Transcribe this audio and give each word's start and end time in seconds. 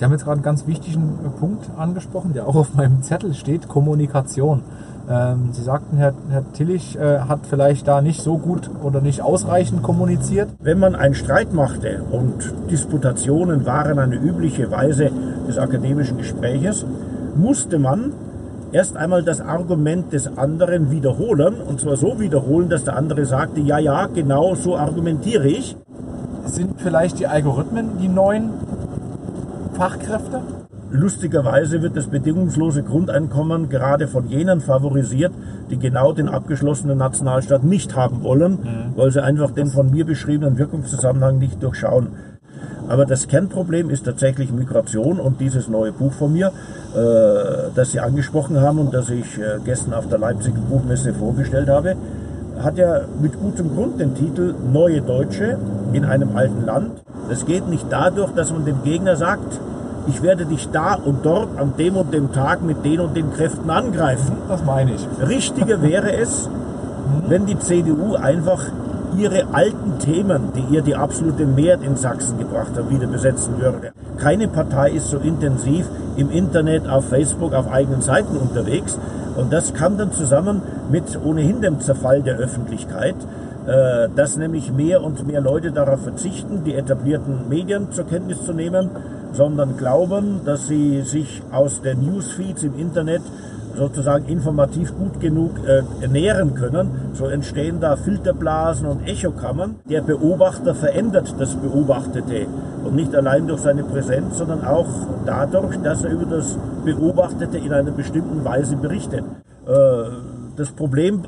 Sie 0.00 0.06
haben 0.06 0.12
jetzt 0.12 0.24
gerade 0.24 0.36
einen 0.36 0.42
ganz 0.42 0.66
wichtigen 0.66 1.18
Punkt 1.38 1.68
angesprochen, 1.76 2.32
der 2.32 2.48
auch 2.48 2.54
auf 2.54 2.72
meinem 2.72 3.02
Zettel 3.02 3.34
steht, 3.34 3.68
Kommunikation. 3.68 4.62
Ähm, 5.10 5.50
Sie 5.52 5.62
sagten, 5.62 5.98
Herr, 5.98 6.14
Herr 6.30 6.50
Tillich 6.54 6.98
äh, 6.98 7.18
hat 7.18 7.40
vielleicht 7.44 7.86
da 7.86 8.00
nicht 8.00 8.22
so 8.22 8.38
gut 8.38 8.70
oder 8.82 9.02
nicht 9.02 9.20
ausreichend 9.20 9.82
kommuniziert. 9.82 10.48
Wenn 10.58 10.78
man 10.78 10.94
einen 10.94 11.14
Streit 11.14 11.52
machte 11.52 12.02
und 12.10 12.50
Disputationen 12.70 13.66
waren 13.66 13.98
eine 13.98 14.16
übliche 14.16 14.70
Weise 14.70 15.10
des 15.46 15.58
akademischen 15.58 16.16
Gespräches, 16.16 16.86
musste 17.36 17.78
man 17.78 18.14
erst 18.72 18.96
einmal 18.96 19.22
das 19.22 19.42
Argument 19.42 20.14
des 20.14 20.38
anderen 20.38 20.90
wiederholen 20.90 21.56
und 21.60 21.78
zwar 21.78 21.96
so 21.96 22.18
wiederholen, 22.18 22.70
dass 22.70 22.84
der 22.84 22.96
andere 22.96 23.26
sagte, 23.26 23.60
ja, 23.60 23.78
ja, 23.78 24.06
genau 24.06 24.54
so 24.54 24.78
argumentiere 24.78 25.48
ich. 25.48 25.76
Sind 26.46 26.80
vielleicht 26.80 27.18
die 27.18 27.26
Algorithmen 27.26 27.98
die 28.00 28.08
neuen 28.08 28.48
Fachkräfte? 29.80 30.42
Lustigerweise 30.90 31.80
wird 31.80 31.96
das 31.96 32.08
bedingungslose 32.08 32.82
Grundeinkommen 32.82 33.70
gerade 33.70 34.08
von 34.08 34.28
jenen 34.28 34.60
favorisiert, 34.60 35.32
die 35.70 35.78
genau 35.78 36.12
den 36.12 36.28
abgeschlossenen 36.28 36.98
Nationalstaat 36.98 37.64
nicht 37.64 37.96
haben 37.96 38.22
wollen, 38.22 38.52
mhm. 38.52 38.96
weil 38.96 39.10
sie 39.10 39.22
einfach 39.22 39.52
den 39.52 39.68
von 39.68 39.90
mir 39.90 40.04
beschriebenen 40.04 40.58
Wirkungszusammenhang 40.58 41.38
nicht 41.38 41.62
durchschauen. 41.62 42.08
Aber 42.88 43.06
das 43.06 43.26
Kernproblem 43.26 43.88
ist 43.88 44.04
tatsächlich 44.04 44.52
Migration 44.52 45.18
und 45.18 45.40
dieses 45.40 45.68
neue 45.68 45.92
Buch 45.92 46.12
von 46.12 46.34
mir, 46.34 46.48
äh, 46.48 47.70
das 47.74 47.92
Sie 47.92 48.00
angesprochen 48.00 48.60
haben 48.60 48.80
und 48.80 48.92
das 48.92 49.08
ich 49.08 49.38
äh, 49.38 49.60
gestern 49.64 49.94
auf 49.94 50.08
der 50.08 50.18
Leipziger 50.18 50.60
Buchmesse 50.60 51.14
vorgestellt 51.14 51.70
habe, 51.70 51.96
hat 52.62 52.78
ja 52.78 53.00
mit 53.20 53.38
gutem 53.40 53.74
Grund 53.74 54.00
den 54.00 54.14
Titel 54.14 54.54
Neue 54.72 55.00
Deutsche 55.00 55.58
in 55.92 56.04
einem 56.04 56.36
alten 56.36 56.64
Land. 56.64 56.90
Es 57.30 57.46
geht 57.46 57.68
nicht 57.68 57.86
dadurch, 57.90 58.32
dass 58.32 58.52
man 58.52 58.64
dem 58.64 58.82
Gegner 58.82 59.16
sagt, 59.16 59.60
ich 60.08 60.22
werde 60.22 60.46
dich 60.46 60.68
da 60.70 60.94
und 60.94 61.24
dort 61.24 61.58
an 61.58 61.74
dem 61.78 61.96
und 61.96 62.12
dem 62.12 62.32
Tag 62.32 62.62
mit 62.62 62.84
den 62.84 63.00
und 63.00 63.16
den 63.16 63.32
Kräften 63.32 63.70
angreifen. 63.70 64.32
Das 64.48 64.64
meine 64.64 64.92
ich. 64.94 65.06
Richtiger 65.26 65.82
wäre 65.82 66.12
es, 66.12 66.48
wenn 67.28 67.46
die 67.46 67.58
CDU 67.58 68.14
einfach 68.14 68.64
ihre 69.16 69.52
alten 69.52 69.98
Themen, 69.98 70.52
die 70.54 70.74
ihr 70.74 70.82
die 70.82 70.94
absolute 70.94 71.44
Mehrheit 71.46 71.82
in 71.82 71.96
Sachsen 71.96 72.38
gebracht 72.38 72.70
hat, 72.76 72.90
wieder 72.90 73.06
besetzen 73.06 73.54
würde. 73.58 73.92
Keine 74.18 74.48
Partei 74.48 74.90
ist 74.90 75.10
so 75.10 75.18
intensiv 75.18 75.86
im 76.16 76.30
Internet, 76.30 76.88
auf 76.88 77.06
Facebook, 77.08 77.54
auf 77.54 77.70
eigenen 77.70 78.02
Seiten 78.02 78.36
unterwegs. 78.36 78.98
Und 79.40 79.52
das 79.52 79.72
kam 79.72 79.96
dann 79.96 80.12
zusammen 80.12 80.60
mit 80.90 81.18
ohnehin 81.24 81.62
dem 81.62 81.80
Zerfall 81.80 82.22
der 82.22 82.36
Öffentlichkeit, 82.36 83.16
äh, 83.66 84.08
dass 84.14 84.36
nämlich 84.36 84.70
mehr 84.70 85.02
und 85.02 85.26
mehr 85.26 85.40
Leute 85.40 85.72
darauf 85.72 86.02
verzichten, 86.02 86.62
die 86.64 86.74
etablierten 86.74 87.48
Medien 87.48 87.90
zur 87.90 88.04
Kenntnis 88.06 88.44
zu 88.44 88.52
nehmen, 88.52 88.90
sondern 89.32 89.78
glauben, 89.78 90.42
dass 90.44 90.66
sie 90.66 91.02
sich 91.02 91.42
aus 91.52 91.80
den 91.80 92.04
Newsfeeds 92.04 92.64
im 92.64 92.78
Internet 92.78 93.22
sozusagen 93.76 94.26
informativ 94.26 94.96
gut 94.96 95.20
genug 95.20 95.52
äh, 95.66 95.82
ernähren 96.02 96.54
können. 96.54 96.90
So 97.14 97.26
entstehen 97.26 97.80
da 97.80 97.96
Filterblasen 97.96 98.86
und 98.86 99.06
Echokammern. 99.06 99.76
Der 99.88 100.02
Beobachter 100.02 100.74
verändert 100.74 101.34
das 101.38 101.54
Beobachtete 101.56 102.46
und 102.84 102.94
nicht 102.94 103.14
allein 103.14 103.46
durch 103.46 103.60
seine 103.60 103.84
Präsenz, 103.84 104.38
sondern 104.38 104.64
auch 104.64 104.88
dadurch, 105.26 105.76
dass 105.82 106.04
er 106.04 106.12
über 106.12 106.26
das 106.26 106.58
Beobachtete 106.84 107.58
in 107.58 107.72
einer 107.72 107.90
bestimmten 107.90 108.44
Weise 108.44 108.76
berichtet. 108.76 109.24
Äh, 109.66 110.39
das 110.56 110.70
Problem, 110.70 111.22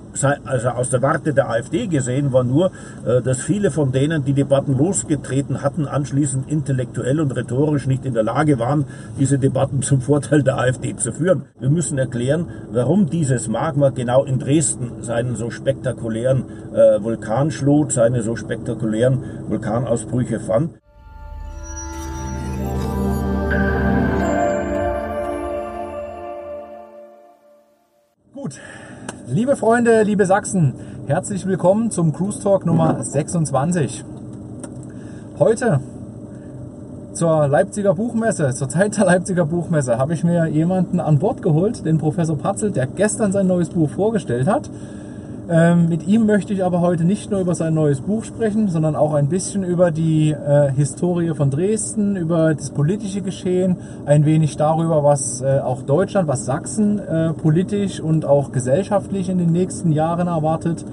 also 0.45 0.69
aus 0.69 0.91
der 0.91 1.03
Warte 1.03 1.33
der 1.33 1.49
AfD 1.49 1.87
gesehen, 1.87 2.33
war 2.33 2.45
nur, 2.45 2.71
äh, 3.07 3.23
dass 3.23 3.41
viele 3.41 3.71
von 3.71 3.93
denen, 3.93 4.25
die 4.25 4.33
Debatten 4.33 4.77
losgetreten 4.77 5.63
hatten, 5.63 5.87
anschließend 5.87 6.51
intellektuell 6.51 7.21
und 7.21 7.35
rhetorisch 7.35 7.87
nicht 7.87 8.05
in 8.05 8.15
der 8.15 8.23
Lage 8.23 8.59
waren, 8.59 8.85
diese 9.19 9.39
Debatten 9.39 9.83
zum 9.83 10.01
Vorteil 10.01 10.43
der 10.43 10.59
AfD 10.59 10.97
zu 10.97 11.13
führen. 11.13 11.45
Wir 11.59 11.71
müssen 11.71 11.99
erklären, 11.99 12.47
warum 12.73 13.09
dieses 13.09 13.49
Magma 13.49 13.91
genau 13.91 14.25
in 14.25 14.39
Dresden 14.39 15.03
seinen 15.03 15.37
so 15.37 15.51
spektakulären 15.51 16.45
äh, 16.73 17.03
Vulkanschlot, 17.03 17.93
seine 17.93 18.23
so 18.23 18.37
spektakulären 18.37 19.19
Vulkanausbrüche 19.49 20.41
fand. 20.41 20.82
Liebe 29.33 29.57
Freunde, 29.57 30.03
liebe 30.03 30.27
Sachsen, 30.27 30.75
herzlich 31.07 31.47
willkommen 31.47 31.91
zum 31.91 32.13
Cruise 32.13 32.43
Talk 32.43 32.67
Nummer 32.67 33.03
26. 33.03 34.05
Heute 35.39 35.81
zur 37.15 37.49
Leipziger 37.49 37.95
Buchmesse, 37.95 38.51
zur 38.53 38.69
Zeit 38.69 38.99
der 38.99 39.07
Leipziger 39.07 39.47
Buchmesse, 39.47 39.97
habe 39.97 40.13
ich 40.13 40.23
mir 40.23 40.49
jemanden 40.49 41.01
an 41.01 41.19
Bord 41.19 41.41
geholt, 41.41 41.87
den 41.87 41.97
Professor 41.97 42.37
Patzel, 42.37 42.73
der 42.73 42.87
gestern 42.87 43.33
sein 43.33 43.47
neues 43.47 43.71
Buch 43.71 43.89
vorgestellt 43.89 44.47
hat. 44.47 44.69
Ähm, 45.53 45.91
mit 45.91 46.07
ihm 46.07 46.25
möchte 46.25 46.55
ich 46.55 46.65
aber 46.65 46.81
heute 46.81 47.05
nicht 47.05 47.31
nur 47.31 47.41
über 47.41 47.55
sein 47.55 47.75
neues 47.75 48.01
Buch 48.01 48.25
sprechen, 48.25 48.69
sondern 48.69 48.97
auch 48.97 49.13
ein 49.13 49.29
bisschen 49.29 49.65
über 49.65 49.91
die 49.91 50.31
äh, 50.31 50.73
Historie 50.73 51.35
von 51.35 51.51
Dresden, 51.51 52.17
über 52.17 52.55
das 52.55 52.71
politische 52.71 53.21
Geschehen, 53.21 53.77
ein 54.07 54.25
wenig 54.25 54.57
darüber, 54.57 55.05
was 55.05 55.43
äh, 55.43 55.59
auch 55.59 55.83
Deutschland, 55.83 56.27
was 56.27 56.47
Sachsen 56.47 56.99
äh, 56.99 57.35
politisch 57.35 58.01
und 58.01 58.25
auch 58.25 58.51
gesellschaftlich 58.51 59.29
in 59.29 59.37
den 59.37 59.53
nächsten 59.53 59.93
Jahren 59.93 60.27
erwartet. 60.27 60.87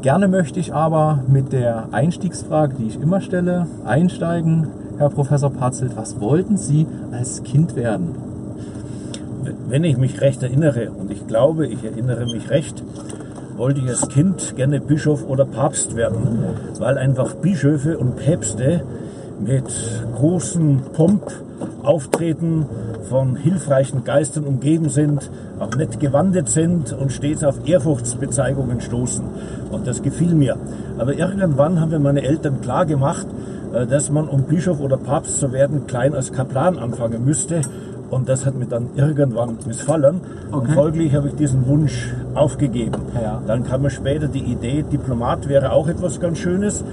Gerne 0.00 0.28
möchte 0.28 0.60
ich 0.60 0.72
aber 0.72 1.22
mit 1.28 1.52
der 1.52 1.88
Einstiegsfrage, 1.92 2.76
die 2.78 2.86
ich 2.86 2.98
immer 2.98 3.20
stelle, 3.20 3.66
einsteigen. 3.84 4.66
Herr 4.96 5.10
Professor 5.10 5.50
Patzelt, 5.50 5.94
was 5.94 6.18
wollten 6.20 6.56
Sie 6.56 6.86
als 7.12 7.42
Kind 7.42 7.76
werden? 7.76 8.14
Wenn 9.68 9.84
ich 9.84 9.98
mich 9.98 10.22
recht 10.22 10.42
erinnere, 10.42 10.90
und 10.90 11.10
ich 11.10 11.26
glaube, 11.26 11.66
ich 11.66 11.84
erinnere 11.84 12.24
mich 12.24 12.48
recht, 12.48 12.82
wollte 13.56 13.80
ich 13.80 13.88
als 13.88 14.08
Kind 14.08 14.56
gerne 14.56 14.80
Bischof 14.80 15.24
oder 15.26 15.44
Papst 15.44 15.96
werden, 15.96 16.44
weil 16.78 16.98
einfach 16.98 17.34
Bischöfe 17.34 17.98
und 17.98 18.16
Päpste 18.16 18.82
mit 19.40 19.64
großem 20.14 20.80
Pomp 20.92 21.30
auftreten, 21.82 22.66
von 23.08 23.36
hilfreichen 23.36 24.04
Geistern 24.04 24.44
umgeben 24.44 24.88
sind, 24.88 25.30
auch 25.58 25.76
nett 25.76 26.00
gewandet 26.00 26.48
sind 26.48 26.92
und 26.92 27.12
stets 27.12 27.44
auf 27.44 27.66
Ehrfurchtsbezeigungen 27.66 28.80
stoßen. 28.80 29.24
Und 29.70 29.86
das 29.86 30.02
gefiel 30.02 30.34
mir. 30.34 30.56
Aber 30.98 31.14
irgendwann 31.14 31.80
haben 31.80 31.90
mir 31.90 31.98
meine 31.98 32.22
Eltern 32.22 32.60
klar 32.60 32.86
gemacht, 32.86 33.26
äh, 33.74 33.86
dass 33.86 34.10
man, 34.10 34.28
um 34.28 34.44
Bischof 34.44 34.80
oder 34.80 34.96
Papst 34.96 35.38
zu 35.38 35.52
werden, 35.52 35.86
klein 35.86 36.14
als 36.14 36.32
Kaplan 36.32 36.78
anfangen 36.78 37.24
müsste 37.24 37.60
und 38.14 38.28
das 38.28 38.46
hat 38.46 38.54
mir 38.54 38.66
dann 38.66 38.90
irgendwann 38.94 39.58
missfallen. 39.66 40.20
Okay. 40.50 40.68
Und 40.68 40.74
folglich 40.74 41.14
habe 41.14 41.28
ich 41.28 41.34
diesen 41.34 41.66
Wunsch 41.66 42.14
aufgegeben. 42.34 43.02
Ja. 43.20 43.42
Dann 43.46 43.64
kam 43.64 43.82
mir 43.82 43.90
später 43.90 44.28
die 44.28 44.44
Idee, 44.44 44.82
Diplomat 44.82 45.48
wäre 45.48 45.72
auch 45.72 45.88
etwas 45.88 46.20
ganz 46.20 46.38
Schönes. 46.38 46.84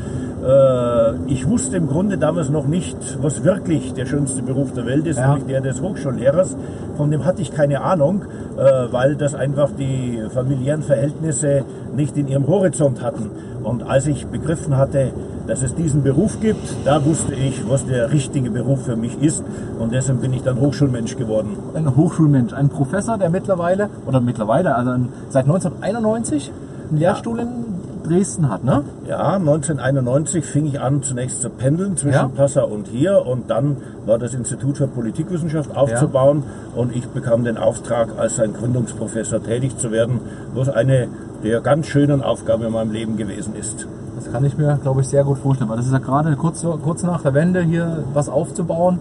Äh, 0.43 1.15
ich 1.27 1.47
wusste 1.47 1.77
im 1.77 1.87
Grunde 1.87 2.17
damals 2.17 2.49
noch 2.49 2.67
nicht, 2.67 2.97
was 3.21 3.43
wirklich 3.43 3.93
der 3.93 4.05
schönste 4.05 4.41
Beruf 4.41 4.73
der 4.73 4.85
Welt 4.85 5.05
ist, 5.07 5.17
ja. 5.17 5.27
nämlich 5.29 5.45
der 5.45 5.61
des 5.61 5.81
Hochschullehrers. 5.81 6.57
Von 6.97 7.11
dem 7.11 7.25
hatte 7.25 7.41
ich 7.41 7.51
keine 7.51 7.81
Ahnung, 7.81 8.23
äh, 8.57 8.91
weil 8.91 9.15
das 9.15 9.35
einfach 9.35 9.69
die 9.77 10.21
familiären 10.33 10.81
Verhältnisse 10.81 11.63
nicht 11.95 12.17
in 12.17 12.27
ihrem 12.27 12.47
Horizont 12.47 13.01
hatten. 13.01 13.29
Und 13.63 13.83
als 13.83 14.07
ich 14.07 14.27
begriffen 14.27 14.77
hatte, 14.77 15.11
dass 15.47 15.61
es 15.61 15.75
diesen 15.75 16.03
Beruf 16.03 16.39
gibt, 16.39 16.75
da 16.85 17.03
wusste 17.05 17.35
ich, 17.35 17.67
was 17.69 17.85
der 17.85 18.11
richtige 18.11 18.49
Beruf 18.49 18.85
für 18.85 18.95
mich 18.95 19.21
ist. 19.21 19.43
Und 19.79 19.91
deshalb 19.93 20.21
bin 20.21 20.33
ich 20.33 20.43
dann 20.43 20.59
Hochschulmensch 20.59 21.17
geworden. 21.17 21.57
Ein 21.73 21.95
Hochschulmensch, 21.95 22.53
ein 22.53 22.69
Professor, 22.69 23.17
der 23.17 23.29
mittlerweile, 23.29 23.89
oder 24.05 24.21
mittlerweile, 24.21 24.75
also 24.75 24.91
seit 25.29 25.45
1991 25.45 26.51
einen 26.89 26.99
Lehrstuhl 26.99 27.39
in 27.39 27.70
Dresden 28.01 28.49
hat, 28.49 28.63
ne? 28.63 28.83
Ja, 29.07 29.35
1991 29.35 30.45
fing 30.45 30.65
ich 30.65 30.79
an, 30.79 31.03
zunächst 31.03 31.41
zu 31.41 31.49
pendeln 31.49 31.97
zwischen 31.97 32.13
ja. 32.13 32.27
Passau 32.27 32.67
und 32.67 32.87
hier 32.87 33.25
und 33.25 33.49
dann 33.49 33.77
war 34.05 34.17
das 34.17 34.33
Institut 34.33 34.77
für 34.77 34.87
Politikwissenschaft 34.87 35.75
aufzubauen 35.75 36.43
ja. 36.75 36.81
und 36.81 36.95
ich 36.95 37.07
bekam 37.07 37.43
den 37.43 37.57
Auftrag, 37.57 38.09
als 38.17 38.35
sein 38.35 38.53
Gründungsprofessor 38.53 39.43
tätig 39.43 39.77
zu 39.77 39.91
werden, 39.91 40.19
was 40.53 40.69
eine 40.69 41.07
der 41.43 41.61
ganz 41.61 41.87
schönen 41.87 42.21
Aufgaben 42.21 42.63
in 42.63 42.71
meinem 42.71 42.91
Leben 42.91 43.17
gewesen 43.17 43.55
ist. 43.55 43.87
Das 44.15 44.31
kann 44.31 44.45
ich 44.45 44.57
mir, 44.57 44.77
glaube 44.81 45.01
ich, 45.01 45.07
sehr 45.07 45.23
gut 45.23 45.39
vorstellen, 45.39 45.69
weil 45.69 45.77
das 45.77 45.87
ist 45.87 45.93
ja 45.93 45.99
gerade 45.99 46.35
kurz, 46.35 46.65
kurz 46.83 47.03
nach 47.03 47.21
der 47.21 47.33
Wende 47.33 47.61
hier 47.61 48.03
was 48.13 48.29
aufzubauen. 48.29 48.99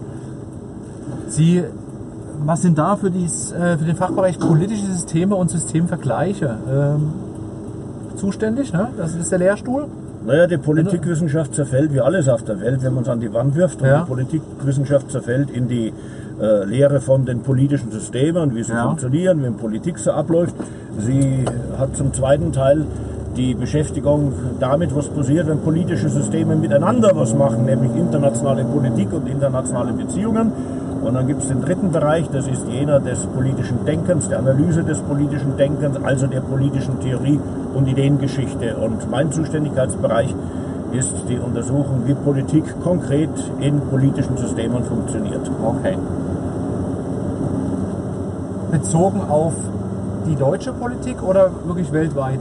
Sie, 1.27 1.63
was 2.43 2.61
sind 2.61 2.77
da 2.77 2.95
für, 2.95 3.11
dies, 3.11 3.51
äh, 3.51 3.77
für 3.77 3.85
den 3.85 3.95
Fachbereich 3.95 4.39
politische 4.39 4.85
Systeme 4.85 5.35
und 5.35 5.49
Systemvergleiche 5.49 6.57
ähm, 6.69 7.13
zuständig? 8.21 8.71
Ne? 8.71 8.87
Das 8.97 9.15
ist 9.15 9.31
der 9.31 9.39
Lehrstuhl. 9.39 9.87
Naja, 10.25 10.45
die 10.45 10.57
Politikwissenschaft 10.57 11.55
zerfällt 11.55 11.91
wie 11.93 11.99
alles 11.99 12.29
auf 12.29 12.43
der 12.43 12.61
Welt, 12.61 12.83
wenn 12.83 12.93
man 12.93 13.03
es 13.03 13.09
an 13.09 13.19
die 13.19 13.33
Wand 13.33 13.55
wirft. 13.55 13.81
Und 13.81 13.87
ja. 13.87 14.01
die 14.01 14.07
Politikwissenschaft 14.07 15.11
zerfällt 15.11 15.49
in 15.49 15.67
die 15.67 15.91
äh, 16.39 16.63
Lehre 16.65 17.01
von 17.01 17.25
den 17.25 17.41
politischen 17.41 17.91
Systemen, 17.91 18.55
wie 18.55 18.63
sie 18.63 18.73
ja. 18.73 18.83
funktionieren, 18.83 19.43
wie 19.43 19.49
Politik 19.49 19.97
so 19.97 20.11
abläuft. 20.11 20.55
Sie 20.99 21.45
hat 21.77 21.95
zum 21.95 22.13
zweiten 22.13 22.51
Teil 22.51 22.85
die 23.35 23.55
Beschäftigung 23.55 24.33
damit, 24.59 24.95
was 24.95 25.07
passiert, 25.07 25.47
wenn 25.47 25.59
politische 25.59 26.09
Systeme 26.09 26.55
miteinander 26.55 27.11
was 27.15 27.33
machen, 27.33 27.65
nämlich 27.65 27.95
internationale 27.95 28.63
Politik 28.65 29.11
und 29.13 29.27
internationale 29.27 29.93
Beziehungen. 29.93 30.51
Und 31.01 31.15
dann 31.15 31.27
gibt 31.27 31.41
es 31.41 31.47
den 31.47 31.61
dritten 31.61 31.91
Bereich, 31.91 32.29
das 32.29 32.47
ist 32.47 32.67
jener 32.67 32.99
des 32.99 33.25
politischen 33.27 33.85
Denkens, 33.85 34.29
der 34.29 34.39
Analyse 34.39 34.83
des 34.83 34.99
politischen 34.99 35.57
Denkens, 35.57 35.97
also 36.03 36.27
der 36.27 36.41
politischen 36.41 36.99
Theorie 36.99 37.39
und 37.73 37.87
Ideengeschichte. 37.87 38.75
Und 38.75 39.09
mein 39.09 39.31
Zuständigkeitsbereich 39.31 40.35
ist 40.91 41.13
die 41.27 41.39
Untersuchung, 41.39 42.03
wie 42.05 42.13
Politik 42.13 42.63
konkret 42.83 43.29
in 43.59 43.79
politischen 43.81 44.37
Systemen 44.37 44.83
funktioniert. 44.83 45.49
Okay. 45.63 45.97
Bezogen 48.71 49.21
auf 49.27 49.53
die 50.27 50.35
deutsche 50.35 50.71
Politik 50.73 51.23
oder 51.23 51.49
wirklich 51.65 51.91
weltweit? 51.91 52.39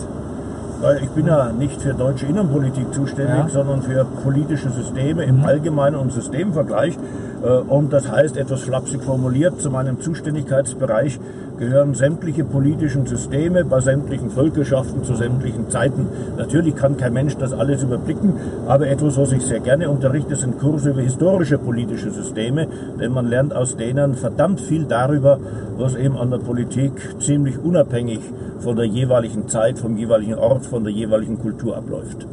Weil 0.81 1.03
ich 1.03 1.11
bin 1.11 1.27
ja 1.27 1.53
nicht 1.53 1.81
für 1.83 1.93
deutsche 1.93 2.27
Innenpolitik 2.27 2.93
zuständig, 2.95 3.35
Ja. 3.37 3.49
sondern 3.49 3.83
für 3.83 4.05
politische 4.25 4.71
Systeme 4.71 5.25
im 5.25 5.45
Allgemeinen 5.45 5.97
und 5.97 6.13
Systemvergleich. 6.13 6.97
Äh, 7.43 7.49
Und 7.69 7.93
das 7.93 8.11
heißt, 8.11 8.37
etwas 8.37 8.63
flapsig 8.63 9.03
formuliert, 9.03 9.61
zu 9.61 9.71
meinem 9.71 10.01
Zuständigkeitsbereich 10.01 11.19
gehören 11.61 11.95
sämtliche 11.95 12.43
politischen 12.43 13.07
Systeme 13.07 13.67
bei 13.67 13.81
sämtlichen 13.81 14.31
Völkerschaften 14.31 15.05
zu 15.05 15.15
sämtlichen 15.15 15.69
Zeiten. 15.69 16.07
Natürlich 16.39 16.75
kann 16.75 16.97
kein 16.97 17.13
Mensch 17.13 17.37
das 17.37 17.53
alles 17.53 17.83
überblicken, 17.83 18.33
aber 18.67 18.89
etwas, 18.89 19.19
was 19.19 19.33
ich 19.33 19.43
sehr 19.43 19.61
gerne 19.61 19.91
unterrichte, 19.91 20.37
sind 20.37 20.59
Kurse 20.59 20.91
über 20.91 21.03
historische 21.03 21.59
politische 21.59 22.11
Systeme, 22.11 22.67
denn 22.99 23.13
man 23.13 23.27
lernt 23.27 23.55
aus 23.55 23.77
denen 23.77 24.15
verdammt 24.15 24.63
viel 24.63 24.87
darüber, 24.87 25.39
was 25.77 25.95
eben 25.97 26.17
an 26.17 26.31
der 26.31 26.39
Politik 26.39 26.93
ziemlich 27.21 27.59
unabhängig 27.59 28.21
von 28.61 28.77
der 28.77 28.87
jeweiligen 28.87 29.47
Zeit, 29.49 29.79
vom 29.79 29.99
jeweiligen 29.99 30.37
Ort, 30.37 30.65
von 30.65 30.83
der 30.83 30.93
jeweiligen 30.95 31.39
Kultur 31.39 31.77
abläuft. 31.77 32.27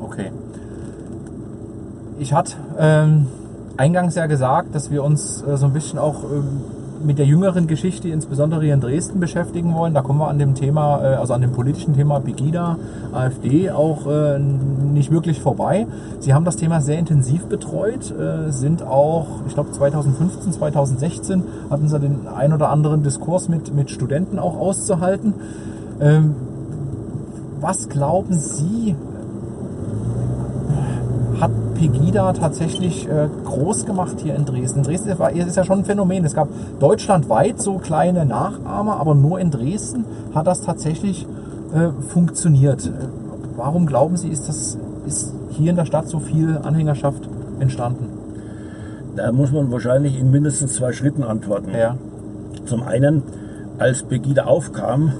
Okay. 0.00 0.30
Ich 2.20 2.32
hatte 2.32 2.54
ähm, 2.78 3.26
eingangs 3.76 4.14
ja 4.14 4.26
gesagt, 4.26 4.72
dass 4.72 4.92
wir 4.92 5.02
uns 5.02 5.42
äh, 5.42 5.56
so 5.56 5.66
ein 5.66 5.72
bisschen 5.72 5.98
auch 5.98 6.22
ähm, 6.22 6.77
mit 7.02 7.18
der 7.18 7.26
jüngeren 7.26 7.66
Geschichte, 7.66 8.08
insbesondere 8.08 8.62
hier 8.62 8.74
in 8.74 8.80
Dresden, 8.80 9.20
beschäftigen 9.20 9.74
wollen. 9.74 9.94
Da 9.94 10.02
kommen 10.02 10.18
wir 10.18 10.28
an 10.28 10.38
dem 10.38 10.54
Thema, 10.54 11.02
äh, 11.02 11.14
also 11.16 11.34
an 11.34 11.40
dem 11.40 11.52
politischen 11.52 11.94
Thema 11.94 12.20
Pegida, 12.20 12.76
AfD 13.12 13.70
auch 13.70 14.06
äh, 14.06 14.38
nicht 14.38 15.10
wirklich 15.10 15.40
vorbei. 15.40 15.86
Sie 16.20 16.34
haben 16.34 16.44
das 16.44 16.56
Thema 16.56 16.80
sehr 16.80 16.98
intensiv 16.98 17.46
betreut, 17.46 18.10
äh, 18.10 18.50
sind 18.50 18.82
auch, 18.82 19.26
ich 19.46 19.54
glaube 19.54 19.70
2015, 19.72 20.52
2016 20.52 21.42
hatten 21.70 21.88
Sie 21.88 21.98
den 21.98 22.26
ein 22.28 22.52
oder 22.52 22.70
anderen 22.70 23.02
Diskurs 23.02 23.48
mit, 23.48 23.74
mit 23.74 23.90
Studenten 23.90 24.38
auch 24.38 24.58
auszuhalten. 24.58 25.34
Ähm, 26.00 26.34
was 27.60 27.88
glauben 27.88 28.34
Sie, 28.34 28.94
Pegida 31.78 32.32
tatsächlich 32.32 33.08
äh, 33.08 33.28
groß 33.44 33.86
gemacht 33.86 34.16
hier 34.20 34.34
in 34.34 34.44
Dresden. 34.44 34.82
Dresden 34.82 35.18
war, 35.18 35.30
ist 35.30 35.56
ja 35.56 35.64
schon 35.64 35.80
ein 35.80 35.84
Phänomen. 35.84 36.24
Es 36.24 36.34
gab 36.34 36.48
deutschlandweit 36.80 37.60
so 37.60 37.78
kleine 37.78 38.26
Nachahmer, 38.26 38.98
aber 38.98 39.14
nur 39.14 39.38
in 39.38 39.50
Dresden 39.50 40.04
hat 40.34 40.46
das 40.46 40.62
tatsächlich 40.62 41.26
äh, 41.72 41.90
funktioniert. 42.08 42.86
Äh, 42.86 42.90
Warum 43.58 43.86
glauben 43.86 44.16
Sie, 44.16 44.28
ist, 44.28 44.48
das, 44.48 44.78
ist 45.04 45.34
hier 45.50 45.70
in 45.70 45.76
der 45.76 45.84
Stadt 45.84 46.06
so 46.06 46.20
viel 46.20 46.58
Anhängerschaft 46.62 47.28
entstanden? 47.58 48.06
Da 49.16 49.32
muss 49.32 49.50
man 49.50 49.72
wahrscheinlich 49.72 50.16
in 50.16 50.30
mindestens 50.30 50.74
zwei 50.74 50.92
Schritten 50.92 51.24
antworten. 51.24 51.72
Ja. 51.76 51.96
Zum 52.66 52.84
einen, 52.84 53.24
als 53.78 54.04
Pegida 54.04 54.44
aufkam, 54.44 55.12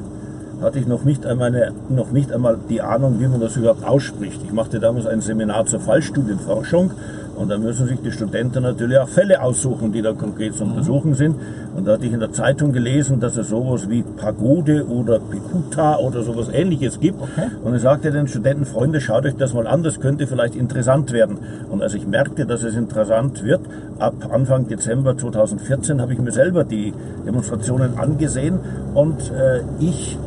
hatte 0.60 0.78
ich 0.78 0.87
noch 0.87 1.05
nicht, 1.05 1.25
einmal 1.25 1.49
eine, 1.49 1.72
noch 1.88 2.10
nicht 2.10 2.32
einmal 2.32 2.58
die 2.69 2.82
Ahnung, 2.82 3.20
wie 3.20 3.28
man 3.28 3.40
das 3.40 3.56
überhaupt 3.56 3.84
ausspricht. 3.84 4.40
Ich 4.44 4.52
machte 4.52 4.81
damals 4.81 5.06
ein 5.06 5.20
Seminar 5.20 5.66
zur 5.66 5.81
Fallstudienforschung 5.81 6.93
und 7.38 7.50
da 7.50 7.56
müssen 7.56 7.87
sich 7.87 8.00
die 8.00 8.10
Studenten 8.10 8.64
natürlich 8.64 8.99
auch 8.99 9.08
Fälle 9.08 9.40
aussuchen, 9.40 9.93
die 9.93 10.02
da 10.02 10.12
konkret 10.12 10.56
zu 10.56 10.64
untersuchen 10.64 11.14
sind. 11.14 11.37
Und 11.76 11.87
da 11.87 11.93
hatte 11.93 12.06
ich 12.06 12.12
in 12.12 12.19
der 12.19 12.32
Zeitung 12.32 12.72
gelesen, 12.72 13.20
dass 13.20 13.37
es 13.37 13.50
sowas 13.50 13.88
wie 13.88 14.02
Pagode 14.02 14.84
oder 14.88 15.20
Pekuta 15.20 15.99
oder 15.99 16.22
sowas 16.22 16.49
ähnliches 16.52 16.99
gibt. 16.99 17.22
Okay. 17.22 17.46
Und 17.62 17.76
ich 17.76 17.82
sagte 17.82 18.11
den 18.11 18.26
Studenten, 18.26 18.64
Freunde, 18.64 19.00
schaut 19.00 19.25
euch 19.25 19.37
das 19.37 19.54
mal 19.54 19.69
an, 19.69 19.84
das 19.84 20.00
könnte 20.00 20.26
vielleicht 20.26 20.56
interessant 20.56 21.12
werden. 21.12 21.38
Und 21.70 21.81
als 21.81 21.94
ich 21.94 22.08
merkte, 22.08 22.44
dass 22.44 22.64
es 22.64 22.75
interessant 22.75 23.44
wird, 23.44 23.61
ab 24.00 24.14
Anfang 24.32 24.66
Dezember 24.66 25.16
2014 25.16 26.00
habe 26.00 26.14
ich 26.14 26.19
mir 26.19 26.32
selber 26.32 26.64
die 26.64 26.93
Demonstrationen 27.25 27.99
angesehen 27.99 28.58
und 28.94 29.31
äh, 29.31 29.61
ich 29.78 30.19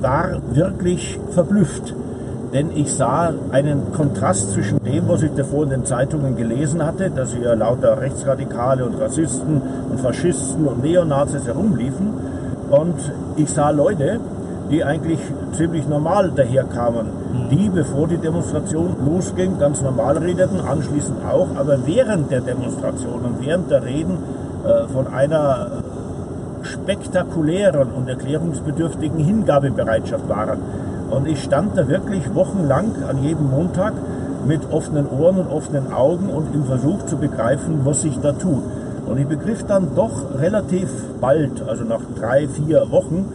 war 0.00 0.40
wirklich 0.52 1.18
verblüfft. 1.30 1.94
Denn 2.52 2.70
ich 2.74 2.94
sah 2.94 3.34
einen 3.50 3.92
Kontrast 3.92 4.52
zwischen 4.52 4.82
dem, 4.84 5.08
was 5.08 5.22
ich 5.22 5.32
davor 5.34 5.64
in 5.64 5.70
den 5.70 5.84
Zeitungen 5.84 6.36
gelesen 6.36 6.84
hatte, 6.84 7.10
dass 7.10 7.34
hier 7.34 7.56
lauter 7.56 8.00
Rechtsradikale 8.00 8.84
und 8.84 9.00
Rassisten 9.00 9.60
und 9.90 10.00
Faschisten 10.00 10.66
und 10.66 10.82
Neonazis 10.82 11.46
herumliefen. 11.46 12.14
Und 12.70 12.94
ich 13.36 13.50
sah 13.50 13.70
Leute, 13.70 14.20
die 14.70 14.84
eigentlich 14.84 15.18
ziemlich 15.52 15.86
normal 15.88 16.32
daherkamen, 16.34 17.06
die, 17.50 17.68
bevor 17.68 18.08
die 18.08 18.16
Demonstration 18.16 18.96
losging, 19.04 19.58
ganz 19.58 19.82
normal 19.82 20.18
redeten, 20.18 20.60
anschließend 20.60 21.24
auch, 21.24 21.48
aber 21.56 21.86
während 21.86 22.30
der 22.30 22.40
Demonstration 22.40 23.20
und 23.24 23.46
während 23.46 23.70
der 23.70 23.84
Reden 23.84 24.18
äh, 24.64 24.88
von 24.88 25.06
einer 25.06 25.68
spektakulären 26.66 27.90
und 27.90 28.08
erklärungsbedürftigen 28.08 29.18
Hingabebereitschaft 29.24 30.28
waren. 30.28 30.58
Und 31.10 31.26
ich 31.26 31.42
stand 31.42 31.76
da 31.76 31.88
wirklich 31.88 32.34
wochenlang 32.34 32.92
an 33.08 33.22
jedem 33.22 33.50
Montag 33.50 33.94
mit 34.46 34.60
offenen 34.70 35.08
Ohren 35.08 35.38
und 35.38 35.50
offenen 35.50 35.92
Augen 35.92 36.28
und 36.28 36.54
im 36.54 36.64
Versuch 36.64 37.06
zu 37.06 37.16
begreifen, 37.16 37.80
was 37.84 38.02
sich 38.02 38.18
da 38.20 38.32
tut. 38.32 38.62
Und 39.06 39.18
ich 39.18 39.26
begriff 39.26 39.64
dann 39.64 39.94
doch 39.94 40.38
relativ 40.38 40.88
bald, 41.20 41.62
also 41.66 41.84
nach 41.84 42.02
drei, 42.18 42.48
vier 42.48 42.90
Wochen, 42.90 43.32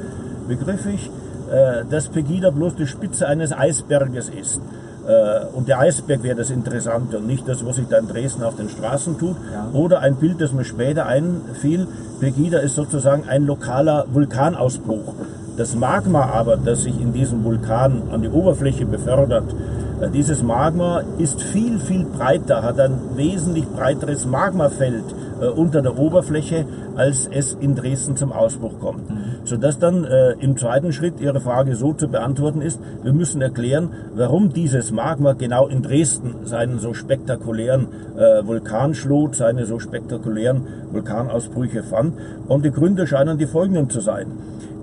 begriff 0.47 0.85
ich, 0.85 1.09
äh, 1.51 1.85
dass 1.89 2.09
Pegida 2.09 2.49
bloß 2.49 2.75
die 2.75 2.87
Spitze 2.87 3.27
eines 3.27 3.53
Eisberges 3.53 4.29
ist. 4.29 4.61
Äh, 5.07 5.45
Und 5.55 5.67
der 5.67 5.79
Eisberg 5.79 6.23
wäre 6.23 6.35
das 6.35 6.49
Interessante 6.49 7.17
und 7.17 7.27
nicht 7.27 7.47
das, 7.47 7.65
was 7.65 7.77
sich 7.77 7.87
da 7.87 7.97
in 7.97 8.07
Dresden 8.07 8.43
auf 8.43 8.55
den 8.55 8.69
Straßen 8.69 9.17
tut. 9.17 9.35
Ja. 9.51 9.69
Oder 9.73 9.99
ein 9.99 10.15
Bild, 10.15 10.41
das 10.41 10.53
mir 10.53 10.63
später 10.63 11.05
einfiel. 11.05 11.87
Pegida 12.19 12.59
ist 12.59 12.75
sozusagen 12.75 13.27
ein 13.27 13.45
lokaler 13.45 14.05
Vulkanausbruch. 14.11 15.13
Das 15.57 15.75
Magma 15.75 16.25
aber, 16.25 16.57
das 16.57 16.83
sich 16.83 16.99
in 16.99 17.13
diesem 17.13 17.43
Vulkan 17.43 18.03
an 18.11 18.21
die 18.21 18.29
Oberfläche 18.29 18.85
befördert, 18.85 19.53
äh, 20.01 20.09
dieses 20.09 20.43
Magma 20.43 21.01
ist 21.17 21.41
viel, 21.41 21.79
viel 21.79 22.05
breiter, 22.05 22.63
hat 22.63 22.79
ein 22.79 22.97
wesentlich 23.15 23.67
breiteres 23.67 24.25
Magmafeld 24.25 25.03
äh, 25.41 25.47
unter 25.47 25.81
der 25.81 25.97
Oberfläche, 25.97 26.65
als 26.95 27.27
es 27.31 27.53
in 27.53 27.75
Dresden 27.75 28.15
zum 28.15 28.31
Ausbruch 28.31 28.79
kommt. 28.79 29.03
Sodass 29.43 29.79
dann 29.79 30.05
äh, 30.05 30.33
im 30.39 30.57
zweiten 30.57 30.93
Schritt 30.93 31.19
Ihre 31.19 31.41
Frage 31.41 31.75
so 31.75 31.93
zu 31.93 32.07
beantworten 32.07 32.61
ist, 32.61 32.79
wir 33.03 33.13
müssen 33.13 33.41
erklären, 33.41 33.89
warum 34.15 34.53
dieses 34.53 34.91
Magma 34.91 35.33
genau 35.33 35.67
in 35.67 35.81
Dresden 35.81 36.45
seinen 36.45 36.79
so 36.79 36.93
spektakulären 36.93 37.87
äh, 38.17 38.45
Vulkanschlot, 38.45 39.35
seine 39.35 39.65
so 39.65 39.79
spektakulären 39.79 40.61
Vulkanausbrüche 40.91 41.83
fand. 41.83 42.13
Und 42.47 42.63
die 42.63 42.71
Gründe 42.71 43.07
scheinen 43.07 43.37
die 43.37 43.47
folgenden 43.47 43.89
zu 43.89 44.01
sein. 44.01 44.27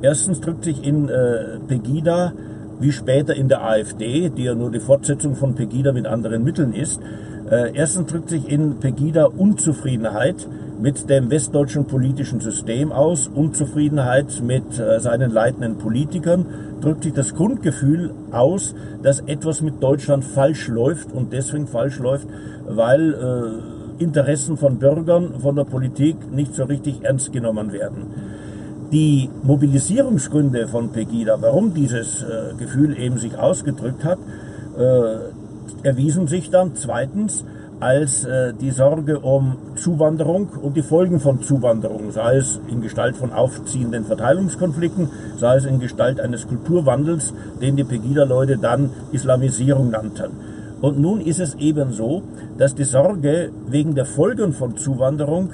Erstens 0.02 0.40
drückt 0.40 0.64
sich 0.64 0.84
in 0.84 1.08
äh, 1.08 1.58
Pegida 1.66 2.32
wie 2.80 2.92
später 2.92 3.34
in 3.34 3.48
der 3.48 3.64
AfD, 3.64 4.30
die 4.30 4.44
ja 4.44 4.54
nur 4.54 4.70
die 4.70 4.80
Fortsetzung 4.80 5.34
von 5.34 5.54
Pegida 5.54 5.92
mit 5.92 6.06
anderen 6.06 6.44
Mitteln 6.44 6.72
ist. 6.72 7.00
Äh, 7.50 7.72
erstens 7.74 8.10
drückt 8.10 8.28
sich 8.28 8.48
in 8.48 8.78
Pegida 8.78 9.24
Unzufriedenheit 9.24 10.46
mit 10.80 11.08
dem 11.08 11.30
westdeutschen 11.30 11.86
politischen 11.86 12.40
System 12.40 12.92
aus, 12.92 13.28
Unzufriedenheit 13.28 14.42
mit 14.42 14.78
äh, 14.78 15.00
seinen 15.00 15.30
leitenden 15.30 15.78
Politikern, 15.78 16.46
drückt 16.80 17.04
sich 17.04 17.14
das 17.14 17.34
Grundgefühl 17.34 18.12
aus, 18.30 18.74
dass 19.02 19.20
etwas 19.20 19.62
mit 19.62 19.82
Deutschland 19.82 20.24
falsch 20.24 20.68
läuft 20.68 21.12
und 21.12 21.32
deswegen 21.32 21.66
falsch 21.66 21.98
läuft, 21.98 22.28
weil 22.68 23.14
äh, 23.14 24.02
Interessen 24.02 24.56
von 24.56 24.78
Bürgern, 24.78 25.40
von 25.40 25.56
der 25.56 25.64
Politik 25.64 26.16
nicht 26.30 26.54
so 26.54 26.64
richtig 26.64 27.02
ernst 27.02 27.32
genommen 27.32 27.72
werden. 27.72 28.06
Die 28.92 29.28
Mobilisierungsgründe 29.42 30.68
von 30.68 30.90
Pegida, 30.92 31.38
warum 31.40 31.74
dieses 31.74 32.22
äh, 32.22 32.54
Gefühl 32.58 32.96
eben 32.98 33.18
sich 33.18 33.36
ausgedrückt 33.36 34.04
hat, 34.04 34.18
äh, 34.78 35.37
erwiesen 35.88 36.26
sich 36.26 36.50
dann 36.50 36.74
zweitens 36.74 37.44
als 37.80 38.24
äh, 38.24 38.52
die 38.52 38.70
Sorge 38.70 39.20
um 39.20 39.56
Zuwanderung 39.76 40.48
und 40.60 40.76
die 40.76 40.82
Folgen 40.82 41.18
von 41.18 41.40
Zuwanderung, 41.42 42.10
sei 42.10 42.36
es 42.36 42.60
in 42.68 42.82
Gestalt 42.82 43.16
von 43.16 43.32
aufziehenden 43.32 44.04
Verteilungskonflikten, 44.04 45.08
sei 45.36 45.56
es 45.56 45.64
in 45.64 45.80
Gestalt 45.80 46.20
eines 46.20 46.46
Kulturwandels, 46.46 47.32
den 47.62 47.76
die 47.76 47.84
Pegida-Leute 47.84 48.58
dann 48.58 48.90
Islamisierung 49.12 49.90
nannten. 49.90 50.32
Und 50.80 50.98
nun 50.98 51.20
ist 51.20 51.40
es 51.40 51.54
eben 51.54 51.92
so, 51.92 52.22
dass 52.58 52.74
die 52.74 52.84
Sorge 52.84 53.50
wegen 53.66 53.94
der 53.94 54.04
Folgen 54.04 54.52
von 54.52 54.76
Zuwanderung 54.76 55.52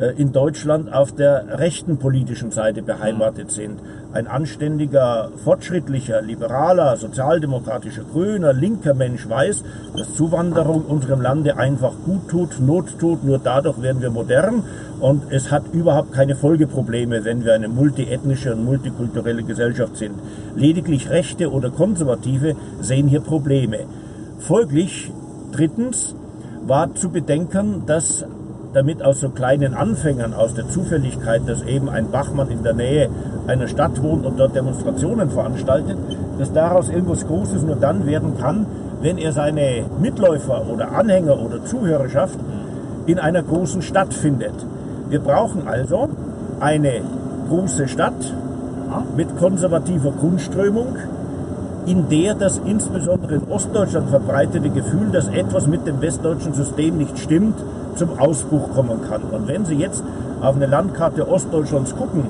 äh, 0.00 0.20
in 0.20 0.32
Deutschland 0.32 0.92
auf 0.92 1.12
der 1.12 1.58
rechten 1.58 1.98
politischen 1.98 2.50
Seite 2.50 2.82
beheimatet 2.82 3.50
sind. 3.50 3.78
Ein 4.16 4.28
anständiger, 4.28 5.28
fortschrittlicher, 5.44 6.22
liberaler, 6.22 6.96
sozialdemokratischer, 6.96 8.00
grüner, 8.10 8.54
linker 8.54 8.94
Mensch 8.94 9.28
weiß, 9.28 9.62
dass 9.94 10.14
Zuwanderung 10.14 10.86
unserem 10.86 11.20
Lande 11.20 11.58
einfach 11.58 11.92
gut 12.06 12.26
tut, 12.30 12.58
Not 12.58 12.98
tut, 12.98 13.24
nur 13.24 13.38
dadurch 13.38 13.82
werden 13.82 14.00
wir 14.00 14.08
modern 14.08 14.62
und 15.00 15.24
es 15.28 15.50
hat 15.50 15.64
überhaupt 15.74 16.12
keine 16.12 16.34
Folgeprobleme, 16.34 17.26
wenn 17.26 17.44
wir 17.44 17.52
eine 17.52 17.68
multiethnische 17.68 18.54
und 18.54 18.64
multikulturelle 18.64 19.42
Gesellschaft 19.42 19.98
sind. 19.98 20.14
Lediglich 20.54 21.10
Rechte 21.10 21.52
oder 21.52 21.68
Konservative 21.68 22.56
sehen 22.80 23.08
hier 23.08 23.20
Probleme. 23.20 23.80
Folglich, 24.38 25.12
drittens, 25.52 26.14
war 26.66 26.94
zu 26.94 27.10
bedenken, 27.10 27.82
dass 27.84 28.24
damit 28.76 29.02
aus 29.02 29.20
so 29.20 29.30
kleinen 29.30 29.72
Anfängern, 29.72 30.34
aus 30.34 30.52
der 30.52 30.68
Zufälligkeit, 30.68 31.40
dass 31.46 31.62
eben 31.62 31.88
ein 31.88 32.10
Bachmann 32.10 32.50
in 32.50 32.62
der 32.62 32.74
Nähe 32.74 33.08
einer 33.46 33.68
Stadt 33.68 34.02
wohnt 34.02 34.26
und 34.26 34.38
dort 34.38 34.54
Demonstrationen 34.54 35.30
veranstaltet, 35.30 35.96
dass 36.38 36.52
daraus 36.52 36.90
irgendwas 36.90 37.26
Großes 37.26 37.62
nur 37.62 37.76
dann 37.76 38.04
werden 38.06 38.36
kann, 38.36 38.66
wenn 39.00 39.16
er 39.16 39.32
seine 39.32 39.86
Mitläufer 39.98 40.66
oder 40.70 40.92
Anhänger 40.92 41.40
oder 41.40 41.64
Zuhörerschaft 41.64 42.38
in 43.06 43.18
einer 43.18 43.42
großen 43.42 43.80
Stadt 43.80 44.12
findet. 44.12 44.52
Wir 45.08 45.20
brauchen 45.20 45.66
also 45.66 46.10
eine 46.60 47.00
große 47.48 47.88
Stadt 47.88 48.34
mit 49.16 49.38
konservativer 49.38 50.10
Grundströmung, 50.10 50.96
in 51.86 52.08
der 52.08 52.34
das 52.34 52.60
insbesondere 52.64 53.36
in 53.36 53.48
Ostdeutschland 53.48 54.10
verbreitete 54.10 54.70
Gefühl, 54.70 55.10
dass 55.12 55.28
etwas 55.28 55.66
mit 55.66 55.86
dem 55.86 56.00
westdeutschen 56.00 56.52
System 56.52 56.98
nicht 56.98 57.18
stimmt, 57.18 57.54
zum 57.94 58.18
Ausbruch 58.18 58.72
kommen 58.74 59.00
kann. 59.08 59.22
Und 59.22 59.48
wenn 59.48 59.64
Sie 59.64 59.76
jetzt 59.76 60.02
auf 60.42 60.56
eine 60.56 60.66
Landkarte 60.66 61.28
Ostdeutschlands 61.28 61.96
gucken, 61.96 62.24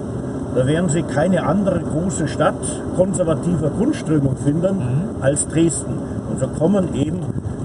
da 0.54 0.66
werden 0.66 0.88
Sie 0.88 1.02
keine 1.02 1.44
andere 1.44 1.80
große 1.80 2.28
Stadt 2.28 2.54
konservativer 2.96 3.70
Grundströmung 3.70 4.36
finden 4.36 4.76
mhm. 4.76 5.22
als 5.22 5.48
Dresden. 5.48 5.94
Und 6.30 6.38
so 6.40 6.46
kommen 6.48 6.94
eben 6.94 7.20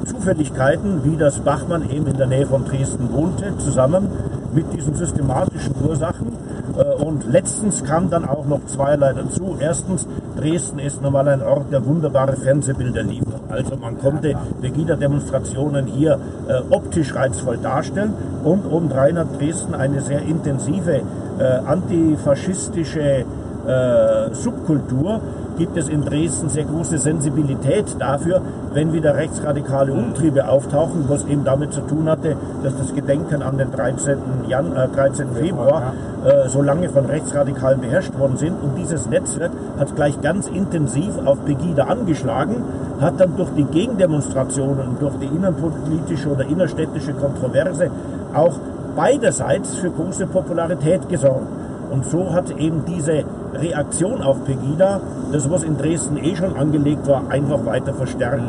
Zufälligkeiten, 0.05 1.03
wie 1.03 1.17
das 1.17 1.39
Bachmann 1.39 1.89
eben 1.89 2.07
in 2.07 2.17
der 2.17 2.27
Nähe 2.27 2.47
von 2.47 2.65
Dresden 2.65 3.11
wohnte, 3.13 3.57
zusammen 3.57 4.07
mit 4.53 4.73
diesen 4.73 4.95
systematischen 4.95 5.75
Ursachen. 5.87 6.33
Äh, 6.77 7.03
und 7.03 7.31
letztens 7.31 7.83
kam 7.83 8.09
dann 8.09 8.25
auch 8.25 8.45
noch 8.45 8.65
zweierlei 8.65 9.13
dazu. 9.13 9.55
Erstens, 9.59 10.07
Dresden 10.41 10.79
ist 10.79 11.01
normal 11.01 11.27
ein 11.27 11.41
Ort, 11.43 11.71
der 11.71 11.85
wunderbare 11.85 12.35
Fernsehbilder 12.35 13.03
liefert. 13.03 13.41
Also 13.49 13.77
man 13.77 13.99
konnte 13.99 14.35
Pegida-Demonstrationen 14.61 15.85
hier 15.85 16.17
äh, 16.47 16.61
optisch 16.73 17.13
reizvoll 17.13 17.57
darstellen 17.57 18.13
und 18.43 18.65
obendrein 18.65 19.19
hat 19.19 19.39
Dresden 19.39 19.75
eine 19.75 20.01
sehr 20.01 20.23
intensive 20.23 21.01
äh, 21.39 21.43
antifaschistische 21.65 23.25
äh, 23.67 24.33
Subkultur, 24.33 25.21
gibt 25.61 25.77
es 25.77 25.89
in 25.89 26.03
Dresden 26.03 26.49
sehr 26.49 26.63
große 26.63 26.97
Sensibilität 26.97 27.95
dafür, 27.99 28.41
wenn 28.73 28.93
wieder 28.93 29.15
rechtsradikale 29.15 29.93
Umtriebe 29.93 30.49
auftauchen, 30.49 31.05
was 31.07 31.23
eben 31.25 31.43
damit 31.43 31.71
zu 31.71 31.81
tun 31.81 32.09
hatte, 32.09 32.35
dass 32.63 32.75
das 32.77 32.95
Gedenken 32.95 33.43
an 33.43 33.59
den 33.59 33.69
13. 33.69 34.17
Jan, 34.47 34.75
äh, 34.75 34.87
13. 34.87 35.35
Februar 35.35 35.93
äh, 36.25 36.49
so 36.49 36.63
lange 36.63 36.89
von 36.89 37.05
Rechtsradikalen 37.05 37.79
beherrscht 37.79 38.17
worden 38.17 38.37
sind. 38.37 38.53
Und 38.59 38.75
dieses 38.75 39.07
Netzwerk 39.07 39.51
hat 39.77 39.95
gleich 39.95 40.19
ganz 40.21 40.47
intensiv 40.47 41.11
auf 41.25 41.45
Pegida 41.45 41.83
angeschlagen, 41.83 42.63
hat 42.99 43.19
dann 43.19 43.37
durch 43.37 43.51
die 43.55 43.65
Gegendemonstrationen 43.65 44.87
und 44.87 44.99
durch 44.99 45.17
die 45.17 45.27
innenpolitische 45.27 46.29
oder 46.29 46.43
innerstädtische 46.43 47.13
Kontroverse 47.13 47.91
auch 48.33 48.57
beiderseits 48.95 49.75
für 49.75 49.91
große 49.91 50.25
Popularität 50.25 51.07
gesorgt. 51.07 51.45
Und 51.91 52.05
so 52.05 52.33
hat 52.33 52.49
eben 52.57 52.85
diese 52.85 53.23
Reaktion 53.53 54.21
auf 54.21 54.43
Pegida, 54.45 55.01
das 55.31 55.49
was 55.51 55.63
in 55.63 55.77
Dresden 55.77 56.17
eh 56.17 56.35
schon 56.35 56.55
angelegt 56.55 57.07
war, 57.07 57.23
einfach 57.29 57.65
weiter 57.65 57.93
verstärkt. 57.93 58.43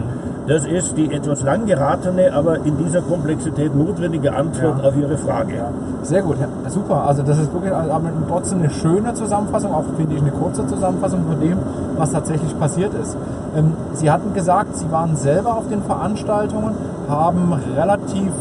Das 0.47 0.67
ist 0.67 0.97
die 0.97 1.13
etwas 1.13 1.43
lang 1.43 1.67
geratene, 1.67 2.33
aber 2.33 2.57
in 2.65 2.77
dieser 2.77 3.01
Komplexität 3.01 3.75
notwendige 3.77 4.35
Antwort 4.35 4.79
ja. 4.79 4.89
auf 4.89 4.97
Ihre 4.97 5.17
Frage. 5.17 5.57
Ja. 5.57 5.71
Sehr 6.03 6.23
gut, 6.23 6.37
ja, 6.41 6.49
super. 6.69 7.05
Also 7.07 7.23
das 7.23 7.39
ist 7.39 7.53
wirklich 7.53 7.73
aber 7.73 8.11
trotzdem 8.29 8.59
eine 8.59 8.71
schöne 8.71 9.15
Zusammenfassung, 9.15 9.73
auch 9.73 9.85
finde 9.97 10.17
ich 10.17 10.21
eine 10.21 10.33
kurze 10.33 10.67
Zusammenfassung 10.67 11.25
von 11.29 11.41
dem, 11.41 11.59
was 11.97 12.11
tatsächlich 12.11 12.59
passiert 12.59 12.93
ist. 12.95 13.17
Ähm, 13.57 13.73
Sie 13.93 14.11
hatten 14.11 14.35
gesagt, 14.35 14.77
Sie 14.77 14.91
waren 14.91 15.15
selber 15.15 15.57
auf 15.57 15.69
den 15.69 15.83
Veranstaltungen, 15.83 16.75
haben 17.09 17.53
relativ 17.77 18.33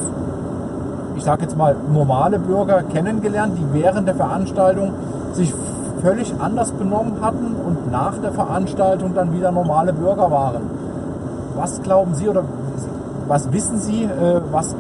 ich 1.22 1.26
sage 1.26 1.44
jetzt 1.44 1.56
mal, 1.56 1.76
normale 1.94 2.40
Bürger 2.40 2.82
kennengelernt, 2.82 3.54
die 3.56 3.80
während 3.80 4.08
der 4.08 4.16
Veranstaltung 4.16 4.92
sich 5.34 5.54
völlig 6.02 6.34
anders 6.40 6.72
benommen 6.72 7.22
hatten 7.22 7.56
und 7.64 7.92
nach 7.92 8.18
der 8.18 8.32
Veranstaltung 8.32 9.14
dann 9.14 9.32
wieder 9.32 9.52
normale 9.52 9.94
Bürger 9.94 10.32
waren. 10.32 10.64
Was 11.56 11.80
glauben 11.84 12.16
Sie 12.16 12.28
oder 12.28 12.44
was 13.28 13.54
wissen 13.54 13.78
Sie, 13.78 14.06
äh, 14.06 14.42
was 14.52 14.76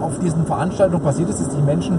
auf 0.00 0.20
diesen 0.20 0.46
Veranstaltungen 0.46 1.02
passiert 1.02 1.28
ist, 1.28 1.40
dass 1.40 1.48
die 1.48 1.62
Menschen 1.62 1.98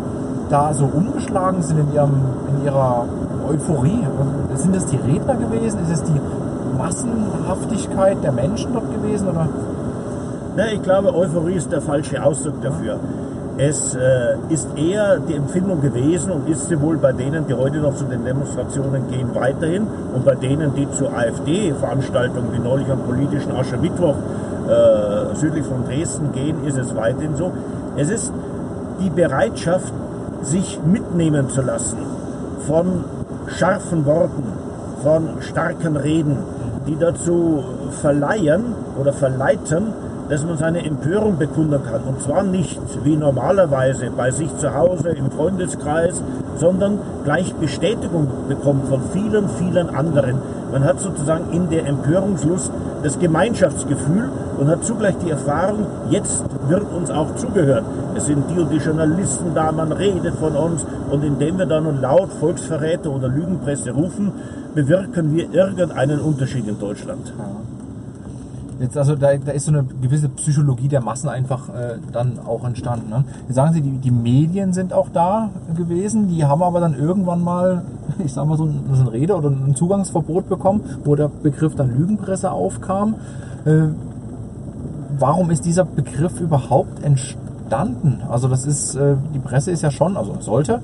da 0.50 0.74
so 0.74 0.86
umgeschlagen 0.86 1.62
sind 1.64 1.80
in, 1.80 1.94
ihrem, 1.94 2.14
in 2.48 2.64
ihrer 2.64 3.04
Euphorie? 3.50 4.08
Sind 4.56 4.74
es 4.74 4.86
die 4.86 4.96
Redner 4.96 5.36
gewesen? 5.36 5.82
Ist 5.82 5.92
es 5.92 6.04
die 6.04 6.22
Massenhaftigkeit 6.78 8.24
der 8.24 8.32
Menschen 8.32 8.72
dort 8.72 8.90
gewesen? 8.90 9.28
Oder? 9.28 9.50
Na, 10.56 10.72
ich 10.72 10.82
glaube, 10.82 11.14
Euphorie 11.14 11.56
ist 11.56 11.74
der 11.74 11.82
falsche 11.82 12.24
Ausdruck 12.24 12.62
dafür. 12.62 13.00
Es 13.58 13.94
äh, 13.94 14.36
ist 14.50 14.68
eher 14.76 15.20
die 15.20 15.36
Empfindung 15.36 15.80
gewesen 15.80 16.32
und 16.32 16.50
ist 16.50 16.70
sie 16.70 16.82
wohl 16.82 16.98
bei 16.98 17.12
denen, 17.12 17.46
die 17.46 17.54
heute 17.54 17.78
noch 17.78 17.96
zu 17.96 18.06
den 18.06 18.26
Demonstrationen 18.26 19.08
gehen, 19.10 19.30
weiterhin 19.34 19.86
und 20.14 20.26
bei 20.26 20.34
denen, 20.34 20.74
die 20.74 20.90
zu 20.90 21.08
AfD-Veranstaltungen 21.08 22.52
wie 22.52 22.60
neulich 22.60 22.90
am 22.90 23.02
politischen 23.02 23.52
Aschermittwoch 23.52 24.16
äh, 24.68 25.36
südlich 25.36 25.66
von 25.66 25.86
Dresden 25.86 26.32
gehen, 26.32 26.66
ist 26.66 26.78
es 26.78 26.96
weiterhin 26.96 27.36
so. 27.36 27.52
Es 27.96 28.10
ist 28.10 28.34
die 29.00 29.12
Bereitschaft, 29.12 29.94
sich 30.42 30.80
mitnehmen 30.84 31.50
zu 31.50 31.62
lassen 31.62 32.00
von 32.68 33.04
scharfen 33.48 34.06
Worten, 34.06 34.44
von 35.04 35.42
starken 35.42 35.96
Reden, 35.96 36.38
die 36.88 36.98
dazu 36.98 37.64
verleihen 38.02 38.76
oder 39.00 39.14
verleiten, 39.14 39.94
dass 40.30 40.46
man 40.46 40.58
seine 40.58 40.86
Empörung 40.86 41.38
bekunden 41.38 41.82
kann. 41.84 42.02
Und 42.04 42.22
zwar 42.22 42.44
nicht 42.44 42.80
wie 43.04 43.16
normalerweise 43.16 44.10
bei 44.16 44.32
sich 44.32 44.56
zu 44.58 44.74
Hause 44.74 45.10
im 45.10 45.32
Freundeskreis, 45.32 46.22
sondern 46.58 47.00
gleich 47.24 47.54
Bestätigung 47.56 48.28
bekommt 48.48 48.88
von 48.88 49.02
vielen, 49.12 49.50
vielen 49.50 49.90
anderen. 49.90 50.38
Man 50.72 50.84
hat 50.84 51.00
sozusagen 51.00 51.52
in 51.52 51.70
der 51.70 51.86
Empörungslust 51.86 52.72
das 53.04 53.20
Gemeinschaftsgefühl 53.20 54.30
und 54.58 54.68
hat 54.68 54.84
zugleich 54.86 55.16
die 55.18 55.30
Erfahrung, 55.30 55.86
jetzt 56.10 56.44
wird 56.68 56.84
uns 56.92 57.12
auch 57.12 57.36
zugehört. 57.36 57.84
Es 58.16 58.26
sind 58.26 58.50
die 58.50 58.60
und 58.60 58.72
die 58.72 58.78
Journalisten 58.78 59.54
da, 59.54 59.72
man 59.72 59.92
redet 59.92 60.36
von 60.36 60.56
uns 60.56 60.86
und 61.12 61.24
indem 61.24 61.58
wir 61.58 61.66
dann 61.66 62.02
laut 62.02 62.32
Volksverräter 62.40 63.12
oder 63.12 63.28
Lügenpresse 63.28 63.92
rufen, 63.92 64.32
bewirken 64.74 65.36
wir 65.36 65.54
irgendeinen 65.54 66.20
Unterschied 66.20 66.68
in 66.68 66.80
Deutschland. 66.80 67.34
Jetzt 68.80 68.98
also 68.98 69.16
da, 69.16 69.36
da 69.36 69.52
ist 69.52 69.66
so 69.66 69.72
eine 69.72 69.84
gewisse 69.84 70.30
Psychologie 70.30 70.88
der 70.88 71.02
Massen 71.02 71.30
einfach 71.30 71.70
äh, 71.70 71.98
dann 72.12 72.40
auch 72.46 72.66
entstanden. 72.66 73.10
Ne? 73.10 73.24
Jetzt 73.48 73.56
sagen 73.56 73.74
Sie, 73.74 73.82
die, 73.82 73.98
die 73.98 74.12
Medien 74.12 74.74
sind 74.74 74.94
auch 74.94 75.10
da 75.10 75.50
gewesen, 75.76 76.28
die 76.28 76.46
haben 76.46 76.64
aber 76.64 76.80
dann 76.80 76.98
irgendwann 76.98 77.44
mal, 77.44 77.84
ich 78.26 78.34
sag 78.34 78.48
mal 78.48 78.58
so 78.58 78.66
ein, 78.66 78.84
so 78.92 79.02
ein 79.02 79.08
Rede 79.08 79.36
oder 79.36 79.50
ein 79.50 79.76
Zugangsverbot 79.76 80.50
bekommen, 80.50 80.82
wo 81.04 81.16
der 81.16 81.30
Begriff 81.30 81.76
dann 81.76 81.96
Lügenpresse 81.96 82.52
aufkam. 82.52 83.16
Äh, 83.66 83.90
warum 85.20 85.52
ist 85.52 85.66
dieser 85.66 85.86
Begriff 85.86 86.40
überhaupt 86.40 87.04
entstanden? 87.04 88.22
Also 88.30 88.48
das 88.48 88.66
ist, 88.66 88.96
äh, 88.96 89.16
die 89.34 89.40
Presse 89.40 89.72
ist 89.72 89.82
ja 89.82 89.92
schon, 89.92 90.18
also 90.18 90.36
sollte 90.40 90.82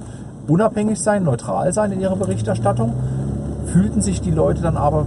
unabhängig 0.47 0.99
sein, 0.99 1.23
neutral 1.23 1.73
sein 1.73 1.91
in 1.91 2.01
ihrer 2.01 2.15
Berichterstattung. 2.15 2.93
Fühlten 3.65 4.01
sich 4.01 4.21
die 4.21 4.31
Leute 4.31 4.61
dann 4.61 4.77
aber 4.77 5.05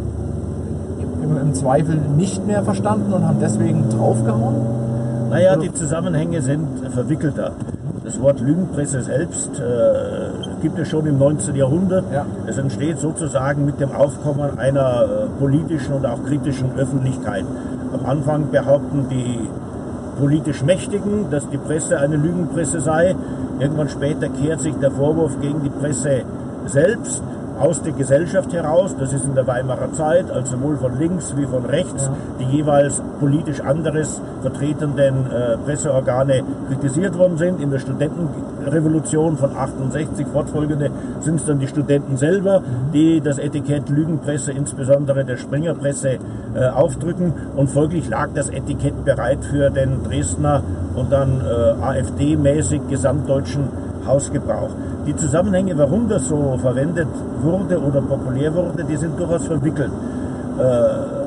im, 1.37 1.49
im 1.49 1.55
Zweifel 1.55 1.97
nicht 2.17 2.47
mehr 2.47 2.62
verstanden 2.62 3.12
und 3.12 3.27
haben 3.27 3.39
deswegen 3.41 3.89
draufgehauen? 3.91 4.55
Naja, 5.31 5.57
die 5.57 5.73
Zusammenhänge 5.73 6.43
sind 6.43 6.69
verwickelter. 6.91 7.53
Das 8.05 8.21
Wort 8.21 8.41
Lügenpresse 8.41 9.03
selbst 9.03 9.61
äh, 9.61 10.61
gibt 10.61 10.79
es 10.79 10.89
schon 10.89 11.07
im 11.07 11.19
19. 11.19 11.55
Jahrhundert. 11.55 12.05
Ja. 12.12 12.27
Es 12.47 12.59
entsteht 12.59 12.99
sozusagen 12.99 13.65
mit 13.65 13.81
dem 13.81 13.93
Aufkommen 13.93 14.59
einer 14.59 15.05
äh, 15.05 15.39
politischen 15.39 15.95
und 15.95 16.05
auch 16.05 16.23
kritischen 16.25 16.73
Öffentlichkeit. 16.77 17.45
Am 17.93 18.05
Anfang 18.05 18.51
behaupten 18.51 19.07
die 19.09 19.49
politisch 20.19 20.62
Mächtigen, 20.62 21.31
dass 21.31 21.49
die 21.49 21.59
Presse 21.59 21.99
eine 21.99 22.17
Lügenpresse 22.17 22.81
sei. 22.81 23.15
Irgendwann 23.61 23.89
später 23.89 24.29
kehrt 24.29 24.61
sich 24.61 24.75
der 24.75 24.91
Vorwurf 24.91 25.41
gegen 25.41 25.62
die 25.62 25.71
Presse 25.71 26.23
selbst 26.67 27.23
aus 27.62 27.81
der 27.81 27.92
Gesellschaft 27.92 28.52
heraus, 28.52 28.97
das 28.99 29.12
ist 29.12 29.25
in 29.25 29.37
der 29.37 29.47
Weimarer 29.47 29.92
Zeit, 29.92 30.28
also 30.33 30.57
sowohl 30.57 30.76
von 30.76 30.99
links 30.99 31.33
wie 31.37 31.47
von 31.47 31.64
rechts, 31.64 32.11
die 32.40 32.57
jeweils 32.57 33.00
politisch 33.21 33.61
anderes 33.61 34.21
vertretenden 34.42 35.31
äh, 35.31 35.57
Presseorgane 35.59 36.42
kritisiert 36.66 37.16
worden 37.16 37.38
sind. 37.38 37.61
In 37.61 37.71
der 37.71 37.78
Studentenrevolution 37.78 39.37
von 39.37 39.54
68 39.54 40.26
fortfolgende 40.26 40.90
sind 41.21 41.37
es 41.37 41.47
dann 41.47 41.61
die 41.61 41.69
Studenten 41.69 42.16
selber, 42.16 42.61
mhm. 42.61 42.92
die 42.92 43.21
das 43.21 43.38
Etikett 43.38 43.88
Lügenpresse, 43.88 44.50
insbesondere 44.50 45.25
der 45.25 45.37
Springerpresse, 45.37 46.19
äh, 46.54 46.69
aufdrücken 46.69 47.33
und 47.54 47.71
folglich 47.71 48.09
lag 48.09 48.31
das 48.35 48.50
Etikett 48.50 49.04
bereit 49.04 49.45
für 49.45 49.71
den 49.71 50.02
Dresdner 50.02 50.64
und 50.97 51.12
dann 51.12 51.40
äh, 51.40 51.81
AfD-mäßig 51.81 52.88
gesamtdeutschen 52.90 53.69
Hausgebrauch. 54.07 54.71
Die 55.07 55.17
Zusammenhänge, 55.17 55.77
warum 55.79 56.09
das 56.09 56.29
so 56.29 56.59
verwendet 56.61 57.09
wurde 57.43 57.81
oder 57.81 58.01
populär 58.01 58.55
wurde, 58.55 58.85
die 58.85 58.97
sind 58.97 59.19
durchaus 59.19 59.47
verwickelt. 59.47 59.91
Äh, 60.59 61.23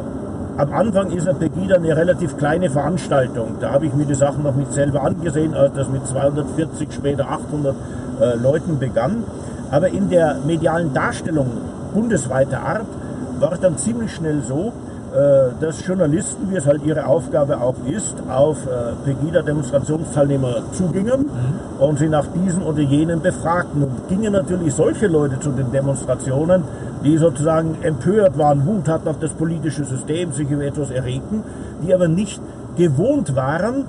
am 0.58 0.72
Anfang 0.72 1.12
ist 1.12 1.28
eine 1.28 1.38
Pegida 1.38 1.76
eine 1.76 1.96
relativ 1.98 2.38
kleine 2.38 2.70
Veranstaltung. 2.70 3.58
Da 3.60 3.72
habe 3.72 3.88
ich 3.88 3.94
mir 3.94 4.06
die 4.06 4.16
Sachen 4.16 4.44
noch 4.44 4.56
nicht 4.56 4.72
selber 4.72 5.04
angesehen, 5.04 5.54
als 5.54 5.74
das 5.74 5.90
mit 5.90 6.08
240, 6.08 6.94
später 6.94 7.30
800 7.30 7.76
äh, 8.22 8.36
Leuten 8.38 8.80
begann. 8.80 9.26
Aber 9.72 9.90
in 9.90 10.10
der 10.10 10.38
medialen 10.46 10.94
Darstellung 10.94 11.48
bundesweiter 11.94 12.62
Art 12.62 12.88
war 13.40 13.52
es 13.52 13.60
dann 13.60 13.78
ziemlich 13.78 14.14
schnell 14.14 14.42
so, 14.44 14.72
dass 15.62 15.86
Journalisten, 15.86 16.52
wie 16.52 16.58
es 16.58 16.66
halt 16.66 16.84
ihre 16.84 17.06
Aufgabe 17.06 17.62
auch 17.62 17.76
ist, 17.90 18.16
auf 18.30 18.58
äh, 18.66 18.94
Pegida-Demonstrationsteilnehmer 19.06 20.64
zugingen 20.74 21.22
mhm. 21.22 21.82
und 21.84 22.00
sie 22.00 22.10
nach 22.10 22.28
diesen 22.28 22.64
oder 22.64 22.82
jenen 22.82 23.22
befragten. 23.22 23.84
Und 23.84 24.10
gingen 24.10 24.34
natürlich 24.34 24.74
solche 24.74 25.08
Leute 25.08 25.40
zu 25.40 25.52
den 25.52 25.72
Demonstrationen, 25.72 26.64
die 27.04 27.18
sozusagen 27.18 27.78
empört 27.82 28.38
waren, 28.38 28.66
Wut 28.66 28.88
hatten 28.90 29.08
auf 29.08 29.20
das 29.20 29.32
politische 29.32 29.86
System, 29.86 30.34
sich 30.34 30.50
über 30.50 30.66
etwas 30.66 30.92
erregten, 30.92 31.44
die 31.82 31.94
aber 31.94 32.08
nicht 32.08 32.42
gewohnt 32.76 33.36
waren, 33.36 33.86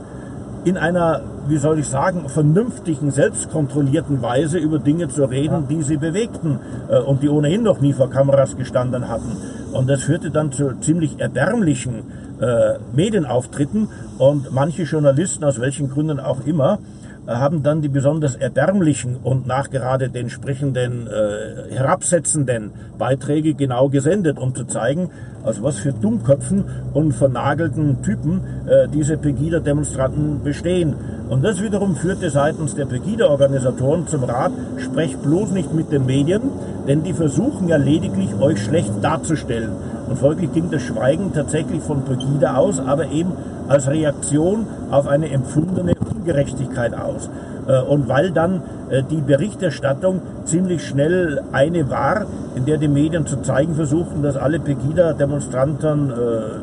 in 0.66 0.76
einer, 0.76 1.20
wie 1.46 1.58
soll 1.58 1.78
ich 1.78 1.86
sagen, 1.86 2.28
vernünftigen, 2.28 3.12
selbstkontrollierten 3.12 4.20
Weise 4.20 4.58
über 4.58 4.80
Dinge 4.80 5.06
zu 5.06 5.24
reden, 5.24 5.68
die 5.68 5.80
sie 5.82 5.96
bewegten 5.96 6.58
äh, 6.88 6.98
und 6.98 7.22
die 7.22 7.28
ohnehin 7.28 7.62
noch 7.62 7.80
nie 7.80 7.92
vor 7.92 8.10
Kameras 8.10 8.56
gestanden 8.56 9.08
hatten. 9.08 9.36
Und 9.72 9.88
das 9.88 10.02
führte 10.02 10.32
dann 10.32 10.50
zu 10.50 10.72
ziemlich 10.80 11.20
erbärmlichen 11.20 12.02
äh, 12.40 12.78
Medienauftritten 12.92 13.88
und 14.18 14.52
manche 14.52 14.82
Journalisten, 14.82 15.44
aus 15.44 15.60
welchen 15.60 15.88
Gründen 15.88 16.18
auch 16.18 16.44
immer, 16.44 16.80
äh, 17.28 17.30
haben 17.30 17.62
dann 17.62 17.80
die 17.80 17.88
besonders 17.88 18.34
erbärmlichen 18.34 19.18
und 19.22 19.46
nachgerade 19.46 20.08
den 20.08 20.22
entsprechenden 20.22 21.06
äh, 21.06 21.74
herabsetzenden 21.76 22.72
Beiträge 22.98 23.54
genau 23.54 23.88
gesendet, 23.88 24.36
um 24.36 24.52
zu 24.52 24.64
zeigen, 24.64 25.10
aus 25.46 25.62
was 25.62 25.78
für 25.78 25.92
Dummköpfen 25.92 26.64
und 26.92 27.12
vernagelten 27.12 28.02
Typen 28.02 28.40
äh, 28.66 28.88
diese 28.88 29.16
Pegida-Demonstranten 29.16 30.42
bestehen. 30.42 30.94
Und 31.28 31.44
das 31.44 31.62
wiederum 31.62 31.94
führte 31.96 32.30
seitens 32.30 32.74
der 32.74 32.86
Pegida-Organisatoren 32.86 34.06
zum 34.06 34.24
Rat, 34.24 34.52
sprecht 34.78 35.22
bloß 35.22 35.52
nicht 35.52 35.72
mit 35.72 35.92
den 35.92 36.06
Medien, 36.06 36.42
denn 36.86 37.02
die 37.02 37.12
versuchen 37.12 37.68
ja 37.68 37.76
lediglich, 37.76 38.34
euch 38.40 38.62
schlecht 38.62 38.92
darzustellen. 39.02 39.70
Und 40.08 40.18
folglich 40.18 40.52
ging 40.52 40.70
das 40.70 40.82
Schweigen 40.82 41.32
tatsächlich 41.32 41.82
von 41.82 42.04
Pegida 42.04 42.56
aus, 42.56 42.80
aber 42.80 43.10
eben 43.10 43.32
als 43.68 43.88
Reaktion 43.88 44.66
auf 44.90 45.06
eine 45.06 45.30
empfundene 45.30 45.94
Ungerechtigkeit 46.14 46.94
aus. 46.94 47.30
Äh, 47.66 47.80
und 47.80 48.08
weil 48.08 48.30
dann 48.30 48.62
äh, 48.90 49.02
die 49.02 49.20
Berichterstattung 49.20 50.20
ziemlich 50.44 50.86
schnell 50.86 51.40
eine 51.52 51.90
war, 51.90 52.26
in 52.54 52.64
der 52.64 52.78
die 52.78 52.88
Medien 52.88 53.26
zu 53.26 53.42
zeigen 53.42 53.74
versuchten, 53.74 54.22
dass 54.22 54.36
alle 54.36 54.60
Pegida-Demonstranten 54.60 56.10
äh, 56.10 56.14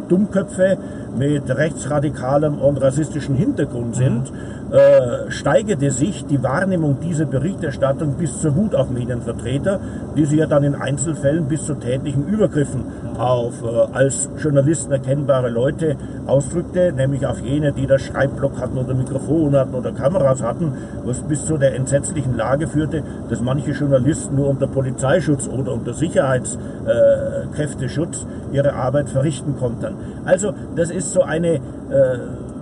Dummköpfe 0.09 0.77
mit 1.17 1.49
rechtsradikalem 1.49 2.59
und 2.59 2.81
rassistischem 2.81 3.35
Hintergrund 3.35 3.95
sind, 3.95 4.31
äh, 4.73 5.29
steigerte 5.29 5.91
sich 5.91 6.25
die 6.25 6.41
Wahrnehmung 6.41 6.99
dieser 6.99 7.25
Berichterstattung 7.25 8.15
bis 8.15 8.39
zur 8.39 8.55
Wut 8.55 8.73
auf 8.73 8.89
Medienvertreter, 8.89 9.79
die 10.17 10.25
sie 10.25 10.37
ja 10.37 10.47
dann 10.47 10.63
in 10.63 10.73
Einzelfällen 10.73 11.47
bis 11.47 11.65
zu 11.65 11.75
tätlichen 11.75 12.25
Übergriffen 12.25 12.85
auf 13.17 13.61
äh, 13.61 13.67
als 13.93 14.31
Journalisten 14.41 14.91
erkennbare 14.91 15.49
Leute 15.49 15.95
ausdrückte, 16.25 16.91
nämlich 16.91 17.27
auf 17.27 17.39
jene, 17.41 17.71
die 17.71 17.85
das 17.85 18.01
Schreibblock 18.01 18.59
hatten 18.59 18.79
oder 18.79 18.95
Mikrofon 18.95 19.55
hatten 19.55 19.75
oder 19.75 19.91
Kameras 19.91 20.41
hatten, 20.41 20.73
was 21.05 21.21
bis 21.21 21.45
zu 21.45 21.59
der 21.59 21.75
entsetzlichen 21.75 22.35
Lage 22.35 22.67
führte, 22.67 23.03
dass 23.29 23.41
manche 23.41 23.73
Journalisten 23.73 24.37
nur 24.37 24.49
unter 24.49 24.65
Polizeischutz 24.65 25.47
oder 25.47 25.73
unter 25.73 25.93
Sicherheitskräfteschutz 25.93 28.25
ihre 28.51 28.73
Arbeit 28.73 29.09
verrichten 29.09 29.55
konnten. 29.57 29.93
Also 30.25 30.55
das 30.75 30.89
ist 30.89 31.02
so 31.11 31.23
eine 31.23 31.55
äh, 31.55 31.59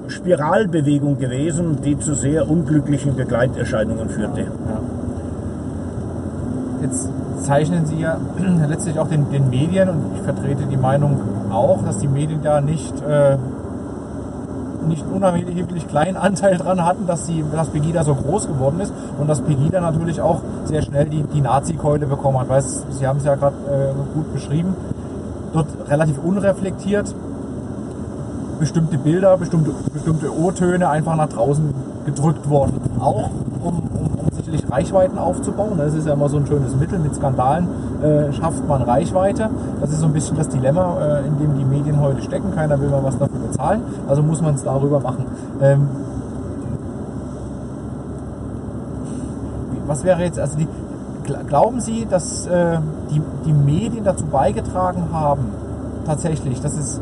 Spiralbewegung 0.07 1.17
gewesen, 1.17 1.81
die 1.83 1.97
zu 1.97 2.13
sehr 2.13 2.49
unglücklichen 2.49 3.15
Begleiterscheinungen 3.15 4.09
führte. 4.09 4.41
Ja. 4.41 4.47
Jetzt 6.81 7.09
zeichnen 7.43 7.85
Sie 7.85 7.99
ja 7.99 8.17
letztlich 8.69 8.99
auch 8.99 9.07
den, 9.07 9.29
den, 9.31 9.49
Medien 9.49 9.89
und 9.89 10.15
ich 10.15 10.21
vertrete 10.21 10.63
die 10.65 10.77
Meinung 10.77 11.19
auch, 11.51 11.83
dass 11.83 11.99
die 11.99 12.07
Medien 12.07 12.41
da 12.43 12.61
nicht, 12.61 12.93
äh, 13.01 13.37
nicht 14.87 15.05
unerheblich 15.11 15.87
kleinen 15.87 16.17
Anteil 16.17 16.57
dran 16.57 16.83
hatten, 16.83 17.05
dass, 17.07 17.25
die, 17.25 17.43
dass 17.51 17.69
Pegida 17.69 18.03
so 18.03 18.15
groß 18.15 18.47
geworden 18.47 18.79
ist 18.79 18.93
und 19.19 19.27
dass 19.27 19.41
Pegida 19.41 19.79
natürlich 19.79 20.21
auch 20.21 20.41
sehr 20.65 20.81
schnell 20.81 21.05
die, 21.05 21.23
die 21.23 21.41
Nazi-Keule 21.41 22.07
bekommen 22.07 22.39
hat. 22.39 22.49
Weiß, 22.49 22.85
Sie 22.91 23.07
haben 23.07 23.17
es 23.17 23.25
ja 23.25 23.35
gerade 23.35 23.55
äh, 23.69 24.13
gut 24.13 24.33
beschrieben. 24.33 24.75
Dort 25.53 25.67
relativ 25.89 26.17
unreflektiert 26.23 27.13
bestimmte 28.61 28.97
Bilder, 28.99 29.35
bestimmte, 29.37 29.71
bestimmte 29.91 30.31
O-Töne 30.31 30.87
einfach 30.87 31.15
nach 31.15 31.27
draußen 31.27 31.73
gedrückt 32.05 32.47
worden. 32.47 32.79
Auch 32.99 33.31
um, 33.63 33.79
um, 33.79 34.09
um, 34.19 34.31
sicherlich 34.37 34.71
Reichweiten 34.71 35.17
aufzubauen. 35.17 35.73
Das 35.77 35.95
ist 35.95 36.07
ja 36.07 36.13
immer 36.13 36.29
so 36.29 36.37
ein 36.37 36.45
schönes 36.45 36.75
Mittel. 36.75 36.99
Mit 36.99 37.15
Skandalen 37.15 37.67
äh, 38.03 38.31
schafft 38.31 38.65
man 38.67 38.83
Reichweite. 38.83 39.49
Das 39.81 39.89
ist 39.89 39.99
so 39.99 40.05
ein 40.05 40.13
bisschen 40.13 40.37
das 40.37 40.47
Dilemma, 40.47 40.97
äh, 41.01 41.27
in 41.27 41.39
dem 41.39 41.57
die 41.57 41.65
Medien 41.65 41.99
heute 41.99 42.21
stecken. 42.21 42.53
Keiner 42.55 42.79
will 42.79 42.89
mal 42.89 43.03
was 43.03 43.17
dafür 43.17 43.39
bezahlen. 43.39 43.81
Also 44.07 44.21
muss 44.21 44.41
man 44.41 44.53
es 44.53 44.63
darüber 44.63 44.99
machen. 44.99 45.25
Ähm, 45.59 45.87
was 49.87 50.03
wäre 50.03 50.23
jetzt, 50.23 50.39
also 50.39 50.55
die, 50.55 50.67
glauben 51.47 51.81
Sie, 51.81 52.05
dass 52.05 52.45
äh, 52.45 52.77
die, 53.09 53.21
die 53.43 53.53
Medien 53.53 54.03
dazu 54.03 54.25
beigetragen 54.25 55.05
haben, 55.11 55.45
tatsächlich, 56.05 56.61
dass 56.61 56.77
es 56.77 57.01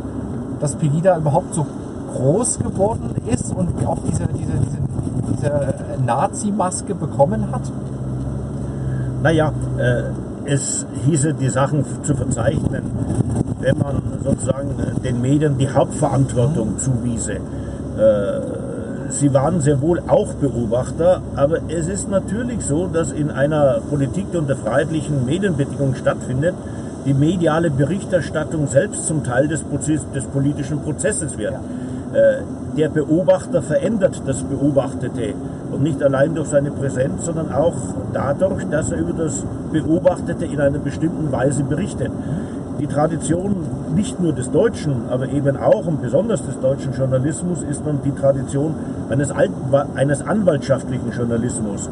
dass 0.59 0.75
Pegida 0.75 1.17
überhaupt 1.17 1.53
so 1.53 1.65
groß 2.13 2.59
geworden 2.59 3.15
ist 3.27 3.53
und 3.53 3.69
auch 3.85 3.99
diese, 4.07 4.27
diese, 4.27 4.53
diese, 4.53 4.77
diese 5.31 6.03
Nazi-Maske 6.05 6.95
bekommen 6.95 7.51
hat? 7.51 7.71
Naja, 9.21 9.51
äh, 9.77 10.03
es 10.45 10.85
hieße, 11.05 11.33
die 11.33 11.49
Sachen 11.49 11.85
zu 12.03 12.15
verzeichnen, 12.15 12.83
wenn 13.59 13.77
man 13.77 14.01
sozusagen 14.23 14.69
äh, 14.79 14.99
den 15.01 15.21
Medien 15.21 15.57
die 15.57 15.69
Hauptverantwortung 15.69 16.77
zuwiese. 16.79 17.33
Äh, 17.33 17.39
sie 19.09 19.33
waren 19.33 19.61
sehr 19.61 19.81
wohl 19.81 20.01
auch 20.07 20.33
Beobachter, 20.35 21.21
aber 21.35 21.59
es 21.67 21.87
ist 21.87 22.09
natürlich 22.09 22.63
so, 22.63 22.87
dass 22.87 23.11
in 23.11 23.31
einer 23.31 23.81
Politik, 23.89 24.31
die 24.31 24.37
unter 24.37 24.55
freiheitlichen 24.55 25.25
Medienbedingungen 25.25 25.95
stattfindet, 25.95 26.55
die 27.05 27.13
mediale 27.13 27.69
Berichterstattung 27.69 28.67
selbst 28.67 29.07
zum 29.07 29.23
Teil 29.23 29.47
des, 29.47 29.63
Prozess, 29.63 30.01
des 30.13 30.25
politischen 30.25 30.81
Prozesses 30.81 31.37
wird. 31.37 31.53
Ja. 31.53 31.59
Äh, 32.17 32.41
der 32.77 32.89
Beobachter 32.89 33.61
verändert 33.61 34.21
das 34.25 34.43
Beobachtete 34.43 35.33
und 35.71 35.83
nicht 35.83 36.01
allein 36.01 36.35
durch 36.35 36.47
seine 36.47 36.71
Präsenz, 36.71 37.25
sondern 37.25 37.51
auch 37.51 37.75
dadurch, 38.13 38.63
dass 38.69 38.91
er 38.91 38.99
über 38.99 39.13
das 39.13 39.43
Beobachtete 39.71 40.45
in 40.45 40.59
einer 40.59 40.79
bestimmten 40.79 41.31
Weise 41.31 41.63
berichtet. 41.63 42.11
Die 42.79 42.87
Tradition 42.87 43.57
nicht 43.93 44.19
nur 44.21 44.33
des 44.33 44.51
deutschen, 44.51 45.09
aber 45.09 45.27
eben 45.29 45.57
auch 45.57 45.85
und 45.85 46.01
besonders 46.01 46.45
des 46.45 46.59
deutschen 46.59 46.93
Journalismus 46.93 47.63
ist 47.63 47.85
nun 47.85 47.99
die 48.05 48.11
Tradition 48.11 48.75
eines, 49.09 49.31
eines 49.95 50.21
anwaltschaftlichen 50.21 51.11
Journalismus. 51.11 51.89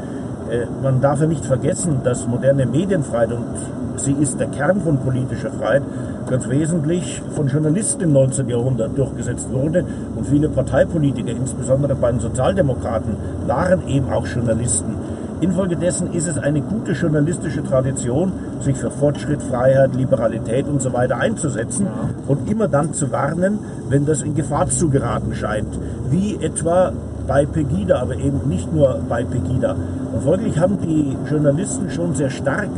Äh, 0.49 0.67
man 0.81 1.01
darf 1.01 1.19
ja 1.21 1.27
nicht 1.27 1.45
vergessen, 1.45 2.01
dass 2.03 2.27
moderne 2.27 2.65
Medienfreiheit 2.65 3.31
und 3.31 3.43
sie 3.97 4.13
ist 4.13 4.39
der 4.39 4.47
Kern 4.47 4.81
von 4.81 4.97
politischer 4.99 5.51
Freiheit, 5.51 5.83
ganz 6.29 6.47
wesentlich 6.47 7.21
von 7.35 7.47
Journalisten 7.47 8.03
im 8.03 8.13
19. 8.13 8.49
Jahrhundert 8.49 8.97
durchgesetzt 8.97 9.51
wurde. 9.51 9.85
Und 10.15 10.27
viele 10.27 10.49
Parteipolitiker, 10.49 11.31
insbesondere 11.31 11.95
bei 11.95 12.11
den 12.11 12.19
Sozialdemokraten, 12.19 13.15
waren 13.45 13.87
eben 13.87 14.11
auch 14.11 14.25
Journalisten. 14.27 14.95
Infolgedessen 15.39 16.13
ist 16.13 16.27
es 16.27 16.39
eine 16.39 16.61
gute 16.61 16.93
journalistische 16.93 17.63
Tradition, 17.63 18.31
sich 18.59 18.75
für 18.75 18.89
Fortschritt, 18.89 19.43
Freiheit, 19.43 19.93
Liberalität 19.93 20.67
und 20.67 20.81
so 20.81 20.93
weiter 20.93 21.17
einzusetzen 21.17 21.87
und 22.27 22.49
immer 22.49 22.67
dann 22.67 22.93
zu 22.93 23.11
warnen, 23.11 23.59
wenn 23.89 24.05
das 24.07 24.23
in 24.23 24.33
Gefahr 24.33 24.67
zu 24.67 24.89
geraten 24.89 25.35
scheint. 25.35 25.79
Wie 26.09 26.37
etwa 26.41 26.91
bei 27.27 27.45
Pegida, 27.45 27.99
aber 27.99 28.15
eben 28.15 28.47
nicht 28.47 28.73
nur 28.73 28.99
bei 29.07 29.23
Pegida. 29.23 29.75
Und 30.13 30.23
folglich 30.23 30.57
haben 30.57 30.79
die 30.79 31.15
Journalisten 31.29 31.89
schon 31.89 32.15
sehr 32.15 32.29
stark 32.29 32.69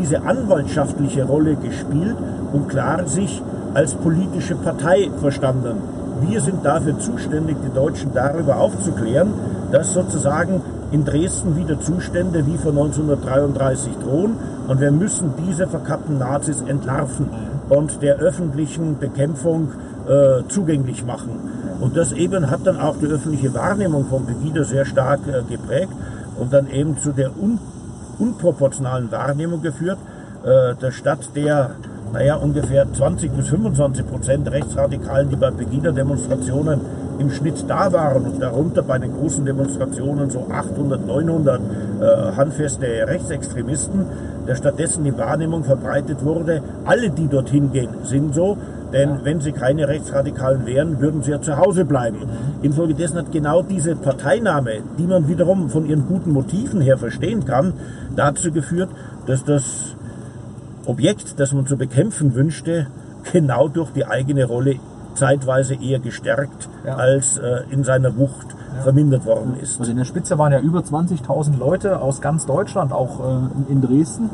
diese 0.00 0.22
anwaltschaftliche 0.22 1.24
Rolle 1.24 1.56
gespielt 1.56 2.16
und 2.52 2.68
klar 2.68 3.06
sich 3.06 3.42
als 3.74 3.94
politische 3.94 4.54
Partei 4.54 5.10
verstanden. 5.20 5.76
Wir 6.20 6.40
sind 6.40 6.64
dafür 6.64 6.98
zuständig, 6.98 7.56
die 7.64 7.74
Deutschen 7.74 8.12
darüber 8.14 8.58
aufzuklären, 8.58 9.32
dass 9.70 9.92
sozusagen 9.94 10.62
in 10.90 11.04
Dresden 11.04 11.56
wieder 11.56 11.80
Zustände 11.80 12.46
wie 12.46 12.56
vor 12.56 12.70
1933 12.70 13.92
drohen 14.02 14.36
und 14.68 14.80
wir 14.80 14.90
müssen 14.90 15.34
diese 15.46 15.66
verkappten 15.66 16.18
Nazis 16.18 16.62
entlarven 16.66 17.28
und 17.68 18.02
der 18.02 18.16
öffentlichen 18.16 18.98
Bekämpfung 18.98 19.68
äh, 20.08 20.42
zugänglich 20.48 21.04
machen. 21.04 21.57
Und 21.80 21.96
das 21.96 22.12
eben 22.12 22.50
hat 22.50 22.66
dann 22.66 22.80
auch 22.80 22.96
die 22.96 23.06
öffentliche 23.06 23.54
Wahrnehmung 23.54 24.06
von 24.06 24.26
Pegida 24.26 24.64
sehr 24.64 24.84
stark 24.84 25.20
äh, 25.28 25.42
geprägt 25.48 25.92
und 26.38 26.52
dann 26.52 26.68
eben 26.68 26.98
zu 26.98 27.12
der 27.12 27.30
un 27.40 27.58
unproportionalen 28.18 29.12
Wahrnehmung 29.12 29.62
geführt, 29.62 29.98
äh, 30.42 30.74
der 30.74 30.90
Stadt 30.90 31.36
der 31.36 31.76
naja, 32.12 32.36
ungefähr 32.36 32.90
20 32.92 33.32
bis 33.32 33.48
25 33.48 34.06
Prozent 34.06 34.50
Rechtsradikalen, 34.50 35.28
die 35.28 35.36
bei 35.36 35.50
Pegida-Demonstrationen 35.50 36.80
im 37.18 37.30
Schnitt 37.30 37.64
da 37.66 37.92
waren 37.92 38.24
und 38.24 38.40
darunter 38.40 38.82
bei 38.82 38.98
den 38.98 39.12
großen 39.12 39.44
Demonstrationen 39.44 40.30
so 40.30 40.46
800, 40.50 41.06
900 41.06 41.60
äh, 41.60 42.36
handfeste 42.36 42.86
Rechtsextremisten, 42.86 44.06
der 44.46 44.54
stattdessen 44.54 45.04
die 45.04 45.16
Wahrnehmung 45.18 45.64
verbreitet 45.64 46.24
wurde, 46.24 46.62
alle, 46.84 47.10
die 47.10 47.28
dorthin 47.28 47.72
gehen, 47.72 47.90
sind 48.04 48.34
so, 48.34 48.56
denn 48.92 49.20
wenn 49.24 49.40
sie 49.40 49.52
keine 49.52 49.88
Rechtsradikalen 49.88 50.66
wären, 50.66 51.00
würden 51.00 51.22
sie 51.22 51.30
ja 51.30 51.40
zu 51.40 51.56
Hause 51.56 51.84
bleiben. 51.84 52.20
Mhm. 52.20 52.64
Infolgedessen 52.64 53.18
hat 53.18 53.32
genau 53.32 53.62
diese 53.62 53.96
Parteinahme, 53.96 54.82
die 54.98 55.06
man 55.06 55.28
wiederum 55.28 55.68
von 55.68 55.86
ihren 55.86 56.06
guten 56.06 56.32
Motiven 56.32 56.80
her 56.80 56.98
verstehen 56.98 57.44
kann, 57.44 57.74
dazu 58.16 58.52
geführt, 58.52 58.90
dass 59.26 59.44
das 59.44 59.96
Objekt, 60.86 61.38
das 61.38 61.52
man 61.52 61.66
zu 61.66 61.76
bekämpfen 61.76 62.34
wünschte, 62.34 62.86
genau 63.32 63.68
durch 63.68 63.90
die 63.90 64.06
eigene 64.06 64.44
Rolle 64.44 64.76
zeitweise 65.14 65.74
eher 65.74 65.98
gestärkt 65.98 66.68
ja. 66.86 66.94
als 66.94 67.38
äh, 67.38 67.62
in 67.70 67.84
seiner 67.84 68.16
Wucht 68.16 68.46
ja. 68.76 68.82
vermindert 68.82 69.26
worden 69.26 69.56
ist. 69.60 69.78
Also 69.80 69.90
in 69.90 69.98
der 69.98 70.04
Spitze 70.04 70.38
waren 70.38 70.52
ja 70.52 70.60
über 70.60 70.80
20.000 70.80 71.58
Leute 71.58 72.00
aus 72.00 72.20
ganz 72.20 72.46
Deutschland, 72.46 72.92
auch 72.92 73.20
äh, 73.20 73.72
in 73.72 73.82
Dresden, 73.82 74.30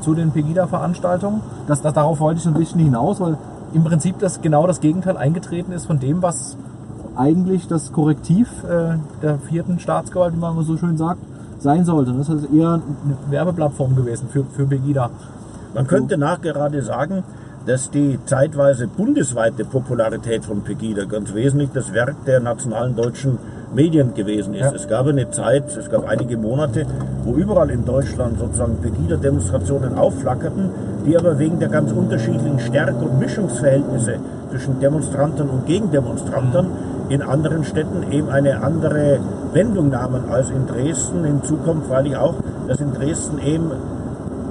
zu 0.00 0.14
den 0.14 0.30
Pegida-Veranstaltungen. 0.30 1.42
Das, 1.66 1.82
das, 1.82 1.92
darauf 1.92 2.20
wollte 2.20 2.40
ich 2.40 2.46
ein 2.46 2.54
bisschen 2.54 2.80
hinaus, 2.80 3.20
weil 3.20 3.36
im 3.74 3.84
Prinzip 3.84 4.18
das 4.18 4.40
genau 4.40 4.66
das 4.66 4.80
Gegenteil 4.80 5.16
eingetreten 5.16 5.72
ist 5.72 5.86
von 5.86 5.98
dem, 5.98 6.22
was 6.22 6.56
eigentlich 7.16 7.66
das 7.66 7.92
Korrektiv 7.92 8.48
äh, 8.64 8.96
der 9.22 9.38
vierten 9.38 9.80
Staatsgewalt, 9.80 10.34
wie 10.34 10.38
man 10.38 10.62
so 10.62 10.76
schön 10.76 10.96
sagt, 10.96 11.20
sein 11.58 11.84
sollte. 11.84 12.12
Das 12.12 12.28
ist 12.28 12.52
eher 12.52 12.74
eine 12.74 13.16
Werbeplattform 13.30 13.96
gewesen 13.96 14.28
für, 14.28 14.44
für 14.44 14.66
Pegida. 14.66 15.10
Man 15.74 15.86
könnte 15.86 16.16
nachgerade 16.16 16.82
sagen, 16.82 17.24
dass 17.66 17.90
die 17.90 18.18
zeitweise 18.24 18.86
bundesweite 18.86 19.64
Popularität 19.64 20.44
von 20.44 20.62
Pegida 20.62 21.04
ganz 21.04 21.34
wesentlich 21.34 21.70
das 21.74 21.92
Werk 21.92 22.24
der 22.24 22.40
nationalen 22.40 22.96
deutschen 22.96 23.38
Medien 23.74 24.14
gewesen 24.14 24.54
ist. 24.54 24.60
Ja. 24.60 24.72
Es 24.74 24.88
gab 24.88 25.06
eine 25.06 25.30
Zeit, 25.30 25.76
es 25.76 25.90
gab 25.90 26.08
einige 26.08 26.36
Monate, 26.36 26.86
wo 27.24 27.34
überall 27.34 27.70
in 27.70 27.84
Deutschland 27.84 28.38
sozusagen 28.38 28.76
Pegida-Demonstrationen 28.82 29.96
aufflackerten, 29.96 30.70
die 31.06 31.16
aber 31.16 31.38
wegen 31.38 31.58
der 31.58 31.68
ganz 31.68 31.92
unterschiedlichen 31.92 32.58
Stärke- 32.60 33.04
und 33.04 33.18
Mischungsverhältnisse 33.18 34.16
zwischen 34.50 34.80
Demonstranten 34.80 35.48
und 35.48 35.66
Gegendemonstranten 35.66 36.66
mhm. 36.66 37.10
in 37.10 37.22
anderen 37.22 37.64
Städten 37.64 38.10
eben 38.10 38.28
eine 38.30 38.62
andere 38.62 39.20
Wendung 39.52 39.90
nahmen 39.90 40.30
als 40.30 40.50
in 40.50 40.66
Dresden. 40.66 41.24
Hinzu 41.24 41.56
kommt 41.58 41.86
freilich 41.86 42.16
auch, 42.16 42.34
dass 42.66 42.80
in 42.80 42.92
Dresden 42.92 43.38
eben 43.38 43.70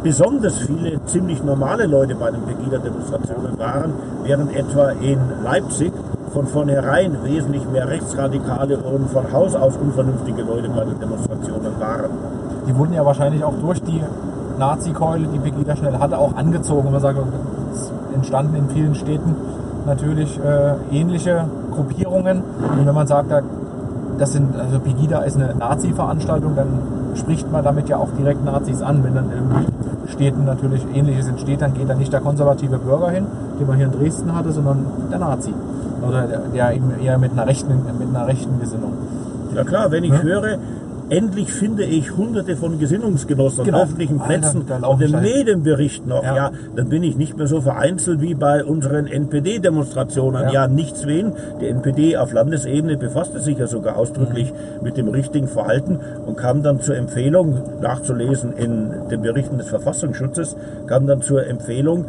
besonders 0.03 0.59
viele 0.59 1.03
ziemlich 1.05 1.43
normale 1.43 1.85
Leute 1.85 2.15
bei 2.15 2.31
den 2.31 2.41
Pegida-Demonstrationen 2.43 3.57
waren, 3.57 3.93
während 4.23 4.55
etwa 4.55 4.91
in 4.91 5.19
Leipzig 5.43 5.91
von 6.33 6.45
vornherein 6.45 7.17
wesentlich 7.23 7.67
mehr 7.69 7.87
rechtsradikale 7.87 8.77
und 8.77 9.09
von 9.09 9.31
Haus 9.31 9.55
aus 9.55 9.77
unvernünftige 9.77 10.41
Leute 10.41 10.69
bei 10.69 10.83
den 10.83 10.99
Demonstrationen 10.99 11.79
waren. 11.79 12.09
Die 12.67 12.75
wurden 12.75 12.93
ja 12.93 13.05
wahrscheinlich 13.05 13.43
auch 13.43 13.55
durch 13.61 13.81
die 13.81 14.01
Nazi-Keule, 14.59 15.27
die 15.27 15.39
Pegida 15.39 15.75
schnell 15.75 15.97
hatte, 15.99 16.17
auch 16.17 16.35
angezogen. 16.35 16.93
Es 16.93 17.91
entstanden 18.13 18.55
in 18.55 18.69
vielen 18.69 18.95
Städten 18.95 19.35
natürlich 19.85 20.39
äh, 20.39 20.73
ähnliche 20.91 21.45
Gruppierungen. 21.71 22.43
Und 22.77 22.85
wenn 22.85 22.95
man 22.95 23.07
sagt, 23.07 23.31
das 24.17 24.33
sind, 24.33 24.55
also 24.59 24.79
Pegida 24.79 25.19
ist 25.19 25.37
eine 25.37 25.55
Nazi-Veranstaltung, 25.55 26.55
dann 26.55 26.67
spricht 27.15 27.51
man 27.51 27.63
damit 27.63 27.87
ja 27.89 27.97
auch 27.97 28.09
direkt 28.17 28.43
Nazis 28.43 28.81
an. 28.81 29.03
Wenn 29.03 29.15
dann 29.15 29.29
irgendwie 29.31 30.11
Städten 30.11 30.45
natürlich 30.45 30.85
Ähnliches 30.93 31.27
entsteht, 31.27 31.61
dann 31.61 31.73
geht 31.73 31.89
da 31.89 31.95
nicht 31.95 32.11
der 32.11 32.21
konservative 32.21 32.79
Bürger 32.79 33.09
hin, 33.09 33.27
den 33.59 33.67
man 33.67 33.77
hier 33.77 33.85
in 33.85 33.91
Dresden 33.91 34.35
hatte, 34.35 34.51
sondern 34.51 34.85
der 35.11 35.19
Nazi. 35.19 35.53
Oder 36.05 36.27
der, 36.27 36.39
der 36.53 36.73
eben 36.73 36.91
eher 37.03 37.17
mit 37.17 37.31
einer 37.31 37.47
rechten, 37.47 37.73
mit 37.97 38.07
einer 38.09 38.27
rechten 38.27 38.59
Gesinnung. 38.59 38.93
Ja 39.55 39.63
klar, 39.63 39.91
wenn 39.91 40.03
ich 40.03 40.11
ja? 40.11 40.21
höre, 40.21 40.57
endlich 41.09 41.51
finde 41.51 41.83
ich 41.83 42.15
hunderte 42.15 42.55
von 42.55 42.79
Gesinnungsgenossen 42.79 43.63
genau. 43.63 43.77
an 43.77 43.83
öffentlichen 43.83 44.19
Plätzen 44.19 44.65
Alter, 44.69 44.89
und 44.89 45.01
den 45.01 45.21
Medienbericht 45.21 46.05
noch, 46.05 46.23
ja. 46.23 46.35
ja. 46.35 46.51
dann 46.75 46.89
bin 46.89 47.03
ich 47.03 47.15
nicht 47.15 47.37
mehr 47.37 47.47
so 47.47 47.61
vereinzelt 47.61 48.21
wie 48.21 48.33
bei 48.33 48.63
unseren 48.63 49.07
NPD-Demonstrationen. 49.07 50.43
Ja. 50.43 50.51
ja, 50.51 50.67
nichts 50.67 51.05
wen. 51.07 51.33
Die 51.61 51.67
NPD 51.67 52.17
auf 52.17 52.33
Landesebene 52.33 52.97
befasste 52.97 53.39
sich 53.39 53.57
ja 53.57 53.67
sogar 53.67 53.95
ausdrücklich 53.95 54.51
mhm. 54.51 54.83
mit 54.83 54.97
dem 54.97 55.07
richtigen 55.07 55.47
Verhalten 55.47 55.99
und 56.25 56.37
kam 56.37 56.63
dann 56.63 56.81
zur 56.81 56.95
Empfehlung, 56.95 57.61
nachzulesen 57.81 58.53
in 58.53 58.91
den 59.09 59.21
Berichten 59.21 59.57
des 59.57 59.69
Verfassungsschutzes, 59.69 60.55
kam 60.87 61.07
dann 61.07 61.21
zur 61.21 61.45
Empfehlung, 61.47 62.05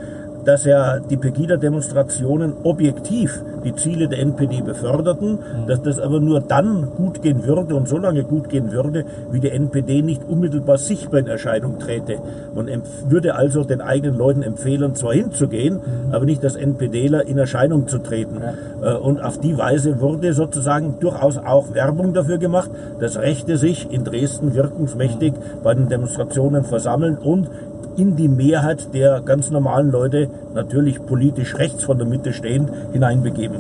dass 0.49 0.65
ja 0.65 0.99
die 0.99 1.19
Pegida-Demonstrationen 1.19 2.55
objektiv 2.65 3.43
die 3.65 3.75
Ziele 3.75 4.09
der 4.09 4.21
NPD 4.21 4.63
beförderten, 4.63 5.41
dass 5.67 5.83
das 5.83 5.99
aber 5.99 6.21
nur 6.21 6.41
dann 6.41 6.93
gut 6.97 7.21
gehen 7.21 7.45
würde 7.45 7.75
und 7.75 7.87
so 7.87 7.99
lange 7.99 8.25
gut 8.25 8.49
gehen 8.49 8.73
würde, 8.73 9.05
wie 9.31 9.41
die 9.41 9.51
NPD 9.51 10.01
nicht 10.01 10.23
unmittelbar 10.27 10.79
sichtbar 10.79 11.21
in 11.21 11.27
Erscheinung 11.27 11.79
träte. 11.79 12.17
Man 12.55 12.71
würde 13.11 13.35
also 13.35 13.63
den 13.63 13.83
eigenen 13.83 14.17
Leuten 14.17 14.43
empfehlen, 14.43 14.95
zwar 14.95 15.13
hinzugehen, 15.13 15.81
aber 16.13 16.25
nicht 16.25 16.43
als 16.43 16.57
NPDler 16.57 17.27
in 17.27 17.37
Erscheinung 17.37 17.87
zu 17.87 17.99
treten. 17.99 18.41
Äh, 18.81 18.95
und 18.95 19.21
auf 19.21 19.39
die 19.41 19.59
Weise 19.59 20.01
wurde 20.01 20.33
sozusagen 20.33 20.95
durchaus 20.99 21.37
auch 21.37 21.75
Werbung 21.75 22.15
dafür 22.15 22.39
gemacht, 22.39 22.71
dass 23.01 23.19
Rechte 23.19 23.59
sich 23.59 23.93
in 23.93 24.03
Dresden 24.03 24.55
wirkungsmächtig 24.55 25.35
mhm. 25.35 25.63
bei 25.63 25.75
den 25.75 25.91
Demonstrationen 25.91 26.65
versammeln 26.65 27.19
und 27.19 27.51
in 27.99 28.15
die 28.15 28.29
Mehrheit 28.29 28.95
der 28.95 29.21
ganz 29.21 29.51
normalen 29.51 29.91
Leute, 29.91 30.31
natürlich 30.55 31.05
politisch 31.05 31.57
rechts 31.57 31.83
von 31.83 31.99
der 31.99 32.07
Mitte 32.07 32.33
stehend, 32.33 32.71
hineinbegeben. 32.93 33.59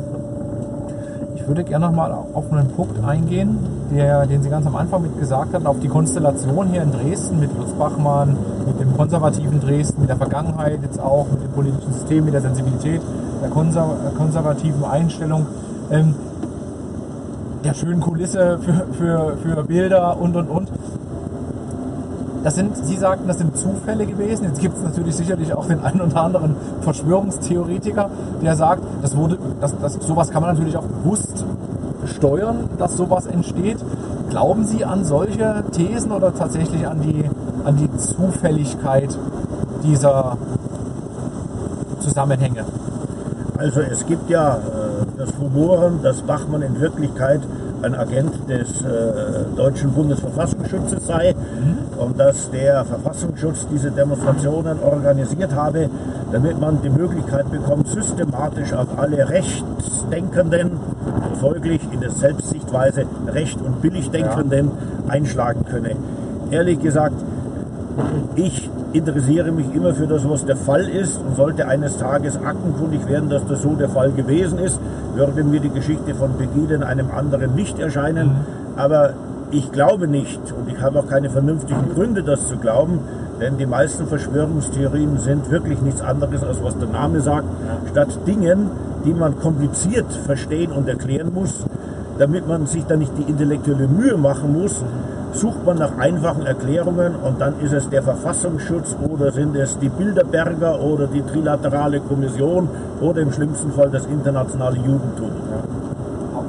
Ich 1.35 1.47
würde 1.47 1.65
gerne 1.65 1.87
nochmal 1.87 2.13
auf 2.13 2.53
einen 2.53 2.69
Punkt 2.69 3.03
eingehen, 3.05 3.59
der, 3.95 4.27
den 4.27 4.43
Sie 4.43 4.49
ganz 4.49 4.65
am 4.67 4.77
Anfang 4.77 5.03
mit 5.03 5.19
gesagt 5.19 5.55
haben, 5.55 5.67
auf 5.67 5.81
die 5.81 5.89
Konstellation 5.89 6.69
hier 6.69 6.83
in 6.83 6.93
Dresden 6.93 7.41
mit 7.41 7.51
Lutz 7.59 7.73
Bachmann, 7.73 8.37
mit 8.65 8.79
dem 8.79 8.97
konservativen 8.97 9.61
Dresden, 9.61 10.03
mit 10.03 10.11
der 10.11 10.17
Vergangenheit 10.17 10.79
jetzt 10.83 11.01
auch, 11.01 11.27
mit 11.33 11.43
dem 11.43 11.51
politischen 11.51 11.93
System, 11.93 12.25
mit 12.25 12.35
der 12.35 12.43
Sensibilität, 12.43 13.01
der 13.43 13.51
konservativen 13.51 14.85
Einstellung. 14.85 15.47
Ähm, 15.91 16.15
der 17.65 17.75
schönen 17.75 18.01
Kulisse 18.01 18.59
für, 18.61 18.87
für, 18.93 19.37
für 19.39 19.65
Bilder 19.65 20.17
und 20.21 20.37
und 20.37 20.49
und. 20.49 20.71
Das 22.45 22.55
sind, 22.55 22.77
Sie 22.77 22.97
sagten, 22.97 23.27
das 23.27 23.39
sind 23.39 23.57
Zufälle 23.57 24.07
gewesen. 24.07 24.45
Jetzt 24.45 24.61
gibt 24.61 24.77
es 24.77 24.83
natürlich 24.83 25.17
sicherlich 25.17 25.53
auch 25.55 25.67
den 25.67 25.81
einen 25.81 26.01
oder 26.01 26.23
anderen 26.23 26.57
Verschwörungstheoretiker, 26.83 28.11
der 28.43 28.57
sagt, 28.57 28.83
das 29.03 29.17
wurde, 29.17 29.39
das, 29.61 29.75
das, 29.81 29.95
sowas 29.95 30.31
kann 30.31 30.43
man 30.43 30.55
natürlich 30.55 30.77
auch 30.77 30.85
bewusst 30.85 31.45
steuern, 32.07 32.69
dass 32.79 32.97
sowas 32.97 33.27
entsteht. 33.27 33.79
Glauben 34.31 34.67
Sie 34.67 34.85
an 34.85 35.05
solche 35.05 35.65
Thesen 35.73 36.13
oder 36.13 36.35
tatsächlich 36.35 36.87
an 36.87 37.01
die, 37.01 37.25
an 37.65 37.77
die 37.77 37.91
Zufälligkeit 37.97 39.17
dieser 39.83 40.37
Zusammenhänge? 42.01 42.65
Also 43.57 43.81
es 43.81 44.07
gibt 44.07 44.31
ja 44.31 44.57
äh, 44.57 44.59
das 45.17 45.31
Rumoren, 45.41 46.01
dass 46.03 46.23
Bachmann 46.23 46.63
in 46.63 46.81
Wirklichkeit 46.81 47.41
ein 47.83 47.95
Agent 47.95 48.49
des 48.49 48.83
äh, 48.83 49.57
deutschen 49.57 49.93
Bundesverfassungsschutzes 49.93 51.07
sei 51.07 51.35
mhm. 51.35 52.03
und 52.03 52.19
dass 52.19 52.51
der 52.51 52.85
Verfassungsschutz 52.85 53.67
diese 53.73 53.91
Demonstrationen 53.91 54.79
organisiert 54.83 55.55
habe, 55.55 55.89
damit 56.33 56.61
man 56.61 56.81
die 56.83 56.91
Möglichkeit 56.91 57.51
bekommt, 57.51 57.89
systematisch 57.89 58.73
auf 58.73 58.99
alle 58.99 59.29
Rechtsdenkenden, 59.29 60.73
folglich 61.41 61.81
in 61.93 62.01
der 62.01 62.11
Selbstsichtweise 62.11 63.05
Recht 63.29 63.61
und 63.61 63.81
Billigdenkenden 63.81 64.67
ja. 64.69 65.13
einschlagen 65.13 65.65
könne. 65.65 65.97
Ehrlich 66.51 66.81
gesagt, 66.81 67.17
ich 68.37 68.71
interessiere 68.93 69.53
mich 69.53 69.75
immer 69.75 69.95
für 69.95 70.07
das, 70.07 70.29
was 70.29 70.45
der 70.45 70.57
Fall 70.57 70.89
ist 70.89 71.19
und 71.19 71.37
sollte 71.37 71.69
eines 71.69 71.99
Tages 71.99 72.37
aktenkundig 72.37 73.07
werden, 73.09 73.29
dass 73.29 73.47
das 73.47 73.63
so 73.63 73.75
der 73.75 73.89
Fall 73.89 74.13
gewesen 74.13 74.59
ist, 74.59 74.81
würde 75.15 75.45
mir 75.45 75.61
die 75.61 75.71
Geschichte 75.71 76.15
von 76.15 76.33
Pegida 76.35 76.75
in 76.75 76.83
einem 76.83 77.11
anderen 77.11 77.57
Licht 77.57 77.79
erscheinen. 77.79 78.29
Mhm. 78.29 78.35
Aber 78.77 79.13
ich 79.51 79.73
glaube 79.73 80.09
nicht 80.09 80.41
und 80.53 80.71
ich 80.71 80.81
habe 80.81 81.01
auch 81.01 81.07
keine 81.07 81.31
vernünftigen 81.31 81.89
Gründe, 81.95 82.23
das 82.23 82.49
zu 82.49 82.57
glauben, 82.57 83.01
Denn 83.41 83.57
die 83.57 83.67
meisten 83.67 84.07
Verschwörungstheorien 84.07 85.19
sind 85.19 85.51
wirklich 85.51 85.81
nichts 85.81 86.01
anderes, 86.01 86.43
als 86.43 86.63
was 86.63 86.77
der 86.79 86.89
Name 86.89 87.21
sagt. 87.21 87.47
Statt 87.91 88.09
Dingen, 88.27 88.71
die 89.05 89.15
man 89.15 89.39
kompliziert 89.39 90.13
verstehen 90.13 90.73
und 90.73 90.89
erklären 90.89 91.33
muss, 91.33 91.65
damit 92.19 92.49
man 92.49 92.67
sich 92.67 92.85
dann 92.87 92.99
nicht 92.99 93.13
die 93.17 93.31
intellektuelle 93.31 93.87
Mühe 93.87 94.17
machen 94.17 94.61
muss, 94.61 94.83
sucht 95.33 95.65
man 95.65 95.79
nach 95.79 95.97
einfachen 95.99 96.47
Erklärungen 96.47 97.15
und 97.17 97.41
dann 97.41 97.55
ist 97.61 97.73
es 97.73 97.89
der 97.89 98.03
Verfassungsschutz 98.03 98.97
oder 99.09 99.31
sind 99.33 99.57
es 99.57 99.79
die 99.79 99.89
Bilderberger 99.89 100.81
oder 100.81 101.07
die 101.07 101.23
Trilaterale 101.23 102.01
Kommission 102.01 102.69
oder 103.01 103.21
im 103.21 103.33
schlimmsten 103.33 103.73
Fall 103.73 103.91
das 103.91 104.07
internationale 104.07 104.77
Judentum. 104.77 105.31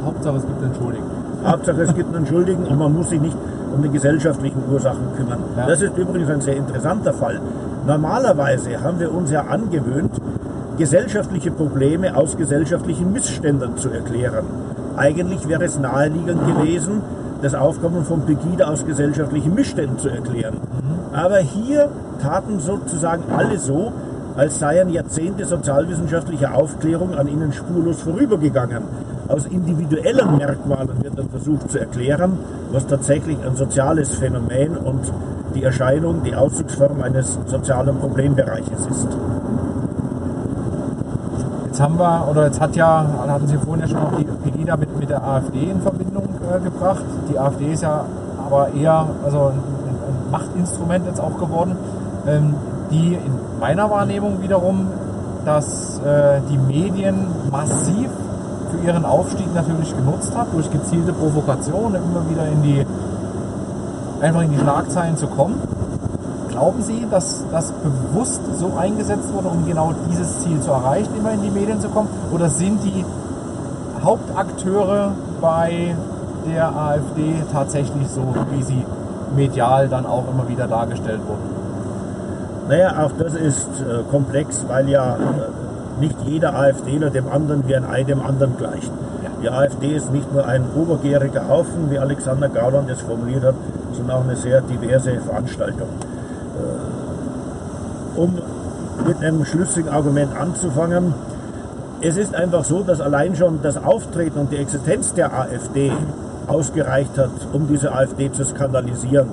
Hauptsache 0.06 0.38
es 0.38 0.46
gibt 0.46 0.64
Entschuldigen. 0.64 1.04
Hauptsache 1.46 1.82
es 1.82 1.96
gibt 1.96 2.16
einen 2.16 2.26
Schuldigen 2.26 2.64
und 2.66 2.80
man 2.80 2.94
muss 2.94 3.10
sich 3.10 3.22
nicht 3.22 3.38
um 3.76 3.84
die 3.84 3.90
gesellschaftlichen 3.90 4.62
Ursachen 4.72 5.14
kümmern. 5.16 5.40
Ja. 5.58 5.68
Das 5.68 5.82
ist 5.82 5.98
übrigens 5.98 6.30
ein 6.30 6.42
sehr 6.42 6.56
interessanter 6.56 7.14
Fall. 7.14 7.40
Normalerweise 7.86 8.82
haben 8.82 9.00
wir 9.00 9.14
uns 9.14 9.32
ja 9.32 9.42
angewöhnt, 9.42 10.20
gesellschaftliche 10.78 11.52
Probleme 11.52 12.16
aus 12.16 12.38
gesellschaftlichen 12.38 13.12
Missständen 13.12 13.78
zu 13.78 13.90
erklären. 13.90 14.46
Eigentlich 14.98 15.48
wäre 15.48 15.66
es 15.66 15.80
naheliegend 15.80 16.46
gewesen, 16.46 17.02
das 17.42 17.56
Aufkommen 17.56 18.04
von 18.06 18.22
Pegida 18.26 18.68
aus 18.68 18.86
gesellschaftlichen 18.86 19.54
Missständen 19.54 19.98
zu 19.98 20.10
erklären. 20.10 20.58
Aber 21.14 21.38
hier 21.38 21.90
taten 22.22 22.60
sozusagen 22.60 23.24
alle 23.36 23.58
so, 23.58 23.92
als 24.36 24.60
seien 24.60 24.90
Jahrzehnte 24.90 25.46
sozialwissenschaftlicher 25.46 26.56
Aufklärung 26.56 27.16
an 27.16 27.28
ihnen 27.28 27.52
spurlos 27.52 28.02
vorübergegangen. 28.02 28.84
Aus 29.28 29.46
individuellen 29.46 30.38
Merkmalen 30.38 31.04
wird 31.04 31.18
dann 31.18 31.30
versucht 31.30 31.70
zu 31.72 31.78
erklären, 31.78 32.40
was 32.72 32.88
tatsächlich 32.88 33.38
ein 33.46 33.56
soziales 33.56 34.16
Phänomen 34.16 34.78
und 34.78 35.12
die 35.56 35.64
Erscheinung, 35.64 36.24
die 36.24 36.36
Ausdrucksform 36.36 37.02
eines 37.02 37.38
sozialen 37.46 37.98
Problembereiches 37.98 38.88
ist. 38.90 39.08
Jetzt 41.66 41.82
haben 41.82 42.00
wir, 42.00 42.28
oder 42.30 42.46
jetzt 42.46 42.60
hat 42.60 42.76
ja, 42.76 43.06
hatten 43.28 43.48
Sie 43.48 43.58
vorhin 43.58 43.82
ja 43.82 43.88
schon 43.88 44.00
auch 44.00 44.18
die 44.18 44.24
Pegida 44.24 44.78
mit, 44.78 44.98
mit 45.00 45.10
der 45.10 45.24
AfD 45.24 45.70
in 45.70 45.82
Verbindung 45.82 46.09
gebracht. 46.58 47.06
Die 47.30 47.38
AfD 47.38 47.74
ist 47.74 47.84
ja 47.84 48.06
aber 48.46 48.74
eher 48.74 49.06
also 49.24 49.38
ein, 49.48 49.54
ein 49.54 50.32
Machtinstrument 50.32 51.06
jetzt 51.06 51.22
auch 51.22 51.38
geworden, 51.38 51.76
ähm, 52.28 52.56
die 52.90 53.14
in 53.14 53.60
meiner 53.60 53.90
Wahrnehmung 53.92 54.42
wiederum, 54.42 54.88
dass 55.46 56.00
äh, 56.00 56.42
die 56.50 56.58
Medien 56.58 57.28
massiv 57.52 58.10
für 58.72 58.86
ihren 58.86 59.06
Aufstieg 59.06 59.54
natürlich 59.54 59.96
genutzt 59.96 60.36
hat, 60.36 60.48
durch 60.54 60.70
gezielte 60.72 61.14
Provokationen 61.14 62.02
immer 62.02 62.30
wieder 62.30 62.48
in 62.48 62.62
die 62.64 62.86
einfach 64.22 64.42
in 64.42 64.52
die 64.52 64.60
Schlagzeilen 64.60 65.18
zu 65.18 65.28
kommen. 65.28 65.62
Glauben 66.50 66.82
Sie, 66.84 67.06
dass 67.10 67.46
das 67.52 67.72
bewusst 67.72 68.42
so 68.60 68.74
eingesetzt 68.78 69.34
wurde, 69.34 69.48
um 69.48 69.66
genau 69.66 69.94
dieses 70.10 70.40
Ziel 70.40 70.60
zu 70.60 70.72
erreichen, 70.72 71.16
immer 71.18 71.32
in 71.32 71.42
die 71.42 71.52
Medien 71.52 71.80
zu 71.80 71.88
kommen? 71.90 72.10
Oder 72.34 72.50
sind 72.50 72.84
die 72.84 73.06
Hauptakteure 74.04 75.12
bei 75.42 75.96
der 76.52 76.76
AfD 76.76 77.36
tatsächlich 77.52 78.08
so, 78.08 78.34
wie 78.52 78.64
sie 78.64 78.86
medial 79.36 79.88
dann 79.88 80.06
auch 80.06 80.26
immer 80.32 80.48
wieder 80.48 80.68
dargestellt 80.68 81.22
wurden? 81.28 81.60
Naja, 82.68 83.04
auch 83.04 83.12
das 83.18 83.34
ist 83.34 83.68
äh, 83.82 84.04
komplex, 84.12 84.66
weil 84.68 84.90
ja 84.90 85.16
äh, 85.16 85.20
nicht 86.00 86.16
jeder 86.26 86.56
AfDler 86.56 87.10
dem 87.10 87.28
anderen 87.28 87.68
wie 87.68 87.76
ein 87.76 87.86
Ei 87.86 88.04
dem 88.04 88.22
anderen 88.22 88.58
gleicht. 88.58 88.92
Die 89.42 89.50
AfD 89.50 89.96
ist 89.96 90.12
nicht 90.12 90.34
nur 90.34 90.46
ein 90.46 90.66
obergäriger 90.76 91.48
Haufen, 91.48 91.90
wie 91.90 91.98
Alexander 91.98 92.50
Gauland 92.50 92.90
es 92.90 93.02
formuliert 93.02 93.44
hat, 93.44 93.56
sondern 93.94 94.18
auch 94.18 94.24
eine 94.24 94.36
sehr 94.36 94.62
diverse 94.62 95.20
Veranstaltung. 95.20 95.88
Äh, 98.18 98.20
um 98.20 98.38
mit 99.08 99.24
einem 99.24 99.46
schlüssigen 99.46 99.90
Argument 99.90 100.36
anzufangen, 100.38 101.14
es 102.02 102.18
ist 102.18 102.36
einfach 102.36 102.64
so, 102.64 102.84
dass 102.84 103.02
allein 103.02 103.36
schon 103.36 103.62
das 103.62 103.84
Auftreten 103.84 104.40
und 104.40 104.52
die 104.52 104.58
Existenz 104.58 105.14
der 105.14 105.34
AfD 105.34 105.92
ausgereicht 106.50 107.18
hat, 107.18 107.32
um 107.54 107.68
diese 107.68 107.94
AfD 107.94 108.32
zu 108.32 108.44
skandalisieren. 108.44 109.28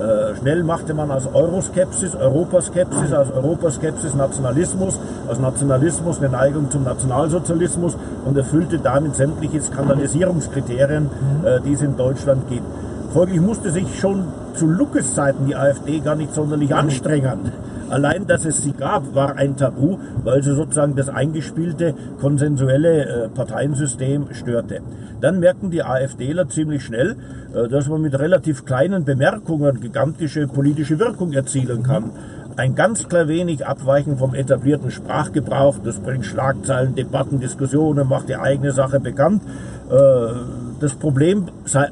Äh, 0.00 0.34
schnell 0.36 0.64
machte 0.64 0.94
man 0.94 1.10
aus 1.10 1.28
Euroskepsis 1.32 2.16
Europaskepsis, 2.16 3.12
aus 3.12 3.30
Europaskepsis 3.30 4.14
Nationalismus, 4.14 4.98
aus 5.28 5.38
Nationalismus 5.38 6.18
eine 6.18 6.30
Neigung 6.30 6.70
zum 6.70 6.84
Nationalsozialismus 6.84 7.96
und 8.24 8.36
erfüllte 8.36 8.78
damit 8.78 9.14
sämtliche 9.14 9.60
Skandalisierungskriterien, 9.60 11.10
äh, 11.44 11.60
die 11.60 11.74
es 11.74 11.82
in 11.82 11.96
Deutschland 11.96 12.48
gibt. 12.48 12.66
Folglich 13.12 13.40
musste 13.40 13.70
sich 13.70 14.00
schon 14.00 14.24
zu 14.54 14.66
Luckes 14.66 15.14
Zeiten 15.14 15.46
die 15.46 15.54
AfD 15.54 16.00
gar 16.00 16.16
nicht 16.16 16.34
sonderlich 16.34 16.74
anstrengen. 16.74 17.52
Allein, 17.92 18.26
dass 18.26 18.46
es 18.46 18.62
sie 18.62 18.72
gab, 18.72 19.14
war 19.14 19.36
ein 19.36 19.54
Tabu, 19.54 19.98
weil 20.24 20.42
sie 20.42 20.54
sozusagen 20.54 20.96
das 20.96 21.10
eingespielte, 21.10 21.94
konsensuelle 22.22 23.04
äh, 23.04 23.28
Parteiensystem 23.28 24.28
störte. 24.32 24.80
Dann 25.20 25.40
merkten 25.40 25.70
die 25.70 25.82
AfDler 25.82 26.48
ziemlich 26.48 26.82
schnell, 26.84 27.16
äh, 27.54 27.68
dass 27.68 27.88
man 27.88 28.00
mit 28.00 28.18
relativ 28.18 28.64
kleinen 28.64 29.04
Bemerkungen 29.04 29.78
gigantische 29.82 30.46
politische 30.46 30.98
Wirkung 30.98 31.34
erzielen 31.34 31.82
kann. 31.82 32.12
Ein 32.56 32.74
ganz 32.74 33.08
klein 33.10 33.28
wenig 33.28 33.66
abweichen 33.66 34.16
vom 34.16 34.32
etablierten 34.32 34.90
Sprachgebrauch, 34.90 35.76
das 35.84 36.00
bringt 36.00 36.24
Schlagzeilen, 36.24 36.94
Debatten, 36.94 37.40
Diskussionen, 37.40 38.08
macht 38.08 38.30
die 38.30 38.36
eigene 38.36 38.72
Sache 38.72 39.00
bekannt. 39.00 39.42
Äh, 39.90 40.61
das 40.82 40.94
Problem, 40.94 41.46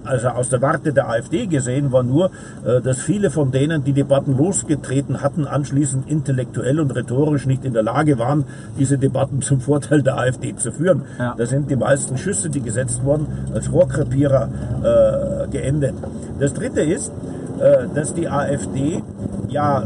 also 0.04 0.28
aus 0.28 0.48
der 0.48 0.60
Warte 0.62 0.92
der 0.92 1.08
AfD 1.08 1.46
gesehen, 1.46 1.92
war 1.92 2.02
nur, 2.02 2.30
äh, 2.64 2.80
dass 2.80 3.00
viele 3.00 3.30
von 3.30 3.50
denen, 3.50 3.84
die 3.84 3.92
Debatten 3.92 4.36
losgetreten 4.36 5.22
hatten, 5.22 5.46
anschließend 5.46 6.10
intellektuell 6.10 6.80
und 6.80 6.94
rhetorisch 6.94 7.46
nicht 7.46 7.64
in 7.64 7.72
der 7.72 7.82
Lage 7.82 8.18
waren, 8.18 8.44
diese 8.78 8.98
Debatten 8.98 9.42
zum 9.42 9.60
Vorteil 9.60 10.02
der 10.02 10.18
AfD 10.18 10.56
zu 10.56 10.72
führen. 10.72 11.02
Ja. 11.18 11.34
Da 11.36 11.46
sind 11.46 11.70
die 11.70 11.76
meisten 11.76 12.18
Schüsse, 12.18 12.50
die 12.50 12.60
gesetzt 12.60 13.04
wurden, 13.04 13.26
als 13.54 13.72
Rohrkrepierer 13.72 14.48
äh, 14.82 15.48
geendet. 15.48 15.94
Das 16.38 16.52
Dritte 16.54 16.80
ist, 16.80 17.12
äh, 17.60 17.86
dass 17.94 18.14
die 18.14 18.28
AfD 18.28 19.02
ja 19.48 19.84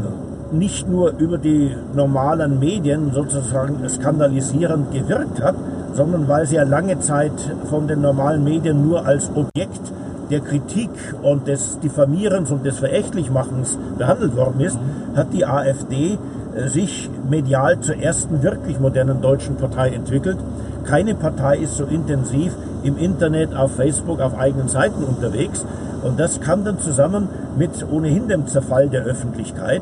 nicht 0.51 0.87
nur 0.87 1.17
über 1.17 1.37
die 1.37 1.75
normalen 1.93 2.59
Medien 2.59 3.11
sozusagen 3.13 3.87
skandalisierend 3.89 4.91
gewirkt 4.91 5.41
hat, 5.41 5.55
sondern 5.95 6.27
weil 6.27 6.45
sie 6.45 6.57
ja 6.57 6.63
lange 6.63 6.99
Zeit 6.99 7.31
von 7.69 7.87
den 7.87 8.01
normalen 8.01 8.43
Medien 8.43 8.87
nur 8.87 9.05
als 9.05 9.31
Objekt 9.33 9.91
der 10.29 10.41
Kritik 10.41 10.89
und 11.21 11.47
des 11.47 11.79
Diffamierens 11.79 12.51
und 12.51 12.65
des 12.65 12.79
Verächtlichmachens 12.79 13.77
behandelt 13.97 14.35
worden 14.35 14.59
ist, 14.59 14.77
hat 15.15 15.33
die 15.33 15.45
AfD 15.45 16.17
äh, 16.55 16.67
sich 16.67 17.09
medial 17.29 17.79
zur 17.79 17.97
ersten 17.97 18.43
wirklich 18.43 18.79
modernen 18.79 19.21
deutschen 19.21 19.55
Partei 19.55 19.89
entwickelt. 19.89 20.37
Keine 20.83 21.15
Partei 21.15 21.57
ist 21.57 21.77
so 21.77 21.85
intensiv 21.85 22.53
im 22.83 22.97
Internet, 22.97 23.55
auf 23.55 23.75
Facebook, 23.75 24.19
auf 24.19 24.37
eigenen 24.37 24.67
Seiten 24.67 25.03
unterwegs. 25.03 25.65
Und 26.03 26.19
das 26.19 26.39
kam 26.39 26.63
dann 26.63 26.79
zusammen 26.79 27.29
mit 27.57 27.85
ohnehin 27.89 28.27
dem 28.27 28.45
Zerfall 28.47 28.89
der 28.89 29.03
Öffentlichkeit, 29.05 29.81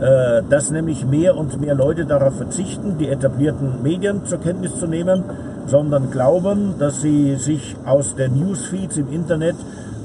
äh, 0.00 0.42
dass 0.48 0.70
nämlich 0.70 1.06
mehr 1.06 1.36
und 1.36 1.60
mehr 1.60 1.74
Leute 1.74 2.04
darauf 2.04 2.36
verzichten, 2.36 2.98
die 2.98 3.08
etablierten 3.08 3.82
Medien 3.82 4.24
zur 4.24 4.38
Kenntnis 4.38 4.78
zu 4.78 4.86
nehmen, 4.86 5.24
sondern 5.66 6.10
glauben, 6.10 6.74
dass 6.78 7.00
sie 7.00 7.36
sich 7.36 7.76
aus 7.84 8.14
den 8.14 8.38
Newsfeeds 8.38 8.96
im 8.96 9.12
Internet 9.12 9.56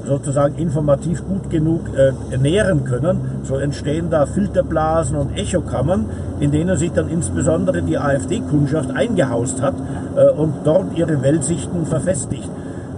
sozusagen 0.06 0.56
informativ 0.56 1.24
gut 1.26 1.50
genug 1.50 1.82
äh, 1.94 2.12
ernähren 2.32 2.84
können. 2.84 3.20
So 3.42 3.56
entstehen 3.56 4.10
da 4.10 4.26
Filterblasen 4.26 5.16
und 5.16 5.36
Echokammern, 5.36 6.06
in 6.40 6.50
denen 6.50 6.76
sich 6.76 6.92
dann 6.92 7.08
insbesondere 7.08 7.82
die 7.82 7.98
AfD-Kundschaft 7.98 8.90
eingehaust 8.90 9.60
hat 9.60 9.74
äh, 10.16 10.30
und 10.30 10.54
dort 10.64 10.96
ihre 10.96 11.22
Weltsichten 11.22 11.84
verfestigt. 11.84 12.48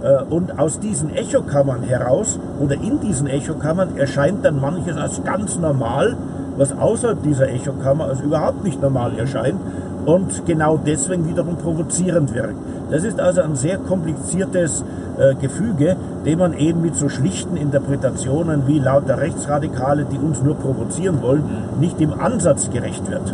Äh, 0.03 0.23
Und 0.29 0.57
aus 0.57 0.79
diesen 0.79 1.13
Echokammern 1.13 1.83
heraus 1.83 2.39
oder 2.59 2.75
in 2.75 2.99
diesen 3.01 3.27
Echokammern 3.27 3.97
erscheint 3.97 4.43
dann 4.45 4.59
manches 4.59 4.97
als 4.97 5.23
ganz 5.23 5.59
normal, 5.59 6.15
was 6.57 6.77
außerhalb 6.77 7.21
dieser 7.23 7.49
Echokammer 7.49 8.05
als 8.05 8.21
überhaupt 8.21 8.63
nicht 8.63 8.81
normal 8.81 9.17
erscheint 9.17 9.59
und 10.05 10.45
genau 10.45 10.77
deswegen 10.77 11.27
wiederum 11.27 11.57
provozierend 11.57 12.33
wirkt. 12.33 12.55
Das 12.89 13.03
ist 13.03 13.19
also 13.19 13.41
ein 13.41 13.55
sehr 13.55 13.77
kompliziertes 13.77 14.83
äh, 15.17 15.35
Gefüge, 15.35 15.95
dem 16.25 16.39
man 16.39 16.53
eben 16.53 16.81
mit 16.81 16.95
so 16.95 17.09
schlichten 17.09 17.55
Interpretationen 17.55 18.67
wie 18.67 18.79
lauter 18.79 19.17
Rechtsradikale, 19.17 20.05
die 20.05 20.17
uns 20.17 20.41
nur 20.41 20.55
provozieren 20.55 21.21
wollen, 21.21 21.43
nicht 21.79 22.01
im 22.01 22.19
Ansatz 22.19 22.69
gerecht 22.69 23.09
wird. 23.09 23.33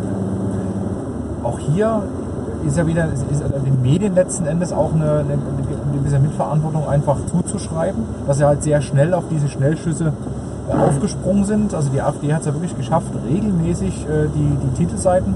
Auch 1.43 1.59
hier 1.59 2.03
ist 2.67 2.77
ja 2.77 2.85
wieder 2.85 3.07
ist 3.11 3.43
den 3.65 3.81
Medien 3.81 4.15
letzten 4.15 4.45
Endes 4.45 4.73
auch 4.73 4.93
eine, 4.93 5.03
eine, 5.03 5.33
eine 5.33 5.99
gewisse 5.99 6.19
Mitverantwortung 6.19 6.87
einfach 6.87 7.17
zuzuschreiben, 7.31 8.03
dass 8.27 8.37
sie 8.37 8.45
halt 8.45 8.63
sehr 8.63 8.81
schnell 8.81 9.13
auf 9.13 9.25
diese 9.29 9.47
Schnellschüsse 9.47 10.11
äh, 10.69 10.73
aufgesprungen 10.73 11.45
sind. 11.45 11.73
Also 11.73 11.89
die 11.89 12.01
AfD 12.01 12.33
hat 12.33 12.41
es 12.41 12.47
ja 12.47 12.53
wirklich 12.53 12.75
geschafft, 12.75 13.11
regelmäßig 13.29 14.05
äh, 14.05 14.27
die, 14.35 14.57
die 14.67 14.77
Titelseiten 14.77 15.35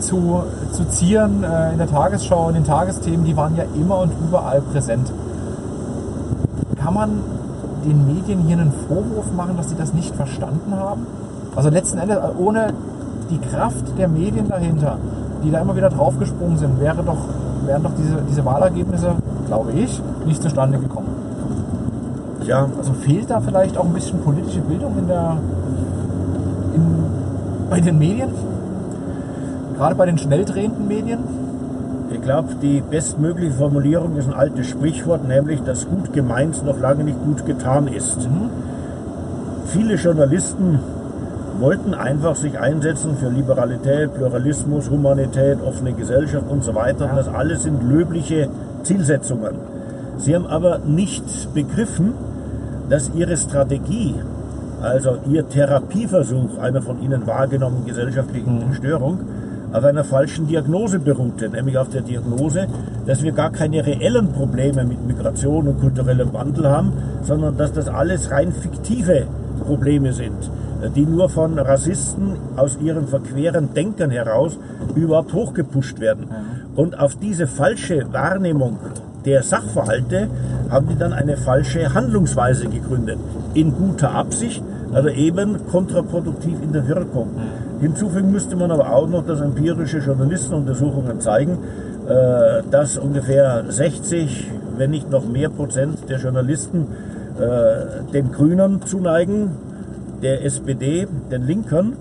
zu, 0.00 0.42
zu 0.72 0.84
zieren 0.88 1.44
äh, 1.44 1.72
in 1.72 1.78
der 1.78 1.88
Tagesschau 1.88 2.48
und 2.48 2.54
den 2.54 2.64
Tagesthemen, 2.64 3.24
die 3.24 3.36
waren 3.36 3.56
ja 3.56 3.64
immer 3.74 4.00
und 4.00 4.12
überall 4.26 4.60
präsent. 4.60 5.12
Kann 6.76 6.94
man 6.94 7.20
den 7.84 8.06
Medien 8.06 8.40
hier 8.40 8.58
einen 8.58 8.72
Vorwurf 8.88 9.32
machen, 9.36 9.56
dass 9.56 9.70
sie 9.70 9.76
das 9.76 9.92
nicht 9.94 10.14
verstanden 10.14 10.74
haben? 10.76 11.06
Also 11.56 11.70
letzten 11.70 11.98
Endes, 11.98 12.18
ohne 12.38 12.72
die 13.30 13.38
Kraft 13.38 13.98
der 13.98 14.08
Medien 14.08 14.48
dahinter, 14.48 14.98
die 15.42 15.50
da 15.50 15.60
immer 15.60 15.76
wieder 15.76 15.90
draufgesprungen 15.90 16.56
sind, 16.56 16.80
wäre 16.80 17.02
doch, 17.02 17.18
wären 17.66 17.82
doch 17.82 17.92
diese, 17.96 18.18
diese 18.28 18.44
Wahlergebnisse, 18.44 19.12
glaube 19.46 19.72
ich, 19.72 20.00
nicht 20.26 20.42
zustande 20.42 20.78
gekommen. 20.78 21.08
Ja, 22.44 22.66
Also 22.78 22.92
fehlt 22.92 23.30
da 23.30 23.40
vielleicht 23.40 23.78
auch 23.78 23.84
ein 23.84 23.92
bisschen 23.92 24.20
politische 24.20 24.60
Bildung 24.60 24.98
in 24.98 25.08
der, 25.08 25.36
in, 26.74 26.82
bei 27.70 27.80
den 27.80 27.98
Medien? 27.98 28.28
Gerade 29.76 29.94
bei 29.94 30.06
den 30.06 30.18
schnell 30.18 30.44
drehenden 30.44 30.88
Medien? 30.88 31.18
ich 32.14 32.22
glaube, 32.22 32.54
die 32.62 32.80
bestmögliche 32.80 33.54
Formulierung 33.54 34.16
ist 34.16 34.28
ein 34.28 34.34
altes 34.34 34.68
Sprichwort, 34.68 35.26
nämlich, 35.26 35.62
dass 35.62 35.88
gut 35.88 36.12
gemeint 36.12 36.64
noch 36.64 36.78
lange 36.78 37.04
nicht 37.04 37.20
gut 37.22 37.44
getan 37.44 37.88
ist. 37.88 38.28
Viele 39.66 39.94
Journalisten 39.96 40.78
wollten 41.58 41.94
einfach 41.94 42.36
sich 42.36 42.58
einsetzen 42.58 43.16
für 43.16 43.28
Liberalität, 43.28 44.14
Pluralismus, 44.14 44.90
Humanität, 44.90 45.58
offene 45.64 45.92
Gesellschaft 45.92 46.46
und 46.48 46.62
so 46.62 46.74
weiter. 46.74 47.10
Und 47.10 47.16
das 47.16 47.28
alles 47.28 47.64
sind 47.64 47.82
löbliche 47.82 48.48
Zielsetzungen. 48.82 49.54
Sie 50.16 50.34
haben 50.34 50.46
aber 50.46 50.78
nicht 50.78 51.52
begriffen, 51.52 52.12
dass 52.88 53.10
ihre 53.14 53.36
Strategie, 53.36 54.14
also 54.82 55.18
ihr 55.28 55.48
Therapieversuch 55.48 56.58
einer 56.58 56.82
von 56.82 57.02
ihnen 57.02 57.26
wahrgenommenen 57.26 57.86
gesellschaftlichen 57.86 58.74
Störung, 58.74 59.18
auf 59.74 59.84
einer 59.84 60.04
falschen 60.04 60.46
Diagnose 60.46 61.00
beruhte, 61.00 61.48
nämlich 61.48 61.76
auf 61.76 61.88
der 61.88 62.02
Diagnose, 62.02 62.68
dass 63.06 63.24
wir 63.24 63.32
gar 63.32 63.50
keine 63.50 63.84
reellen 63.84 64.32
Probleme 64.32 64.84
mit 64.84 65.04
Migration 65.04 65.66
und 65.66 65.80
kulturellem 65.80 66.32
Wandel 66.32 66.68
haben, 66.68 66.92
sondern 67.22 67.56
dass 67.56 67.72
das 67.72 67.88
alles 67.88 68.30
rein 68.30 68.52
fiktive 68.52 69.26
Probleme 69.66 70.12
sind, 70.12 70.48
die 70.94 71.04
nur 71.04 71.28
von 71.28 71.58
Rassisten 71.58 72.36
aus 72.54 72.78
ihrem 72.80 73.08
verqueren 73.08 73.74
Denken 73.74 74.12
heraus 74.12 74.58
überhaupt 74.94 75.32
hochgepusht 75.32 75.98
werden. 75.98 76.28
Und 76.76 76.96
auf 77.00 77.16
diese 77.16 77.48
falsche 77.48 78.12
Wahrnehmung 78.12 78.78
der 79.24 79.42
Sachverhalte 79.42 80.28
haben 80.70 80.86
die 80.86 80.96
dann 80.96 81.12
eine 81.12 81.36
falsche 81.36 81.94
Handlungsweise 81.94 82.68
gegründet. 82.68 83.18
In 83.54 83.72
guter 83.74 84.14
Absicht, 84.14 84.62
aber 84.92 85.14
eben 85.14 85.66
kontraproduktiv 85.66 86.62
in 86.62 86.72
der 86.72 86.86
Wirkung. 86.86 87.30
Hinzufügen 87.84 88.32
müsste 88.32 88.56
man 88.56 88.70
aber 88.70 88.90
auch 88.94 89.06
noch, 89.06 89.26
dass 89.26 89.42
empirische 89.42 89.98
Journalistenuntersuchungen 89.98 91.20
zeigen, 91.20 91.58
äh, 92.08 92.62
dass 92.70 92.96
ungefähr 92.96 93.64
60, 93.68 94.50
wenn 94.78 94.90
nicht 94.90 95.10
noch 95.10 95.26
mehr 95.28 95.50
Prozent 95.50 96.08
der 96.08 96.18
Journalisten 96.18 96.86
äh, 97.38 98.10
den 98.10 98.32
Grünen 98.32 98.80
zuneigen, 98.86 99.50
der 100.22 100.46
SPD, 100.46 101.06
den 101.30 101.42
Linken, 101.42 101.92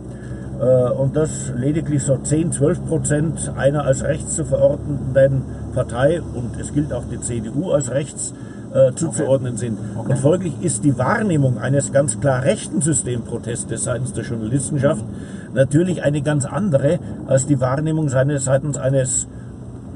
äh, 0.62 0.90
und 0.90 1.18
dass 1.18 1.52
lediglich 1.54 2.02
so 2.02 2.16
10, 2.16 2.54
12 2.54 2.86
Prozent 2.86 3.52
einer 3.58 3.84
als 3.84 4.06
rechts 4.06 4.36
zu 4.36 4.46
verordnenden 4.46 5.42
Partei, 5.74 6.22
und 6.22 6.58
es 6.62 6.74
gilt 6.74 6.94
auch 6.94 7.04
die 7.12 7.20
CDU 7.20 7.72
als 7.72 7.92
rechts, 7.92 8.34
äh, 8.74 8.94
zuzuordnen 8.96 9.58
sind. 9.58 9.78
Und 9.98 10.18
folglich 10.18 10.54
ist 10.62 10.84
die 10.84 10.98
Wahrnehmung 10.98 11.60
eines 11.60 11.92
ganz 11.92 12.20
klar 12.20 12.44
rechten 12.44 12.82
Systemprotestes 12.82 13.84
seitens 13.84 14.14
der 14.14 14.24
Journalistenschaft 14.24 15.04
natürlich 15.54 16.04
eine 16.04 16.22
ganz 16.22 16.46
andere 16.46 17.00
als 17.28 17.46
die 17.46 17.60
Wahrnehmung 17.60 18.10
seines, 18.10 18.46
seitens 18.46 18.78
eines 18.78 19.28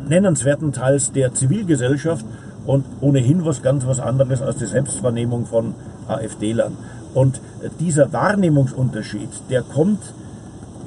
nennenswerten 0.07 0.71
Teils 0.71 1.11
der 1.11 1.33
Zivilgesellschaft 1.33 2.25
und 2.65 2.85
ohnehin 3.01 3.45
was 3.45 3.61
ganz 3.61 3.85
was 3.85 3.99
anderes 3.99 4.41
als 4.41 4.57
die 4.57 4.65
Selbstwahrnehmung 4.65 5.45
von 5.45 5.73
AfD-Lern. 6.07 6.77
Und 7.13 7.41
dieser 7.79 8.11
Wahrnehmungsunterschied, 8.13 9.29
der 9.49 9.61
kommt 9.61 10.13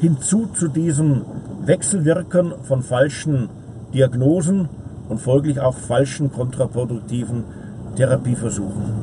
hinzu 0.00 0.48
zu 0.54 0.68
diesem 0.68 1.22
Wechselwirken 1.64 2.52
von 2.62 2.83
falschen 2.83 3.48
Diagnosen 3.92 4.68
und 5.09 5.20
folglich 5.20 5.61
auch 5.61 5.76
falschen 5.76 6.33
kontraproduktiven 6.33 7.44
Therapieversuchen. 7.96 9.00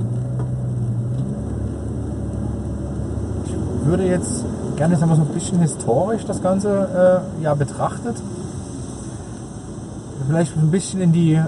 Würde 3.88 4.06
jetzt 4.06 4.46
gerne 4.76 4.96
sagen 4.96 5.12
wir, 5.12 5.16
so 5.16 5.24
ein 5.24 5.28
bisschen 5.30 5.60
historisch 5.60 6.26
das 6.26 6.42
Ganze 6.42 7.24
äh, 7.40 7.44
ja, 7.44 7.54
betrachtet. 7.54 8.16
Vielleicht 10.28 10.56
ein 10.58 10.72
bisschen 10.72 11.02
in 11.02 11.12
die, 11.12 11.42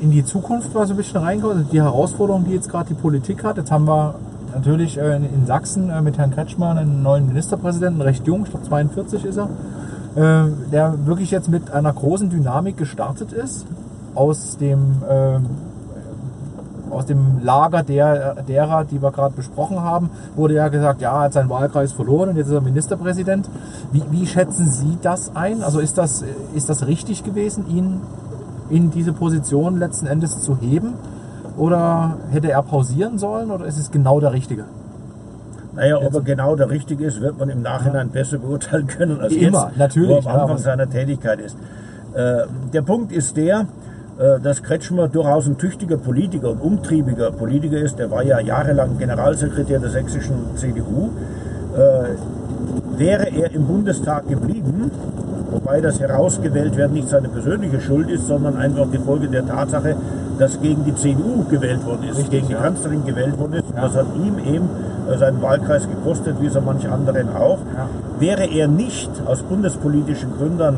in 0.00 0.10
die 0.10 0.24
Zukunft 0.24 0.72
mal 0.72 0.86
so 0.86 0.94
ein 0.94 0.96
bisschen 0.96 1.20
reinkommen. 1.20 1.58
Also 1.58 1.70
die 1.70 1.82
Herausforderungen, 1.82 2.44
die 2.46 2.52
jetzt 2.52 2.70
gerade 2.70 2.88
die 2.88 2.94
Politik 2.94 3.44
hat. 3.44 3.56
Jetzt 3.56 3.70
haben 3.70 3.86
wir 3.86 4.14
natürlich 4.54 4.98
äh, 4.98 5.16
in 5.16 5.46
Sachsen 5.46 5.90
äh, 5.90 6.00
mit 6.00 6.16
Herrn 6.18 6.30
Kretschmann 6.30 6.78
einen 6.78 7.02
neuen 7.02 7.28
Ministerpräsidenten, 7.28 8.00
recht 8.00 8.26
jung, 8.26 8.44
ich 8.44 8.50
glaube 8.50 8.66
42 8.66 9.24
ist 9.24 9.36
er, 9.36 9.48
äh, 10.14 10.50
der 10.72 11.06
wirklich 11.06 11.30
jetzt 11.30 11.48
mit 11.48 11.70
einer 11.70 11.92
großen 11.92 12.30
Dynamik 12.30 12.76
gestartet 12.76 13.32
ist. 13.32 13.66
Aus 14.14 14.56
dem 14.56 15.02
äh, 15.08 15.38
aus 16.98 17.06
dem 17.06 17.40
Lager 17.42 17.84
der, 17.84 18.34
derer, 18.42 18.84
die 18.84 19.00
wir 19.00 19.12
gerade 19.12 19.34
besprochen 19.34 19.80
haben, 19.80 20.10
wurde 20.34 20.54
ja 20.54 20.66
gesagt, 20.66 21.00
ja, 21.00 21.12
er 21.12 21.20
hat 21.26 21.32
seinen 21.32 21.48
Wahlkreis 21.48 21.92
verloren 21.92 22.30
und 22.30 22.36
jetzt 22.36 22.48
ist 22.48 22.52
er 22.54 22.60
Ministerpräsident. 22.60 23.48
Wie, 23.92 24.02
wie 24.10 24.26
schätzen 24.26 24.68
Sie 24.68 24.98
das 25.00 25.36
ein? 25.36 25.62
Also 25.62 25.78
ist 25.78 25.96
das, 25.96 26.24
ist 26.54 26.68
das 26.68 26.86
richtig 26.88 27.22
gewesen, 27.22 27.66
ihn 27.68 28.00
in 28.68 28.90
diese 28.90 29.12
Position 29.12 29.78
letzten 29.78 30.06
Endes 30.06 30.40
zu 30.40 30.56
heben? 30.60 30.94
Oder 31.56 32.16
hätte 32.30 32.50
er 32.50 32.62
pausieren 32.62 33.18
sollen 33.18 33.50
oder 33.52 33.64
ist 33.64 33.78
es 33.78 33.90
genau 33.92 34.18
der 34.20 34.32
Richtige? 34.32 34.64
Naja, 35.74 35.98
ob 35.98 36.12
er 36.14 36.20
genau 36.22 36.56
der 36.56 36.70
Richtige 36.70 37.04
ist, 37.04 37.20
wird 37.20 37.38
man 37.38 37.48
im 37.48 37.62
Nachhinein 37.62 38.08
besser 38.10 38.38
beurteilen 38.38 38.88
können 38.88 39.20
als 39.20 39.32
Immer, 39.32 39.68
jetzt, 39.68 39.78
natürlich, 39.78 40.08
wo 40.10 40.14
er 40.14 40.18
am 40.18 40.24
ja, 40.24 40.32
Anfang 40.32 40.50
aber- 40.50 40.58
seiner 40.58 40.90
Tätigkeit 40.90 41.38
ist. 41.40 41.56
Äh, 42.14 42.42
der 42.72 42.82
Punkt 42.82 43.12
ist 43.12 43.36
der, 43.36 43.66
dass 44.42 44.62
Kretschmer 44.62 45.08
durchaus 45.08 45.46
ein 45.46 45.58
tüchtiger 45.58 45.96
Politiker 45.96 46.50
und 46.50 46.60
umtriebiger 46.60 47.30
Politiker 47.30 47.78
ist. 47.78 48.00
Er 48.00 48.10
war 48.10 48.24
ja 48.24 48.40
jahrelang 48.40 48.98
Generalsekretär 48.98 49.78
der 49.78 49.90
sächsischen 49.90 50.56
CDU. 50.56 51.10
Äh, 51.76 52.98
wäre 52.98 53.28
er 53.28 53.52
im 53.52 53.66
Bundestag 53.66 54.28
geblieben, 54.28 54.90
wobei 55.50 55.80
das 55.80 56.00
Herausgewählt 56.00 56.76
werden 56.76 56.94
nicht 56.94 57.08
seine 57.08 57.28
persönliche 57.28 57.80
Schuld 57.80 58.10
ist, 58.10 58.26
sondern 58.26 58.56
einfach 58.56 58.86
die 58.92 58.98
Folge 58.98 59.28
der 59.28 59.46
Tatsache, 59.46 59.96
dass 60.38 60.60
gegen 60.60 60.84
die 60.84 60.94
CDU 60.94 61.44
gewählt 61.48 61.84
worden 61.86 62.08
ist, 62.10 62.18
Richtig, 62.18 62.30
gegen 62.30 62.46
die 62.48 62.52
ja. 62.54 62.60
Kanzlerin 62.60 63.04
gewählt 63.04 63.38
worden 63.38 63.54
ist. 63.54 63.66
Ja. 63.74 63.82
Das 63.82 63.94
hat 63.94 64.06
ihm 64.16 64.38
eben 64.38 64.68
äh, 65.08 65.16
seinen 65.16 65.40
Wahlkreis 65.42 65.88
gekostet, 65.88 66.36
wie 66.40 66.48
so 66.48 66.60
manch 66.60 66.88
anderen 66.88 67.28
auch. 67.36 67.58
Ja. 67.76 67.88
Wäre 68.18 68.46
er 68.46 68.68
nicht 68.68 69.10
aus 69.26 69.42
bundespolitischen 69.42 70.32
Gründen 70.36 70.76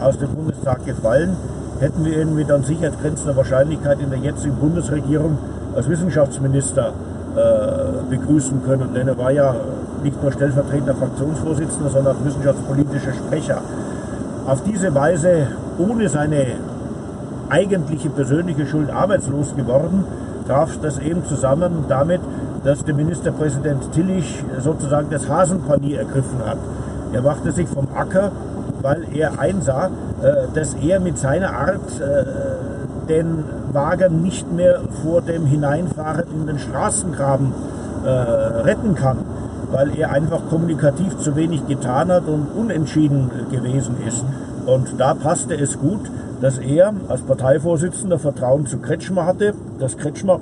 aus 0.00 0.18
dem 0.18 0.30
Bundestag 0.30 0.84
gefallen, 0.84 1.36
hätten 1.80 2.04
wir 2.04 2.20
ihn 2.20 2.34
mit 2.34 2.50
an 2.50 2.62
Sicherheit 2.62 3.00
grenzender 3.00 3.36
Wahrscheinlichkeit 3.36 4.00
in 4.00 4.10
der 4.10 4.18
jetzigen 4.18 4.56
Bundesregierung 4.56 5.38
als 5.74 5.88
Wissenschaftsminister 5.88 6.92
äh, 7.36 8.10
begrüßen 8.10 8.62
können. 8.64 8.94
Denn 8.94 9.08
er 9.08 9.18
war 9.18 9.30
ja 9.32 9.54
nicht 10.02 10.22
nur 10.22 10.32
stellvertretender 10.32 10.94
Fraktionsvorsitzender, 10.94 11.90
sondern 11.90 12.16
auch 12.16 12.24
wissenschaftspolitischer 12.24 13.12
Sprecher. 13.12 13.60
Auf 14.46 14.62
diese 14.62 14.94
Weise, 14.94 15.48
ohne 15.78 16.08
seine 16.08 16.46
eigentliche 17.48 18.10
persönliche 18.10 18.66
Schuld 18.66 18.90
arbeitslos 18.90 19.56
geworden, 19.56 20.04
traf 20.46 20.78
das 20.82 20.98
eben 20.98 21.24
zusammen 21.24 21.86
damit, 21.88 22.20
dass 22.64 22.84
der 22.84 22.94
Ministerpräsident 22.94 23.92
Tillich 23.92 24.42
sozusagen 24.58 25.08
das 25.10 25.28
Hasenpanier 25.28 26.00
ergriffen 26.00 26.38
hat. 26.46 26.58
Er 27.12 27.22
machte 27.22 27.52
sich 27.52 27.68
vom 27.68 27.88
Acker, 27.94 28.32
weil 28.84 29.06
er 29.14 29.40
einsah, 29.40 29.86
äh, 30.22 30.46
dass 30.54 30.74
er 30.74 31.00
mit 31.00 31.16
seiner 31.16 31.54
Art 31.56 32.00
äh, 32.00 33.08
den 33.08 33.44
Wagen 33.72 34.22
nicht 34.22 34.52
mehr 34.52 34.80
vor 35.02 35.22
dem 35.22 35.46
Hineinfahren 35.46 36.24
in 36.32 36.46
den 36.46 36.58
Straßengraben 36.58 37.52
äh, 38.04 38.08
retten 38.08 38.94
kann, 38.94 39.18
weil 39.72 39.98
er 39.98 40.12
einfach 40.12 40.42
kommunikativ 40.50 41.16
zu 41.18 41.34
wenig 41.34 41.66
getan 41.66 42.12
hat 42.12 42.28
und 42.28 42.48
unentschieden 42.54 43.30
gewesen 43.50 43.96
ist. 44.06 44.22
Und 44.66 45.00
da 45.00 45.14
passte 45.14 45.54
es 45.54 45.78
gut, 45.78 46.10
dass 46.42 46.58
er 46.58 46.92
als 47.08 47.22
Parteivorsitzender 47.22 48.18
Vertrauen 48.18 48.66
zu 48.66 48.78
Kretschmer 48.78 49.24
hatte, 49.24 49.54
dass 49.78 49.96
Kretschmer 49.96 50.40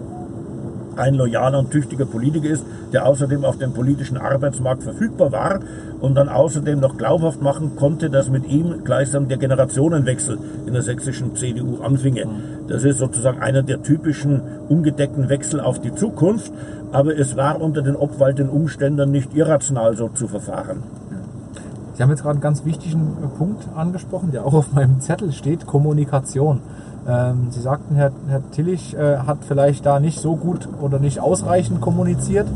ein 0.97 1.15
loyaler 1.15 1.59
und 1.59 1.71
tüchtiger 1.71 2.07
Politiker 2.07 2.49
ist, 2.49 2.65
der 2.93 3.07
außerdem 3.07 3.45
auf 3.45 3.59
dem 3.59 3.73
politischen 3.73 4.17
Arbeitsmarkt 4.17 4.83
verfügbar 4.83 5.33
war 5.33 5.61
und 6.01 6.15
dann 6.15 6.29
außerdem 6.29 6.81
noch 6.81 6.97
glaubhaft 6.97 7.43
machen 7.43 7.77
konnte, 7.77 8.11
dass 8.11 8.29
mit 8.29 8.47
ihm 8.47 8.85
gleichsam 8.85 9.29
der 9.29 9.39
Generationenwechsel 9.39 10.39
in 10.67 10.73
der 10.73 10.83
sächsischen 10.83 11.35
CDU 11.37 11.83
anfinge. 11.83 12.27
Das 12.69 12.85
ist 12.85 12.99
sozusagen 12.99 13.41
einer 13.41 13.63
der 13.63 13.83
typischen 13.83 14.41
ungedeckten 14.69 15.29
Wechsel 15.29 15.61
auf 15.61 15.81
die 15.81 15.95
Zukunft, 15.95 16.53
aber 16.93 17.17
es 17.17 17.37
war 17.37 17.61
unter 17.61 17.83
den 17.83 17.97
obwaltenden 17.97 18.55
Umständen 18.55 19.11
nicht 19.11 19.35
irrational 19.35 19.97
so 19.97 20.09
zu 20.09 20.29
verfahren. 20.29 20.83
Sie 21.95 22.03
haben 22.03 22.11
jetzt 22.11 22.23
gerade 22.23 22.37
einen 22.37 22.41
ganz 22.41 22.65
wichtigen 22.65 23.17
Punkt 23.37 23.69
angesprochen, 23.75 24.33
der 24.33 24.47
auch 24.47 24.55
auf 24.55 24.73
meinem 24.73 25.01
Zettel 25.01 25.33
steht, 25.33 25.67
Kommunikation. 25.67 26.61
Ähm, 27.09 27.49
Sie 27.51 27.61
sagten, 27.61 27.97
Herr, 27.97 28.13
Herr 28.29 28.43
Tillich 28.53 28.97
äh, 28.97 29.19
hat 29.19 29.39
vielleicht 29.47 29.85
da 29.87 29.99
nicht 29.99 30.21
so 30.21 30.37
gut 30.37 30.69
oder 30.81 30.99
nicht 30.99 31.21
ausreichend 31.21 31.81
kommuniziert. 31.81 32.47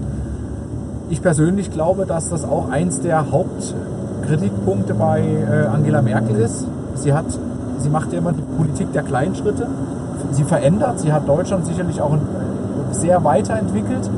ich 1.09 1.23
persönlich 1.23 1.73
glaube, 1.73 2.07
dass 2.07 2.29
das 2.31 2.45
auch 2.45 2.69
eins 2.71 3.01
der 3.01 3.31
Hauptkritikpunkte 3.31 4.95
bei 4.95 5.21
äh, 5.21 5.67
Angela 5.67 6.03
Merkel 6.03 6.37
ist. 6.37 6.67
Sie 6.95 7.13
hat, 7.13 7.27
sie 7.79 7.89
macht 7.91 8.13
ja 8.13 8.19
immer 8.19 8.33
die 8.33 8.43
Politik 8.57 8.93
der 8.93 9.03
kleinen 9.03 9.35
Schritte. 9.35 9.67
Sie 10.33 10.45
verändert, 10.45 11.01
sie 11.01 11.13
hat 11.13 11.29
Deutschland 11.29 11.67
sicherlich 11.67 12.01
auch 12.01 12.17
sehr 12.93 13.23
weiterentwickelt. 13.25 14.11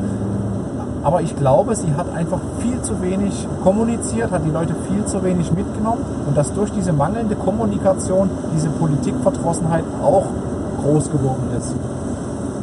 Aber 1.08 1.22
ich 1.22 1.34
glaube, 1.34 1.74
sie 1.74 1.94
hat 1.96 2.14
einfach 2.14 2.38
viel 2.58 2.82
zu 2.82 3.00
wenig 3.00 3.48
kommuniziert, 3.64 4.30
hat 4.30 4.44
die 4.44 4.50
Leute 4.50 4.74
viel 4.90 5.06
zu 5.06 5.24
wenig 5.24 5.50
mitgenommen 5.54 6.04
und 6.26 6.36
dass 6.36 6.52
durch 6.52 6.70
diese 6.70 6.92
mangelnde 6.92 7.34
Kommunikation 7.34 8.28
diese 8.54 8.68
Politikverdrossenheit 8.68 9.84
auch 10.02 10.26
groß 10.82 11.10
geworden 11.10 11.48
ist. 11.56 11.74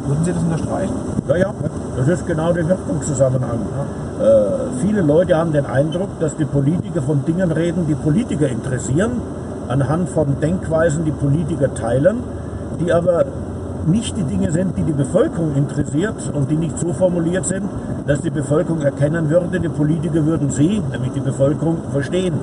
Würden 0.06 0.24
Sie 0.24 0.32
das 0.32 0.42
unterstreichen? 0.44 0.94
Ja, 1.26 1.36
ja, 1.36 1.54
das 1.96 2.06
ist 2.06 2.24
genau 2.24 2.52
der 2.52 2.68
Wirkungszusammenhang. 2.68 3.58
Ja. 4.20 4.24
Äh, 4.24 4.46
viele 4.80 5.00
Leute 5.00 5.36
haben 5.36 5.52
den 5.52 5.66
Eindruck, 5.66 6.10
dass 6.20 6.36
die 6.36 6.44
Politiker 6.44 7.02
von 7.02 7.24
Dingen 7.24 7.50
reden, 7.50 7.88
die 7.88 7.96
Politiker 7.96 8.46
interessieren, 8.46 9.22
anhand 9.66 10.08
von 10.10 10.38
Denkweisen, 10.40 11.04
die 11.04 11.10
Politiker 11.10 11.74
teilen, 11.74 12.18
die 12.78 12.92
aber 12.92 13.24
nicht 13.86 14.16
die 14.16 14.24
Dinge 14.24 14.50
sind, 14.52 14.76
die 14.76 14.82
die 14.82 14.92
Bevölkerung 14.92 15.54
interessiert 15.54 16.30
und 16.32 16.50
die 16.50 16.56
nicht 16.56 16.78
so 16.78 16.92
formuliert 16.92 17.46
sind, 17.46 17.64
dass 18.06 18.20
die 18.20 18.30
Bevölkerung 18.30 18.80
erkennen 18.82 19.30
würde, 19.30 19.60
die 19.60 19.68
Politiker 19.68 20.24
würden 20.24 20.50
sie, 20.50 20.82
nämlich 20.90 21.12
die 21.12 21.20
Bevölkerung, 21.20 21.78
verstehen. 21.92 22.34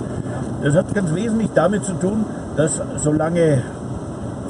Das 0.64 0.76
hat 0.76 0.94
ganz 0.94 1.14
wesentlich 1.14 1.50
damit 1.54 1.84
zu 1.86 1.94
tun, 1.94 2.26
dass 2.56 2.82
solange 2.98 3.62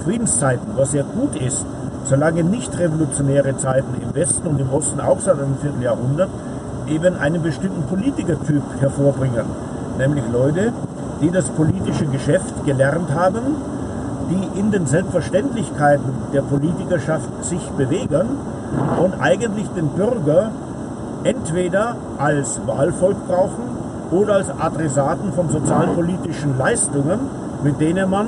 Friedenszeiten, 0.03 0.67
was 0.75 0.91
sehr 0.91 1.03
gut 1.03 1.35
ist, 1.35 1.65
solange 2.05 2.43
nicht 2.43 2.77
revolutionäre 2.77 3.55
Zeiten 3.57 3.95
im 4.01 4.13
Westen 4.13 4.47
und 4.47 4.59
im 4.59 4.71
Osten 4.71 4.99
auch 4.99 5.19
seit 5.19 5.39
einem 5.39 5.57
Vierteljahrhundert 5.61 6.29
eben 6.87 7.15
einen 7.17 7.41
bestimmten 7.41 7.83
Politikertyp 7.83 8.63
hervorbringen. 8.79 9.45
Nämlich 9.97 10.23
Leute, 10.31 10.73
die 11.21 11.31
das 11.31 11.49
politische 11.49 12.05
Geschäft 12.05 12.65
gelernt 12.65 13.13
haben, 13.13 13.55
die 14.33 14.59
in 14.59 14.71
den 14.71 14.85
Selbstverständlichkeiten 14.85 16.11
der 16.33 16.41
Politikerschaft 16.41 17.45
sich 17.45 17.61
bewegen 17.77 18.27
und 19.01 19.13
eigentlich 19.21 19.67
den 19.69 19.89
Bürger 19.89 20.51
entweder 21.23 21.95
als 22.17 22.59
Wahlvolk 22.65 23.27
brauchen 23.27 23.63
oder 24.11 24.35
als 24.35 24.49
Adressaten 24.49 25.33
von 25.33 25.49
sozialpolitischen 25.49 26.57
Leistungen, 26.57 27.19
mit 27.63 27.79
denen 27.79 28.09
man 28.09 28.27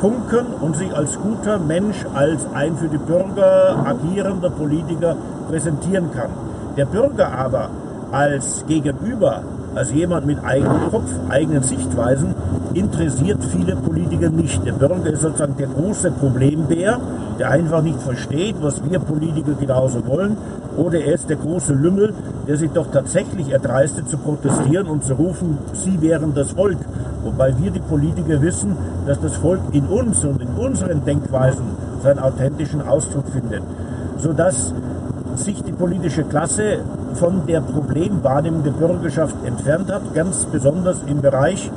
punkten 0.00 0.46
und 0.60 0.76
sich 0.76 0.94
als 0.94 1.18
guter 1.20 1.58
Mensch, 1.58 2.04
als 2.14 2.46
ein 2.54 2.76
für 2.76 2.88
die 2.88 2.98
Bürger 2.98 3.76
agierender 3.84 4.50
Politiker 4.50 5.16
präsentieren 5.48 6.10
kann. 6.12 6.30
Der 6.76 6.84
Bürger 6.84 7.32
aber 7.32 7.70
als 8.12 8.64
Gegenüber, 8.66 9.42
als 9.74 9.92
jemand 9.92 10.26
mit 10.26 10.42
eigenem 10.44 10.90
Kopf, 10.90 11.10
eigenen 11.28 11.62
Sichtweisen, 11.62 12.34
interessiert 12.74 13.42
viele 13.44 13.76
Politiker 13.76 14.30
nicht. 14.30 14.64
Der 14.66 14.72
Bürger 14.72 15.10
ist 15.10 15.22
sozusagen 15.22 15.56
der 15.56 15.68
große 15.68 16.10
Problembär, 16.12 17.00
der 17.38 17.50
einfach 17.50 17.82
nicht 17.82 18.00
versteht, 18.00 18.56
was 18.60 18.82
wir 18.88 18.98
Politiker 18.98 19.52
genauso 19.58 20.06
wollen. 20.06 20.36
Oder 20.76 21.00
er 21.00 21.14
ist 21.14 21.28
der 21.28 21.36
große 21.36 21.74
Lümmel, 21.74 22.14
der 22.46 22.56
sich 22.56 22.70
doch 22.70 22.86
tatsächlich 22.90 23.50
erdreistet 23.50 24.08
zu 24.08 24.18
protestieren 24.18 24.86
und 24.86 25.04
zu 25.04 25.14
rufen, 25.14 25.58
sie 25.72 26.00
wären 26.00 26.34
das 26.34 26.52
Volk. 26.52 26.78
Wobei 27.24 27.52
wir 27.58 27.70
die 27.70 27.80
Politiker 27.80 28.40
wissen, 28.40 28.76
dass 29.06 29.20
das 29.20 29.36
Volk 29.36 29.60
in 29.72 29.86
uns 29.86 30.24
und 30.24 30.40
in 30.40 30.48
unseren 30.48 31.04
Denkweisen 31.04 31.64
seinen 32.02 32.20
authentischen 32.20 32.86
Ausdruck 32.86 33.28
findet. 33.28 33.62
Sodass 34.18 34.72
sich 35.44 35.62
die 35.62 35.72
politische 35.72 36.24
Klasse 36.24 36.80
von 37.14 37.46
der 37.46 37.60
Problemwahrnehmung 37.60 38.62
der 38.62 38.72
Bürgerschaft 38.72 39.36
entfernt 39.44 39.90
hat, 39.90 40.14
ganz 40.14 40.44
besonders 40.46 41.02
im 41.06 41.20
Bereich, 41.20 41.70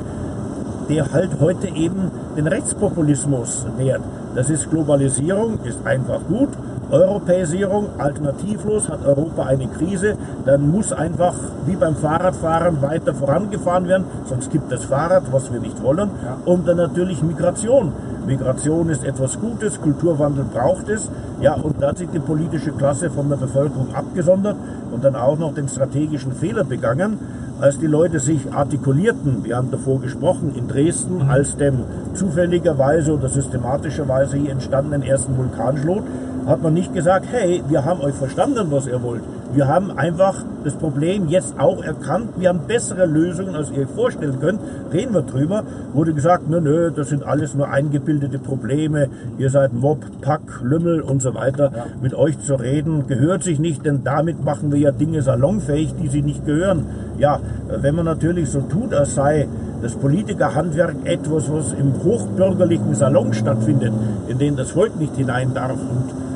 der 0.88 1.12
halt 1.12 1.30
heute 1.40 1.68
eben 1.68 2.10
den 2.36 2.46
Rechtspopulismus 2.46 3.66
nährt. 3.78 4.02
Das 4.34 4.50
ist 4.50 4.70
Globalisierung, 4.70 5.60
ist 5.64 5.86
einfach 5.86 6.20
gut. 6.28 6.50
Europäisierung, 6.92 7.88
alternativlos, 7.98 8.90
hat 8.90 9.04
Europa 9.04 9.44
eine 9.44 9.66
Krise, 9.66 10.16
dann 10.44 10.70
muss 10.70 10.92
einfach 10.92 11.34
wie 11.64 11.74
beim 11.74 11.96
Fahrradfahren 11.96 12.82
weiter 12.82 13.14
vorangefahren 13.14 13.88
werden, 13.88 14.04
sonst 14.26 14.50
gibt 14.50 14.70
das 14.70 14.84
Fahrrad, 14.84 15.32
was 15.32 15.50
wir 15.50 15.60
nicht 15.60 15.82
wollen. 15.82 16.10
Ja. 16.22 16.36
Und 16.44 16.68
dann 16.68 16.76
natürlich 16.76 17.22
Migration. 17.22 17.92
Migration 18.26 18.90
ist 18.90 19.04
etwas 19.04 19.40
Gutes, 19.40 19.80
Kulturwandel 19.80 20.44
braucht 20.44 20.88
es. 20.90 21.10
Ja, 21.40 21.54
und 21.54 21.82
da 21.82 21.88
hat 21.88 21.98
sich 21.98 22.08
die 22.10 22.20
politische 22.20 22.72
Klasse 22.72 23.10
von 23.10 23.28
der 23.28 23.36
Bevölkerung 23.36 23.94
abgesondert 23.94 24.56
und 24.92 25.02
dann 25.02 25.16
auch 25.16 25.38
noch 25.38 25.54
den 25.54 25.68
strategischen 25.68 26.32
Fehler 26.32 26.62
begangen, 26.62 27.18
als 27.60 27.78
die 27.78 27.86
Leute 27.86 28.18
sich 28.18 28.52
artikulierten, 28.52 29.44
wir 29.44 29.56
haben 29.56 29.70
davor 29.70 30.00
gesprochen, 30.00 30.52
in 30.54 30.68
Dresden, 30.68 31.24
mhm. 31.24 31.30
als 31.30 31.56
dem 31.56 31.84
zufälligerweise 32.12 33.14
oder 33.14 33.28
systematischerweise 33.28 34.36
hier 34.36 34.50
entstandenen 34.50 35.02
ersten 35.02 35.36
Vulkanschlot, 35.36 36.02
hat 36.46 36.62
man 36.62 36.74
nicht 36.74 36.94
gesagt, 36.94 37.26
hey, 37.30 37.62
wir 37.68 37.84
haben 37.84 38.00
euch 38.00 38.14
verstanden, 38.14 38.68
was 38.70 38.86
ihr 38.86 39.02
wollt. 39.02 39.22
Wir 39.52 39.68
haben 39.68 39.90
einfach 39.90 40.44
das 40.64 40.74
Problem 40.74 41.28
jetzt 41.28 41.58
auch 41.58 41.82
erkannt. 41.82 42.30
Wir 42.36 42.48
haben 42.48 42.60
bessere 42.66 43.04
Lösungen, 43.04 43.54
als 43.54 43.70
ihr 43.70 43.82
euch 43.82 43.94
vorstellen 43.94 44.40
könnt. 44.40 44.60
Reden 44.92 45.12
wir 45.12 45.22
drüber. 45.22 45.64
Wurde 45.92 46.14
gesagt, 46.14 46.48
nö, 46.48 46.60
nö, 46.60 46.90
das 46.90 47.10
sind 47.10 47.22
alles 47.22 47.54
nur 47.54 47.68
eingebildete 47.68 48.38
Probleme. 48.38 49.08
Ihr 49.36 49.50
seid 49.50 49.74
Mob, 49.74 49.98
Pack, 50.22 50.40
Lümmel 50.62 51.02
und 51.02 51.20
so 51.20 51.34
weiter. 51.34 51.70
Ja. 51.74 51.86
Mit 52.00 52.14
euch 52.14 52.38
zu 52.40 52.54
reden 52.54 53.06
gehört 53.06 53.42
sich 53.42 53.58
nicht, 53.58 53.84
denn 53.84 54.04
damit 54.04 54.42
machen 54.42 54.72
wir 54.72 54.78
ja 54.78 54.90
Dinge 54.90 55.20
salonfähig, 55.20 55.94
die 56.00 56.08
sie 56.08 56.22
nicht 56.22 56.46
gehören. 56.46 56.86
Ja, 57.18 57.40
wenn 57.68 57.94
man 57.94 58.06
natürlich 58.06 58.48
so 58.48 58.60
tut, 58.62 58.94
als 58.94 59.14
sei 59.14 59.48
das 59.82 59.96
Politikerhandwerk 59.96 60.94
etwas, 61.04 61.52
was 61.52 61.72
im 61.72 61.92
hochbürgerlichen 62.02 62.94
Salon 62.94 63.34
stattfindet, 63.34 63.92
in 64.28 64.38
den 64.38 64.56
das 64.56 64.70
Volk 64.70 64.98
nicht 64.98 65.16
hinein 65.16 65.52
darf 65.54 65.72
und 65.72 66.31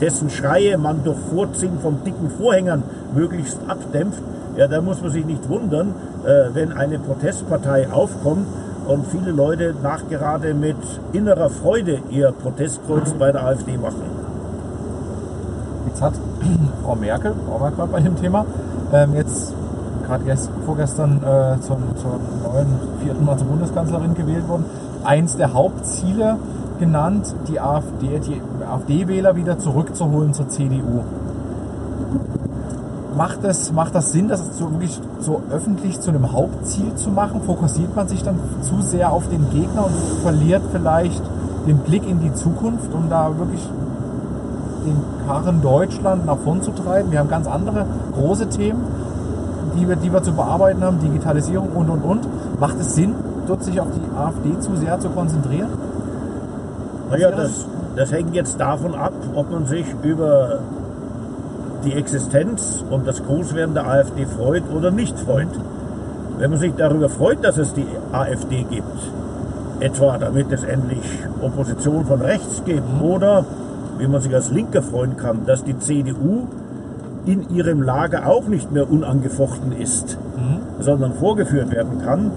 dessen 0.00 0.30
Schreie 0.30 0.76
man 0.78 1.04
durch 1.04 1.18
Vorziehen 1.32 1.78
von 1.80 2.02
dicken 2.04 2.30
Vorhängern 2.30 2.82
möglichst 3.14 3.58
abdämpft, 3.68 4.22
ja, 4.56 4.68
da 4.68 4.80
muss 4.80 5.02
man 5.02 5.10
sich 5.10 5.24
nicht 5.24 5.48
wundern, 5.48 5.94
äh, 6.24 6.54
wenn 6.54 6.72
eine 6.72 6.98
Protestpartei 6.98 7.90
aufkommt 7.90 8.46
und 8.86 9.06
viele 9.06 9.32
Leute 9.32 9.74
nachgerade 9.82 10.54
mit 10.54 10.76
innerer 11.12 11.50
Freude 11.50 12.00
ihr 12.10 12.32
Protestkreuz 12.32 13.12
bei 13.18 13.32
der 13.32 13.44
AfD 13.44 13.76
machen. 13.76 14.02
Jetzt 15.88 16.02
hat 16.02 16.14
Frau 16.84 16.94
Merkel, 16.94 17.32
auch 17.52 17.60
mal 17.60 17.70
gerade 17.70 17.90
bei 17.90 18.00
dem 18.00 18.16
Thema, 18.16 18.46
ähm, 18.92 19.14
jetzt 19.14 19.52
gerade 20.06 20.24
vorgestern 20.64 21.20
äh, 21.22 21.60
zum, 21.60 21.78
zur 21.96 22.20
neuen 22.44 22.66
vierten 23.02 23.24
Mal 23.24 23.36
zur 23.36 23.48
Bundeskanzlerin 23.48 24.14
gewählt 24.14 24.46
worden. 24.48 24.66
Eins 25.02 25.36
der 25.36 25.52
Hauptziele 25.52 26.36
genannt, 26.78 27.34
die 27.48 27.60
AfD, 27.60 28.20
AfD-Wähler 28.68 29.36
wieder 29.36 29.58
zurückzuholen 29.58 30.34
zur 30.34 30.48
CDU. 30.48 31.02
Macht 33.16 33.44
das, 33.44 33.72
macht 33.72 33.94
das 33.94 34.10
Sinn, 34.10 34.26
das 34.26 34.58
so 34.58 34.72
wirklich 34.72 35.00
so 35.20 35.42
öffentlich 35.50 36.00
zu 36.00 36.10
einem 36.10 36.32
Hauptziel 36.32 36.94
zu 36.96 37.10
machen? 37.10 37.42
Fokussiert 37.42 37.94
man 37.94 38.08
sich 38.08 38.24
dann 38.24 38.38
zu 38.62 38.82
sehr 38.82 39.12
auf 39.12 39.28
den 39.28 39.50
Gegner 39.50 39.86
und 39.86 39.94
verliert 40.22 40.62
vielleicht 40.72 41.22
den 41.66 41.78
Blick 41.78 42.08
in 42.08 42.20
die 42.20 42.34
Zukunft, 42.34 42.92
um 42.92 43.08
da 43.08 43.38
wirklich 43.38 43.60
den 44.84 44.96
Karren 45.26 45.62
Deutschland 45.62 46.26
nach 46.26 46.38
vorn 46.38 46.62
zu 46.62 46.72
treiben? 46.72 47.12
Wir 47.12 47.20
haben 47.20 47.28
ganz 47.28 47.46
andere 47.46 47.86
große 48.14 48.48
Themen, 48.48 48.82
die 49.78 49.88
wir, 49.88 49.94
die 49.94 50.12
wir 50.12 50.22
zu 50.22 50.32
bearbeiten 50.32 50.82
haben, 50.82 50.98
Digitalisierung 50.98 51.68
und 51.68 51.88
und 51.90 52.02
und. 52.02 52.60
Macht 52.60 52.80
es 52.80 52.96
Sinn, 52.96 53.14
dort 53.46 53.62
sich 53.62 53.80
auf 53.80 53.88
die 53.94 54.16
AfD 54.16 54.58
zu 54.58 54.74
sehr 54.76 54.98
zu 54.98 55.08
konzentrieren? 55.10 55.68
Naja, 57.10 57.30
das, 57.30 57.66
das 57.96 58.12
hängt 58.12 58.34
jetzt 58.34 58.58
davon 58.58 58.94
ab, 58.94 59.12
ob 59.34 59.50
man 59.50 59.66
sich 59.66 59.86
über 60.02 60.60
die 61.84 61.92
Existenz 61.92 62.84
und 62.90 63.06
das 63.06 63.22
Großwerden 63.24 63.74
der 63.74 63.86
AfD 63.86 64.24
freut 64.26 64.64
oder 64.74 64.90
nicht 64.90 65.18
freut. 65.18 65.48
Wenn 66.38 66.50
man 66.50 66.58
sich 66.58 66.72
darüber 66.76 67.08
freut, 67.08 67.44
dass 67.44 67.58
es 67.58 67.74
die 67.74 67.86
AfD 68.12 68.64
gibt, 68.68 68.98
etwa 69.80 70.18
damit 70.18 70.50
es 70.50 70.64
endlich 70.64 71.04
Opposition 71.40 72.06
von 72.06 72.20
rechts 72.20 72.62
gibt, 72.64 72.82
oder 73.00 73.44
wie 73.98 74.08
man 74.08 74.20
sich 74.20 74.34
als 74.34 74.50
Linker 74.50 74.82
freuen 74.82 75.16
kann, 75.16 75.46
dass 75.46 75.62
die 75.62 75.78
CDU 75.78 76.48
in 77.26 77.48
ihrem 77.50 77.82
Lager 77.82 78.26
auch 78.26 78.48
nicht 78.48 78.72
mehr 78.72 78.90
unangefochten 78.90 79.72
ist, 79.72 80.18
mhm. 80.36 80.82
sondern 80.82 81.12
vorgeführt 81.14 81.70
werden 81.70 82.02
kann, 82.04 82.32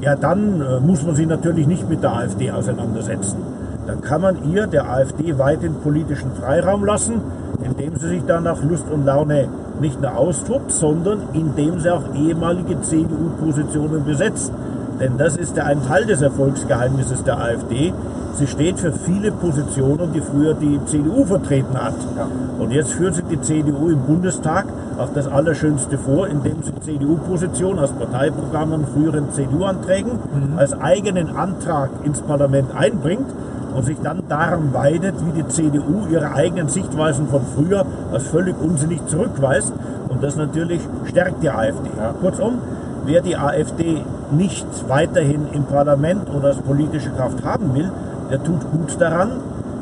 ja 0.00 0.14
dann 0.14 0.60
äh, 0.60 0.80
muss 0.80 1.04
man 1.04 1.14
sich 1.14 1.26
natürlich 1.26 1.66
nicht 1.66 1.88
mit 1.88 2.02
der 2.02 2.14
AfD 2.14 2.50
auseinandersetzen 2.50 3.38
dann 3.86 4.00
kann 4.00 4.20
man 4.20 4.52
ihr, 4.52 4.66
der 4.66 4.90
AfD, 4.90 5.38
weiten 5.38 5.74
politischen 5.82 6.32
Freiraum 6.32 6.84
lassen, 6.84 7.20
indem 7.62 7.96
sie 7.96 8.08
sich 8.08 8.24
dann 8.26 8.44
nach 8.44 8.62
Lust 8.62 8.84
und 8.90 9.04
Laune 9.04 9.48
nicht 9.80 10.00
nur 10.00 10.16
austobt, 10.16 10.70
sondern 10.70 11.20
indem 11.32 11.80
sie 11.80 11.90
auch 11.90 12.14
ehemalige 12.14 12.80
CDU-Positionen 12.80 14.04
besetzt. 14.04 14.52
Denn 15.00 15.16
das 15.16 15.36
ist 15.36 15.56
ja 15.56 15.64
ein 15.64 15.82
Teil 15.86 16.04
des 16.04 16.20
Erfolgsgeheimnisses 16.20 17.24
der 17.24 17.38
AfD. 17.40 17.92
Sie 18.34 18.46
steht 18.46 18.78
für 18.78 18.92
viele 18.92 19.32
Positionen, 19.32 20.12
die 20.12 20.20
früher 20.20 20.54
die 20.54 20.78
CDU 20.84 21.24
vertreten 21.24 21.74
hat. 21.74 21.94
Ja. 22.16 22.28
Und 22.58 22.70
jetzt 22.70 22.92
führt 22.92 23.14
sie 23.14 23.22
die 23.22 23.40
CDU 23.40 23.88
im 23.88 24.00
Bundestag 24.02 24.66
auf 24.98 25.12
das 25.14 25.26
Allerschönste 25.26 25.96
vor, 25.98 26.28
indem 26.28 26.62
sie 26.62 26.72
CDU-Position 26.80 27.78
aus 27.78 27.92
Parteiprogrammen, 27.92 28.86
früheren 28.86 29.32
CDU-Anträgen 29.32 30.12
als 30.56 30.78
eigenen 30.78 31.34
Antrag 31.34 31.90
ins 32.04 32.20
Parlament 32.20 32.68
einbringt 32.76 33.26
und 33.74 33.84
sich 33.84 33.98
dann 34.02 34.22
daran 34.28 34.72
weidet, 34.72 35.14
wie 35.26 35.42
die 35.42 35.48
CDU 35.48 36.06
ihre 36.10 36.32
eigenen 36.32 36.68
Sichtweisen 36.68 37.28
von 37.28 37.42
früher 37.54 37.84
als 38.12 38.26
völlig 38.26 38.54
unsinnig 38.60 39.06
zurückweist. 39.06 39.72
Und 40.08 40.22
das 40.22 40.36
natürlich 40.36 40.80
stärkt 41.06 41.42
die 41.42 41.50
AfD. 41.50 41.90
Ja. 41.96 42.12
Kurzum, 42.20 42.58
wer 43.04 43.20
die 43.20 43.36
AfD 43.36 44.02
nicht 44.32 44.66
weiterhin 44.88 45.46
im 45.52 45.64
Parlament 45.64 46.28
oder 46.30 46.48
als 46.48 46.58
politische 46.58 47.10
Kraft 47.10 47.44
haben 47.44 47.74
will, 47.74 47.90
der 48.30 48.42
tut 48.42 48.70
gut 48.70 49.00
daran, 49.00 49.32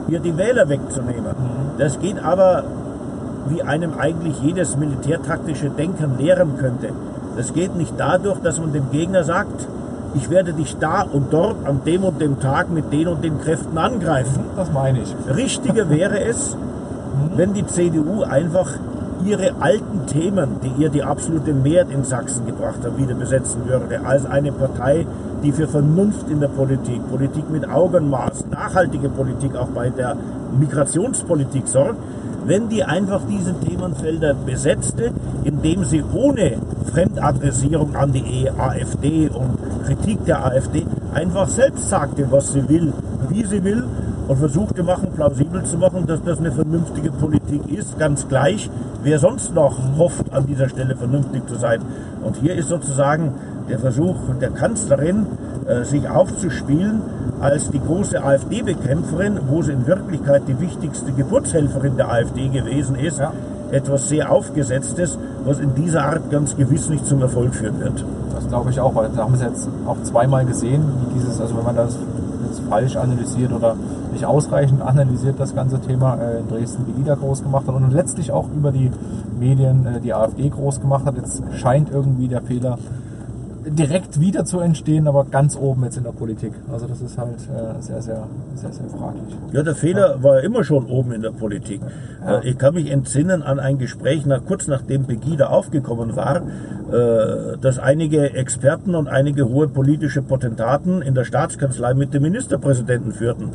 hier 0.08 0.20
die 0.20 0.36
Wähler 0.36 0.68
wegzunehmen. 0.68 1.34
Das 1.76 1.98
geht 2.00 2.22
aber, 2.22 2.64
wie 3.48 3.62
einem 3.62 3.92
eigentlich 3.98 4.40
jedes 4.40 4.76
militärtaktische 4.76 5.70
Denken 5.70 6.18
lehren 6.18 6.56
könnte. 6.58 6.90
Das 7.36 7.52
geht 7.52 7.76
nicht 7.76 7.94
dadurch, 7.96 8.40
dass 8.40 8.58
man 8.58 8.72
dem 8.72 8.90
Gegner 8.90 9.22
sagt, 9.24 9.68
ich 10.14 10.30
werde 10.30 10.52
dich 10.52 10.76
da 10.78 11.02
und 11.02 11.32
dort 11.32 11.66
an 11.66 11.82
dem 11.84 12.04
und 12.04 12.20
dem 12.20 12.40
Tag 12.40 12.70
mit 12.70 12.92
den 12.92 13.08
und 13.08 13.22
den 13.22 13.40
Kräften 13.40 13.76
angreifen. 13.76 14.44
Das 14.56 14.72
meine 14.72 15.00
ich. 15.00 15.14
Richtiger 15.34 15.90
wäre 15.90 16.20
es, 16.20 16.56
wenn 17.36 17.52
die 17.54 17.66
CDU 17.66 18.22
einfach 18.22 18.70
ihre 19.24 19.60
alten 19.60 20.06
Themen, 20.06 20.56
die 20.62 20.82
ihr 20.82 20.88
die 20.90 21.02
absolute 21.02 21.52
Mehrheit 21.52 21.90
in 21.90 22.04
Sachsen 22.04 22.46
gebracht 22.46 22.78
hat, 22.84 22.96
wieder 22.96 23.14
besetzen 23.14 23.62
würde, 23.66 24.04
als 24.04 24.26
eine 24.26 24.52
Partei, 24.52 25.06
die 25.42 25.52
für 25.52 25.68
Vernunft 25.68 26.28
in 26.30 26.40
der 26.40 26.48
Politik, 26.48 27.08
Politik 27.10 27.50
mit 27.50 27.68
Augenmaß, 27.68 28.46
nachhaltige 28.50 29.08
Politik 29.08 29.56
auch 29.56 29.68
bei 29.68 29.90
der 29.90 30.16
Migrationspolitik 30.58 31.66
sorgt, 31.66 31.98
wenn 32.44 32.68
die 32.68 32.82
einfach 32.82 33.20
diese 33.28 33.54
Themenfelder 33.54 34.34
besetzte, 34.34 35.12
indem 35.44 35.84
sie 35.84 36.02
ohne 36.14 36.56
Fremdadressierung 36.92 37.94
an 37.94 38.12
die 38.12 38.48
AfD 38.56 39.28
und 39.28 39.58
Kritik 39.88 40.22
der 40.26 40.44
AfD 40.44 40.86
einfach 41.14 41.48
selbst 41.48 41.88
sagte, 41.88 42.30
was 42.30 42.52
sie 42.52 42.68
will, 42.68 42.92
wie 43.30 43.42
sie 43.44 43.64
will 43.64 43.84
und 44.28 44.36
versuchte 44.36 44.82
machen, 44.82 45.08
plausibel 45.14 45.64
zu 45.64 45.78
machen, 45.78 46.06
dass 46.06 46.22
das 46.22 46.38
eine 46.40 46.52
vernünftige 46.52 47.10
Politik 47.10 47.62
ist, 47.72 47.98
ganz 47.98 48.28
gleich, 48.28 48.68
wer 49.02 49.18
sonst 49.18 49.54
noch 49.54 49.78
hofft, 49.96 50.30
an 50.34 50.46
dieser 50.46 50.68
Stelle 50.68 50.94
vernünftig 50.94 51.48
zu 51.48 51.54
sein. 51.54 51.80
Und 52.22 52.36
hier 52.36 52.54
ist 52.54 52.68
sozusagen 52.68 53.32
der 53.70 53.78
Versuch 53.78 54.16
der 54.42 54.50
Kanzlerin, 54.50 55.26
äh, 55.66 55.84
sich 55.84 56.06
aufzuspielen 56.06 57.00
als 57.40 57.70
die 57.70 57.80
große 57.80 58.22
AfD-Bekämpferin, 58.22 59.40
wo 59.48 59.62
sie 59.62 59.72
in 59.72 59.86
Wirklichkeit 59.86 60.42
die 60.48 60.60
wichtigste 60.60 61.12
Geburtshelferin 61.12 61.96
der 61.96 62.10
AfD 62.10 62.48
gewesen 62.48 62.96
ist, 62.96 63.20
Ja. 63.20 63.32
Etwas 63.70 64.08
sehr 64.08 64.30
Aufgesetztes, 64.30 65.18
was 65.44 65.58
in 65.58 65.74
dieser 65.74 66.04
Art 66.04 66.30
ganz 66.30 66.56
gewiss 66.56 66.88
nicht 66.88 67.06
zum 67.06 67.20
Erfolg 67.22 67.54
führen 67.54 67.80
wird. 67.80 68.04
Das 68.34 68.48
glaube 68.48 68.70
ich 68.70 68.80
auch, 68.80 68.94
weil 68.94 69.10
da 69.14 69.24
haben 69.24 69.32
wir 69.32 69.46
es 69.46 69.64
jetzt 69.64 69.68
auch 69.86 70.02
zweimal 70.02 70.44
gesehen, 70.44 70.82
wie 71.00 71.18
dieses, 71.18 71.40
also 71.40 71.56
wenn 71.56 71.64
man 71.64 71.76
das 71.76 71.98
jetzt 72.46 72.60
falsch 72.68 72.96
analysiert 72.96 73.52
oder 73.52 73.76
nicht 74.12 74.24
ausreichend 74.24 74.80
analysiert, 74.80 75.38
das 75.38 75.54
ganze 75.54 75.80
Thema 75.80 76.16
äh, 76.16 76.40
in 76.40 76.48
Dresden 76.48 76.84
die 76.86 77.00
IDA 77.00 77.14
groß 77.14 77.42
gemacht 77.42 77.66
hat 77.66 77.74
und 77.74 77.92
letztlich 77.92 78.32
auch 78.32 78.46
über 78.56 78.72
die 78.72 78.90
Medien 79.38 79.86
äh, 79.86 80.00
die 80.00 80.14
AfD 80.14 80.48
groß 80.48 80.80
gemacht 80.80 81.04
hat. 81.04 81.16
Jetzt 81.16 81.42
scheint 81.52 81.90
irgendwie 81.90 82.28
der 82.28 82.42
Fehler 82.42 82.78
direkt 83.66 84.20
wieder 84.20 84.44
zu 84.44 84.60
entstehen, 84.60 85.06
aber 85.08 85.24
ganz 85.24 85.56
oben 85.56 85.84
jetzt 85.84 85.96
in 85.96 86.04
der 86.04 86.12
Politik. 86.12 86.52
Also 86.72 86.86
das 86.86 87.00
ist 87.00 87.18
halt 87.18 87.34
äh, 87.34 87.80
sehr, 87.82 88.00
sehr, 88.02 88.26
sehr, 88.54 88.72
sehr 88.72 88.88
fraglich. 88.88 89.36
Ja, 89.52 89.62
der 89.62 89.74
Fehler 89.74 90.22
war 90.22 90.36
ja 90.36 90.40
immer 90.40 90.64
schon 90.64 90.86
oben 90.86 91.12
in 91.12 91.22
der 91.22 91.30
Politik. 91.30 91.80
Ja. 92.24 92.38
Äh, 92.38 92.48
Ich 92.50 92.58
kann 92.58 92.74
mich 92.74 92.90
entsinnen 92.90 93.42
an 93.42 93.58
ein 93.58 93.78
Gespräch, 93.78 94.26
nach, 94.26 94.44
kurz 94.44 94.66
nachdem 94.66 95.04
Pegida 95.04 95.48
aufgekommen 95.48 96.16
war, 96.16 96.36
äh, 96.36 97.58
dass 97.60 97.78
einige 97.78 98.32
Experten 98.34 98.94
und 98.94 99.08
einige 99.08 99.48
hohe 99.48 99.68
politische 99.68 100.22
Potentaten 100.22 101.02
in 101.02 101.14
der 101.14 101.24
Staatskanzlei 101.24 101.94
mit 101.94 102.14
dem 102.14 102.22
Ministerpräsidenten 102.22 103.12
führten. 103.12 103.50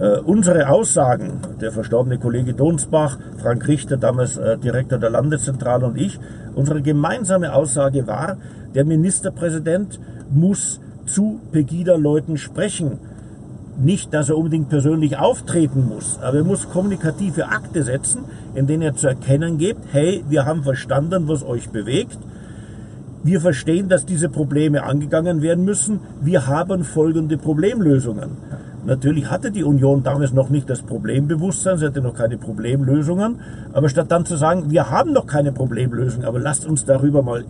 Äh, 0.00 0.18
Unsere 0.20 0.68
Aussagen, 0.68 1.40
der 1.60 1.72
verstorbene 1.72 2.18
Kollege 2.18 2.54
Donsbach, 2.54 3.18
Frank 3.38 3.66
Richter, 3.66 3.96
damals 3.96 4.40
Direktor 4.62 4.98
der 4.98 5.10
Landeszentrale 5.10 5.86
und 5.86 5.96
ich, 5.96 6.18
unsere 6.54 6.82
gemeinsame 6.82 7.52
Aussage 7.52 8.06
war, 8.06 8.36
der 8.74 8.84
Ministerpräsident 8.84 10.00
muss 10.30 10.80
zu 11.06 11.40
Pegida-Leuten 11.52 12.36
sprechen 12.36 12.98
nicht, 13.78 14.12
dass 14.12 14.28
er 14.28 14.36
unbedingt 14.36 14.68
persönlich 14.68 15.18
auftreten 15.18 15.86
muss, 15.88 16.18
aber 16.20 16.38
er 16.38 16.44
muss 16.44 16.68
kommunikative 16.68 17.48
Akte 17.48 17.84
setzen, 17.84 18.24
in 18.54 18.66
denen 18.66 18.82
er 18.82 18.96
zu 18.96 19.06
erkennen 19.06 19.58
gibt, 19.58 19.80
hey, 19.92 20.24
wir 20.28 20.44
haben 20.44 20.64
verstanden, 20.64 21.28
was 21.28 21.44
euch 21.44 21.70
bewegt. 21.70 22.18
Wir 23.22 23.40
verstehen, 23.40 23.88
dass 23.88 24.06
diese 24.06 24.28
Probleme 24.28 24.84
angegangen 24.84 25.42
werden 25.42 25.64
müssen. 25.64 26.00
Wir 26.20 26.46
haben 26.46 26.84
folgende 26.84 27.36
Problemlösungen. 27.36 28.30
Natürlich 28.86 29.30
hatte 29.30 29.50
die 29.50 29.64
Union 29.64 30.02
damals 30.02 30.32
noch 30.32 30.50
nicht 30.50 30.70
das 30.70 30.82
Problembewusstsein, 30.82 31.78
sie 31.78 31.86
hatte 31.86 32.00
noch 32.00 32.14
keine 32.14 32.38
Problemlösungen. 32.38 33.40
Aber 33.72 33.88
statt 33.88 34.10
dann 34.10 34.24
zu 34.24 34.36
sagen, 34.36 34.70
wir 34.70 34.90
haben 34.90 35.12
noch 35.12 35.26
keine 35.26 35.52
Problemlösung, 35.52 36.24
aber 36.24 36.38
lasst 36.38 36.66
uns 36.66 36.84
darüber 36.84 37.22
mal 37.22 37.44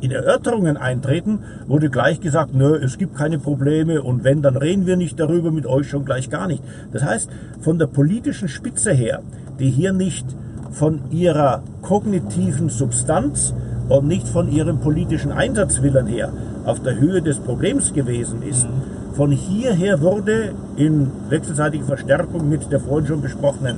in 0.00 0.10
Erörterungen 0.10 0.76
eintreten, 0.76 1.40
wurde 1.66 1.90
gleich 1.90 2.20
gesagt, 2.20 2.54
nö, 2.54 2.76
es 2.76 2.98
gibt 2.98 3.16
keine 3.16 3.38
Probleme 3.38 4.02
und 4.02 4.24
wenn, 4.24 4.42
dann 4.42 4.56
reden 4.56 4.86
wir 4.86 4.96
nicht 4.96 5.18
darüber, 5.18 5.50
mit 5.50 5.66
euch 5.66 5.88
schon 5.88 6.04
gleich 6.04 6.30
gar 6.30 6.46
nicht. 6.46 6.62
Das 6.92 7.04
heißt, 7.04 7.30
von 7.60 7.78
der 7.78 7.86
politischen 7.86 8.48
Spitze 8.48 8.92
her, 8.92 9.22
die 9.58 9.70
hier 9.70 9.92
nicht 9.92 10.26
von 10.70 11.10
ihrer 11.10 11.62
kognitiven 11.82 12.68
Substanz 12.68 13.54
und 13.88 14.06
nicht 14.08 14.28
von 14.28 14.50
ihrem 14.50 14.80
politischen 14.80 15.32
Einsatzwillen 15.32 16.06
her 16.06 16.32
auf 16.64 16.82
der 16.82 16.98
Höhe 16.98 17.22
des 17.22 17.38
Problems 17.38 17.92
gewesen 17.92 18.42
ist, 18.42 18.66
von 19.14 19.30
hierher 19.30 20.00
wurde 20.00 20.54
in 20.76 21.10
wechselseitiger 21.28 21.84
Verstärkung 21.84 22.48
mit 22.48 22.72
der 22.72 22.80
vorhin 22.80 23.06
schon 23.06 23.22
besprochenen 23.22 23.76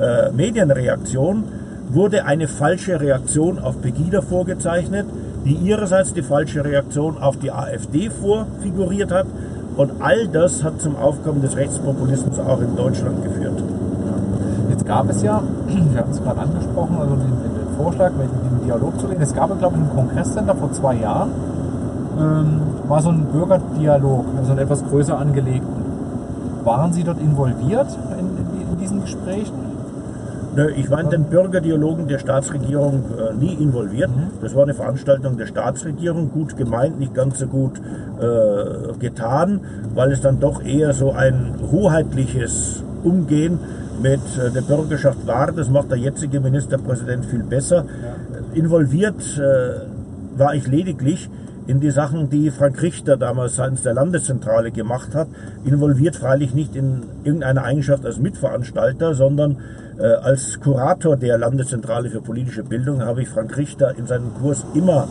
äh, 0.00 0.32
Medienreaktion, 0.32 1.44
wurde 1.90 2.24
eine 2.24 2.48
falsche 2.48 3.00
Reaktion 3.00 3.58
auf 3.58 3.80
Pegida 3.80 4.22
vorgezeichnet, 4.22 5.06
die 5.44 5.54
ihrerseits 5.54 6.12
die 6.12 6.22
falsche 6.22 6.64
Reaktion 6.64 7.18
auf 7.18 7.36
die 7.36 7.50
AfD 7.50 8.10
vorfiguriert 8.10 9.10
hat. 9.10 9.26
Und 9.76 9.92
all 10.00 10.28
das 10.28 10.62
hat 10.62 10.80
zum 10.80 10.96
Aufkommen 10.96 11.40
des 11.40 11.56
Rechtspopulismus 11.56 12.38
auch 12.38 12.60
in 12.60 12.76
Deutschland 12.76 13.24
geführt. 13.24 13.62
Jetzt 14.68 14.86
gab 14.86 15.08
es 15.08 15.22
ja, 15.22 15.42
wir 15.66 15.98
hatten 15.98 16.10
es 16.10 16.22
gerade 16.22 16.40
angesprochen, 16.40 16.96
also 17.00 17.14
den, 17.14 17.30
den 17.30 17.76
Vorschlag, 17.76 18.10
dem 18.10 18.66
Dialog 18.66 18.98
zu 19.00 19.08
gehen. 19.08 19.20
Es 19.20 19.34
gab, 19.34 19.56
glaube 19.58 19.76
ich, 19.76 19.82
im 19.82 19.96
Kongresscenter 19.96 20.54
vor 20.54 20.72
zwei 20.72 20.96
Jahren, 20.96 21.30
ähm, 22.18 22.60
war 22.88 23.00
so 23.00 23.08
ein 23.08 23.24
Bürgerdialog, 23.32 24.26
also 24.36 24.52
ein 24.52 24.58
etwas 24.58 24.84
größer 24.84 25.18
angelegten. 25.18 25.82
Waren 26.64 26.92
Sie 26.92 27.02
dort 27.02 27.20
involviert 27.20 27.88
in, 28.18 28.26
in, 28.36 28.72
in 28.72 28.78
diesen 28.78 29.00
Gesprächen? 29.00 29.71
Nö, 30.54 30.70
Ich 30.76 30.90
war 30.90 31.00
in 31.00 31.08
den 31.08 31.24
Bürgerdialogen 31.24 32.08
der 32.08 32.18
Staatsregierung 32.18 33.04
äh, 33.16 33.34
nie 33.34 33.54
involviert. 33.54 34.10
Das 34.42 34.54
war 34.54 34.64
eine 34.64 34.74
Veranstaltung 34.74 35.38
der 35.38 35.46
Staatsregierung, 35.46 36.30
gut 36.30 36.58
gemeint, 36.58 36.98
nicht 36.98 37.14
ganz 37.14 37.38
so 37.38 37.46
gut 37.46 37.80
äh, 38.20 38.92
getan, 38.98 39.60
weil 39.94 40.12
es 40.12 40.20
dann 40.20 40.40
doch 40.40 40.62
eher 40.62 40.92
so 40.92 41.12
ein 41.12 41.54
hoheitliches 41.70 42.84
Umgehen 43.02 43.58
mit 44.02 44.20
äh, 44.38 44.50
der 44.50 44.60
Bürgerschaft 44.60 45.26
war. 45.26 45.52
Das 45.52 45.70
macht 45.70 45.90
der 45.90 45.98
jetzige 45.98 46.40
Ministerpräsident 46.40 47.24
viel 47.24 47.44
besser. 47.44 47.86
Involviert 48.52 49.22
äh, 49.38 50.38
war 50.38 50.54
ich 50.54 50.66
lediglich 50.66 51.30
in 51.66 51.80
die 51.80 51.90
Sachen, 51.90 52.28
die 52.28 52.50
Frank 52.50 52.82
Richter 52.82 53.16
damals 53.16 53.56
seitens 53.56 53.82
der 53.82 53.94
Landeszentrale 53.94 54.70
gemacht 54.70 55.14
hat. 55.14 55.28
Involviert 55.64 56.16
freilich 56.16 56.54
nicht 56.54 56.74
in 56.74 57.02
irgendeiner 57.24 57.64
Eigenschaft 57.64 58.04
als 58.04 58.18
Mitveranstalter, 58.18 59.14
sondern 59.14 59.58
äh, 59.98 60.04
als 60.04 60.60
Kurator 60.60 61.16
der 61.16 61.38
Landeszentrale 61.38 62.10
für 62.10 62.20
politische 62.20 62.64
Bildung 62.64 63.02
habe 63.02 63.22
ich 63.22 63.28
Frank 63.28 63.56
Richter 63.56 63.96
in 63.96 64.06
seinem 64.06 64.34
Kurs 64.34 64.66
immer 64.74 65.08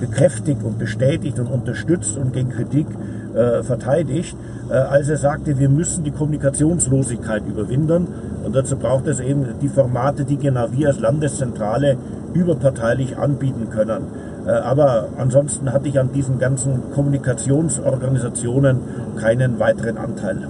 bekräftigt 0.00 0.62
und 0.64 0.78
bestätigt 0.78 1.38
und 1.38 1.46
unterstützt 1.46 2.16
und 2.16 2.32
gegen 2.32 2.50
Kritik 2.50 2.86
äh, 3.34 3.62
verteidigt, 3.62 4.36
äh, 4.68 4.74
als 4.74 5.08
er 5.08 5.16
sagte, 5.16 5.58
wir 5.58 5.68
müssen 5.68 6.02
die 6.04 6.10
Kommunikationslosigkeit 6.10 7.46
überwinden. 7.46 8.08
Und 8.44 8.56
dazu 8.56 8.76
braucht 8.76 9.06
es 9.06 9.20
eben 9.20 9.46
die 9.62 9.68
Formate, 9.68 10.24
die 10.24 10.36
genau 10.36 10.72
wir 10.72 10.88
als 10.88 10.98
Landeszentrale 10.98 11.96
überparteilich 12.34 13.16
anbieten 13.16 13.70
können. 13.70 14.02
Äh, 14.46 14.50
aber 14.50 15.08
ansonsten 15.18 15.72
hatte 15.72 15.88
ich 15.88 15.98
an 15.98 16.12
diesen 16.12 16.38
ganzen 16.38 16.90
Kommunikationsorganisationen 16.92 18.80
keinen 19.16 19.58
weiteren 19.58 19.98
Anteil. 19.98 20.48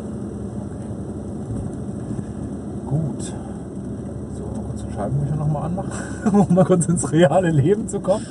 Gut. 2.87 3.35
So, 4.35 4.45
mal 4.45 4.65
kurz 4.67 4.83
den 4.83 4.93
Scheibenwischer 4.93 5.37
nochmal 5.37 5.65
anmachen, 5.65 5.91
um 6.49 6.55
mal 6.55 6.65
kurz 6.65 6.87
ins 6.87 7.13
reale 7.13 7.51
Leben 7.51 7.89
zu 7.89 8.01
kommen. 8.01 8.27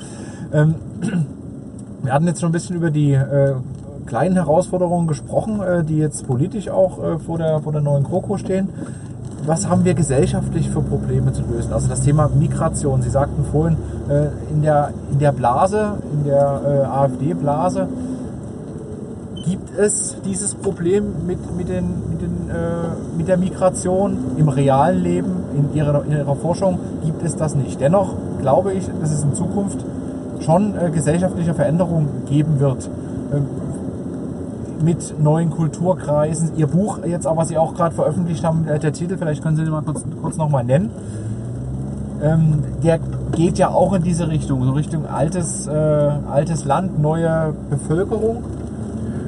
Ähm, 0.51 0.75
wir 2.03 2.13
hatten 2.13 2.27
jetzt 2.27 2.41
schon 2.41 2.49
ein 2.49 2.53
bisschen 2.53 2.75
über 2.75 2.89
die 2.89 3.13
äh, 3.13 3.53
kleinen 4.07 4.35
Herausforderungen 4.35 5.07
gesprochen, 5.07 5.61
äh, 5.61 5.83
die 5.83 5.97
jetzt 5.97 6.25
politisch 6.25 6.69
auch 6.69 7.19
vor, 7.19 7.37
der, 7.37 7.59
vor 7.59 7.71
der 7.71 7.81
neuen 7.81 8.03
GroKo 8.03 8.37
stehen. 8.37 8.69
Was 9.45 9.67
haben 9.67 9.85
wir 9.85 9.95
gesellschaftlich 9.95 10.69
für 10.69 10.81
Probleme 10.81 11.33
zu 11.33 11.41
lösen? 11.41 11.73
Also 11.73 11.87
das 11.87 12.01
Thema 12.01 12.29
Migration. 12.33 13.01
Sie 13.01 13.09
sagten 13.09 13.43
vorhin, 13.51 13.77
äh, 14.07 14.27
in, 14.53 14.61
der, 14.61 14.91
in 15.11 15.19
der 15.19 15.31
Blase, 15.31 15.93
in 16.13 16.25
der 16.25 16.61
äh, 16.63 16.85
AfD-Blase, 16.85 17.87
gibt 19.43 19.75
es 19.79 20.17
dieses 20.23 20.53
Problem 20.53 21.25
mit, 21.25 21.39
mit, 21.57 21.69
den, 21.69 21.85
mit, 22.09 22.21
den, 22.21 22.49
äh, 22.49 23.17
mit 23.17 23.27
der 23.27 23.37
Migration 23.37 24.17
im 24.37 24.47
realen 24.47 25.01
Leben, 25.01 25.31
in 25.57 25.75
ihrer, 25.75 26.05
in 26.05 26.11
ihrer 26.11 26.35
Forschung 26.35 26.77
gibt 27.03 27.23
es 27.23 27.35
das 27.35 27.55
nicht. 27.55 27.81
Dennoch 27.81 28.13
glaube 28.41 28.73
ich, 28.73 28.87
dass 29.01 29.11
es 29.11 29.23
in 29.23 29.33
Zukunft 29.33 29.83
schon 30.41 30.73
gesellschaftliche 30.91 31.53
Veränderungen 31.53 32.07
geben 32.27 32.59
wird. 32.59 32.89
Ähm, 33.33 33.45
mit 34.81 35.19
neuen 35.21 35.49
Kulturkreisen. 35.49 36.51
Ihr 36.55 36.67
Buch 36.67 36.99
jetzt 37.05 37.27
aber, 37.27 37.41
was 37.41 37.49
Sie 37.49 37.57
auch 37.57 37.73
gerade 37.73 37.95
veröffentlicht 37.95 38.43
haben, 38.43 38.67
äh, 38.67 38.79
der 38.79 38.93
Titel, 38.93 39.17
vielleicht 39.17 39.43
können 39.43 39.55
Sie 39.55 39.63
den 39.63 39.71
mal 39.71 39.81
kurz, 39.81 40.03
kurz 40.21 40.37
nochmal 40.37 40.63
nennen. 40.63 40.91
Ähm, 42.21 42.63
der 42.83 42.99
geht 43.31 43.57
ja 43.57 43.69
auch 43.69 43.93
in 43.93 44.03
diese 44.03 44.27
Richtung, 44.27 44.63
so 44.63 44.71
Richtung 44.71 45.07
altes, 45.07 45.67
äh, 45.67 45.71
altes 45.71 46.65
Land, 46.65 47.01
neue 47.01 47.53
Bevölkerung. 47.69 48.43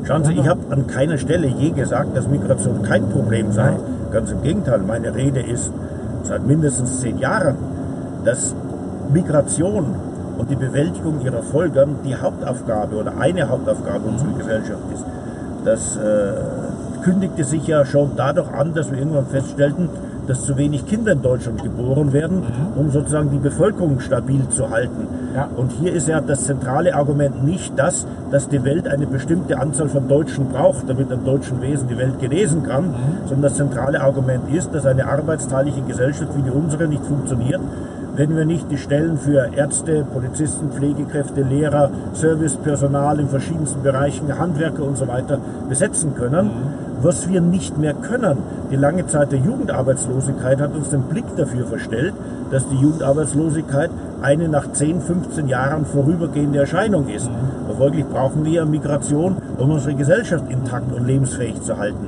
Schauen 0.04 0.24
Sie, 0.24 0.34
ich 0.34 0.47
habe 0.47 0.60
an 0.70 0.86
keiner 0.88 1.18
Stelle 1.18 1.47
je 1.47 1.72
gesagt, 1.72 2.16
dass 2.16 2.28
Migration 2.28 2.84
kein 2.84 3.10
Problem 3.10 3.51
sei. 3.51 3.74
Ganz 4.12 4.32
im 4.32 4.43
Gegenteil, 4.43 4.80
meine 4.80 5.16
Rede 5.16 5.39
ist 5.39 5.72
seit 6.24 6.45
mindestens 6.45 6.99
zehn 6.99 7.18
Jahren, 7.18 7.56
dass 8.26 8.54
Migration 9.12 9.86
und 10.38 10.49
die 10.49 10.56
Bewältigung 10.56 11.22
ihrer 11.22 11.41
Folgen 11.41 11.97
die 12.06 12.16
Hauptaufgabe 12.16 12.95
oder 12.95 13.18
eine 13.18 13.47
Hauptaufgabe 13.49 14.08
unserer 14.08 14.34
Gesellschaft 14.38 14.82
ist. 14.93 15.04
Das 15.64 15.97
äh, 15.97 16.34
kündigte 17.03 17.43
sich 17.43 17.68
ja 17.68 17.86
schon 17.86 18.11
dadurch 18.16 18.51
an, 18.51 18.74
dass 18.74 18.91
wir 18.91 18.97
irgendwann 18.97 19.28
feststellten, 19.28 19.89
dass 20.28 20.43
zu 20.43 20.57
wenig 20.57 20.86
Kinder 20.86 21.11
in 21.11 21.22
Deutschland 21.22 21.61
geboren 21.61 22.14
werden, 22.14 22.38
mhm. 22.38 22.80
um 22.80 22.91
sozusagen 22.91 23.30
die 23.30 23.39
Bevölkerung 23.39 23.99
stabil 23.99 24.47
zu 24.49 24.70
halten. 24.70 25.07
Ja. 25.36 25.49
Und 25.55 25.72
hier 25.74 25.93
ist 25.93 26.07
ja 26.07 26.22
das 26.22 26.45
zentrale 26.45 26.95
Argument 26.95 27.43
nicht 27.43 27.78
das, 27.78 28.07
dass 28.32 28.47
die 28.47 28.64
Welt 28.64 28.88
eine 28.88 29.05
bestimmte 29.05 29.59
Anzahl 29.59 29.89
von 29.89 30.07
Deutschen 30.07 30.49
braucht, 30.49 30.89
damit 30.89 31.11
ein 31.11 31.26
deutschen 31.26 31.61
Wesen 31.61 31.88
die 31.88 31.97
Welt 31.97 32.20
genesen 32.20 32.64
kann, 32.64 32.86
mhm. 32.86 32.93
sondern 33.26 33.41
das 33.41 33.55
zentrale 33.55 34.01
Argument 34.01 34.49
ist, 34.53 34.74
dass 34.74 34.86
eine 34.86 35.05
arbeitsteilige 35.07 35.82
Gesellschaft 35.82 36.36
wie 36.38 36.41
die 36.41 36.51
unsere 36.51 36.88
nicht 36.88 37.05
funktioniert, 37.05 37.61
wenn 38.16 38.36
wir 38.36 38.45
nicht 38.45 38.70
die 38.70 38.78
Stellen 38.78 39.18
für 39.18 39.49
Ärzte, 39.55 40.05
Polizisten, 40.14 40.72
Pflegekräfte, 40.72 41.41
Lehrer, 41.41 41.89
Servicepersonal 42.14 43.20
in 43.20 43.28
verschiedensten 43.28 43.82
Bereichen, 43.82 44.38
Handwerker 44.38 44.84
und 44.84 44.97
so 44.97 45.07
weiter 45.07 45.39
besetzen 45.68 46.14
können. 46.16 46.51
Was 47.01 47.28
wir 47.28 47.41
nicht 47.41 47.78
mehr 47.78 47.95
können, 47.95 48.38
die 48.72 48.76
lange 48.76 49.07
Zeit 49.07 49.32
der 49.32 49.39
Jugendarbeitslosigkeit 49.39 50.61
hat 50.61 50.74
uns 50.74 50.89
den 50.89 51.03
Blick 51.03 51.26
dafür 51.36 51.66
verstellt, 51.66 52.14
dass 52.49 52.70
die 52.70 52.78
Jugendarbeitslosigkeit 52.78 53.89
eine 54.22 54.47
nach 54.47 54.72
10, 54.72 55.01
15 55.01 55.47
Jahren 55.49 55.86
vorübergehende 55.86 56.59
Erscheinung 56.59 57.09
ist. 57.09 57.30
Und 57.68 57.78
folglich 57.78 58.05
brauchen 58.05 58.45
wir 58.45 58.64
Migration, 58.66 59.38
um 59.57 59.72
unsere 59.72 59.95
Gesellschaft 59.95 60.49
intakt 60.49 60.93
und 60.93 61.05
lebensfähig 61.05 61.61
zu 61.61 61.78
halten. 61.78 62.07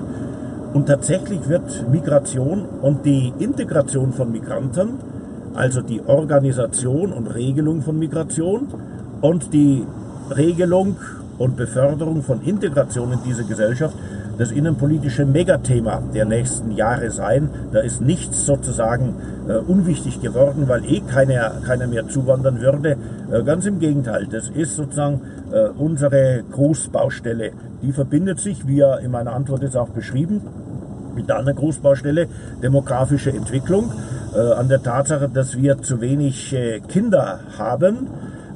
Und 0.73 0.85
tatsächlich 0.85 1.49
wird 1.49 1.89
Migration 1.91 2.65
und 2.81 3.05
die 3.05 3.33
Integration 3.39 4.13
von 4.13 4.31
Migranten 4.31 4.99
also 5.55 5.81
die 5.81 6.01
Organisation 6.05 7.11
und 7.11 7.27
Regelung 7.27 7.81
von 7.81 7.97
Migration 7.97 8.67
und 9.21 9.53
die 9.53 9.85
Regelung 10.35 10.97
und 11.37 11.57
Beförderung 11.57 12.23
von 12.23 12.41
Integration 12.41 13.11
in 13.13 13.19
diese 13.25 13.45
Gesellschaft 13.45 13.95
das 14.37 14.51
innenpolitische 14.51 15.25
Megathema 15.25 16.01
der 16.13 16.25
nächsten 16.25 16.71
Jahre 16.71 17.09
sein. 17.11 17.49
Da 17.71 17.79
ist 17.79 18.01
nichts 18.01 18.45
sozusagen 18.45 19.15
äh, 19.47 19.53
unwichtig 19.53 20.21
geworden, 20.21 20.67
weil 20.67 20.83
eh 20.85 20.99
keiner, 21.01 21.61
keiner 21.65 21.87
mehr 21.87 22.07
zuwandern 22.07 22.59
würde. 22.59 22.97
Äh, 23.31 23.43
ganz 23.43 23.65
im 23.65 23.79
Gegenteil, 23.79 24.27
das 24.29 24.49
ist 24.49 24.75
sozusagen 24.75 25.21
äh, 25.51 25.69
unsere 25.77 26.43
Großbaustelle. 26.51 27.51
Die 27.81 27.93
verbindet 27.93 28.39
sich, 28.39 28.67
wie 28.67 28.77
ja 28.77 28.95
in 28.97 29.11
meiner 29.11 29.33
Antwort 29.33 29.63
jetzt 29.63 29.77
auch 29.77 29.89
beschrieben, 29.89 30.41
mit 31.15 31.29
der 31.29 31.37
anderen 31.37 31.57
Großbaustelle, 31.57 32.27
demografische 32.61 33.31
Entwicklung 33.31 33.91
äh, 34.35 34.39
an 34.39 34.67
der 34.67 34.83
Tatsache, 34.83 35.29
dass 35.29 35.57
wir 35.57 35.81
zu 35.81 36.01
wenig 36.01 36.53
äh, 36.53 36.79
Kinder 36.81 37.39
haben, 37.57 38.07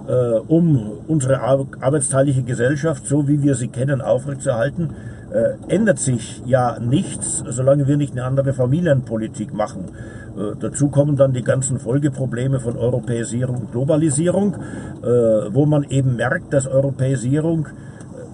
äh, 0.08 0.40
um 0.48 0.92
unsere 1.08 1.42
arbeitsteilige 1.42 2.44
Gesellschaft, 2.44 3.08
so 3.08 3.28
wie 3.28 3.42
wir 3.42 3.56
sie 3.56 3.68
kennen, 3.68 4.02
aufrechtzuerhalten, 4.02 4.90
äh, 5.32 5.74
ändert 5.74 6.00
sich 6.00 6.42
ja 6.46 6.80
nichts, 6.80 7.44
solange 7.48 7.88
wir 7.88 7.98
nicht 7.98 8.14
eine 8.14 8.24
andere 8.24 8.54
Familienpolitik 8.54 9.54
machen. 9.54 9.86
Äh, 10.36 10.56
dazu 10.60 10.90
kommen 10.90 11.16
dann 11.18 11.34
die 11.34 11.44
ganzen 11.44 11.80
Folgeprobleme 11.80 12.60
von 12.60 12.78
Europäisierung 12.78 13.58
und 13.58 13.72
Globalisierung, 13.72 14.56
äh, 14.56 15.08
wo 15.54 15.66
man 15.66 15.84
eben 15.84 16.16
merkt, 16.16 16.54
dass 16.54 16.68
Europäisierung 16.68 17.68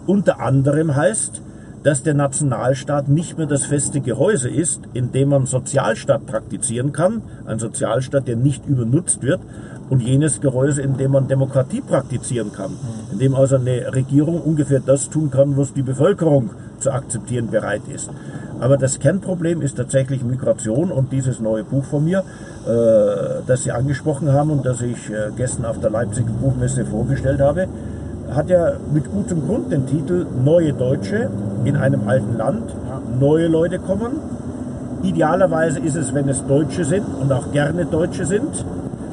unter 0.08 0.40
anderem 0.40 0.96
heißt, 0.96 1.42
dass 1.86 2.02
der 2.02 2.16
Nationalstaat 2.16 3.10
nicht 3.10 3.38
mehr 3.38 3.46
das 3.46 3.66
feste 3.68 4.02
Gehäuse 4.02 4.50
ist, 4.50 4.82
in 4.94 5.12
dem 5.12 5.30
man 5.30 5.46
Sozialstaat 5.46 6.26
praktizieren 6.26 6.94
kann, 6.94 7.22
ein 7.46 7.60
Sozialstaat, 7.60 8.28
der 8.28 8.38
nicht 8.38 8.66
übernutzt 8.66 9.22
wird, 9.22 9.40
und 9.88 10.02
jenes 10.02 10.42
Gehäuse, 10.42 10.82
in 10.82 10.98
dem 10.98 11.12
man 11.12 11.28
Demokratie 11.28 11.82
praktizieren 11.82 12.52
kann, 12.52 12.72
in 13.12 13.20
dem 13.20 13.36
also 13.36 13.58
eine 13.58 13.94
Regierung 13.94 14.42
ungefähr 14.42 14.80
das 14.80 15.12
tun 15.12 15.30
kann, 15.30 15.58
was 15.58 15.74
die 15.74 15.84
Bevölkerung 15.84 16.50
zu 16.80 16.92
akzeptieren 16.92 17.52
bereit 17.52 17.84
ist. 17.94 18.10
Aber 18.60 18.78
das 18.78 18.98
Kernproblem 19.00 19.62
ist 19.62 19.78
tatsächlich 19.78 20.24
Migration 20.24 20.92
und 20.92 21.12
dieses 21.12 21.40
neue 21.40 21.64
Buch 21.64 21.84
von 21.84 22.04
mir, 22.04 22.24
äh, 22.66 23.44
das 23.46 23.64
Sie 23.64 23.72
angesprochen 23.72 24.32
haben 24.32 24.50
und 24.50 24.66
das 24.66 24.82
ich 24.82 25.12
äh, 25.12 25.30
gestern 25.38 25.66
auf 25.66 25.80
der 25.80 25.92
Leipziger 25.92 26.32
Buchmesse 26.32 26.84
vorgestellt 26.84 27.42
habe, 27.42 27.68
hat 28.34 28.50
ja 28.50 28.74
mit 28.94 29.12
gutem 29.12 29.46
Grund 29.46 29.72
den 29.72 29.86
Titel 29.86 30.26
Neue 30.44 30.74
Deutsche 30.74 31.30
in 31.64 31.76
einem 31.76 32.08
alten 32.08 32.38
Land. 32.38 32.76
Neue 33.20 33.48
Leute 33.48 33.80
kommen. 33.80 34.14
Idealerweise 35.04 35.80
ist 35.80 35.96
es, 35.96 36.14
wenn 36.14 36.28
es 36.30 36.46
Deutsche 36.46 36.84
sind 36.84 37.06
und 37.22 37.32
auch 37.32 37.52
gerne 37.52 37.86
Deutsche 37.86 38.26
sind. 38.26 38.66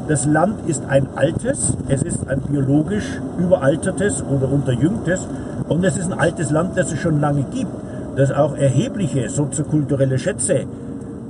Das 0.09 0.27
Land 0.27 0.69
ist 0.69 0.83
ein 0.89 1.07
altes, 1.15 1.77
es 1.89 2.03
ist 2.03 2.29
ein 2.29 2.41
biologisch 2.41 3.21
überaltertes 3.39 4.25
oder 4.25 4.51
unterjüngtes 4.51 5.29
und 5.69 5.85
es 5.85 5.97
ist 5.97 6.11
ein 6.11 6.19
altes 6.19 6.51
Land, 6.51 6.77
das 6.77 6.93
es 6.93 6.99
schon 6.99 7.21
lange 7.21 7.45
gibt, 7.45 7.71
das 8.17 8.33
auch 8.33 8.57
erhebliche 8.57 9.29
soziokulturelle 9.29 10.19
Schätze 10.19 10.65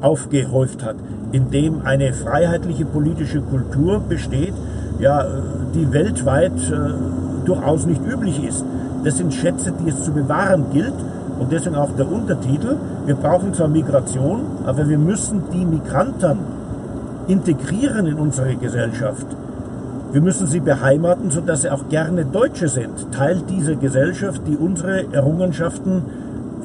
aufgehäuft 0.00 0.84
hat, 0.84 0.96
in 1.32 1.50
dem 1.50 1.82
eine 1.84 2.12
freiheitliche 2.12 2.86
politische 2.86 3.40
Kultur 3.42 4.00
besteht, 4.00 4.54
ja, 4.98 5.26
die 5.74 5.92
weltweit 5.92 6.52
äh, 6.70 7.21
durchaus 7.44 7.86
nicht 7.86 8.00
üblich 8.06 8.42
ist. 8.44 8.64
Das 9.04 9.16
sind 9.16 9.34
Schätze, 9.34 9.72
die 9.72 9.90
es 9.90 10.02
zu 10.02 10.12
bewahren 10.12 10.66
gilt 10.72 10.94
und 11.38 11.50
deswegen 11.50 11.76
auch 11.76 11.90
der 11.96 12.10
Untertitel. 12.10 12.76
Wir 13.06 13.16
brauchen 13.16 13.52
zwar 13.54 13.68
Migration, 13.68 14.42
aber 14.64 14.88
wir 14.88 14.98
müssen 14.98 15.42
die 15.52 15.64
Migranten 15.64 16.38
integrieren 17.26 18.06
in 18.06 18.14
unsere 18.14 18.54
Gesellschaft. 18.56 19.26
Wir 20.12 20.20
müssen 20.20 20.46
sie 20.46 20.60
beheimaten, 20.60 21.30
sodass 21.30 21.62
sie 21.62 21.70
auch 21.70 21.88
gerne 21.88 22.26
Deutsche 22.26 22.68
sind, 22.68 23.12
Teil 23.12 23.40
dieser 23.48 23.76
Gesellschaft, 23.76 24.42
die 24.46 24.56
unsere 24.56 25.12
Errungenschaften, 25.12 26.02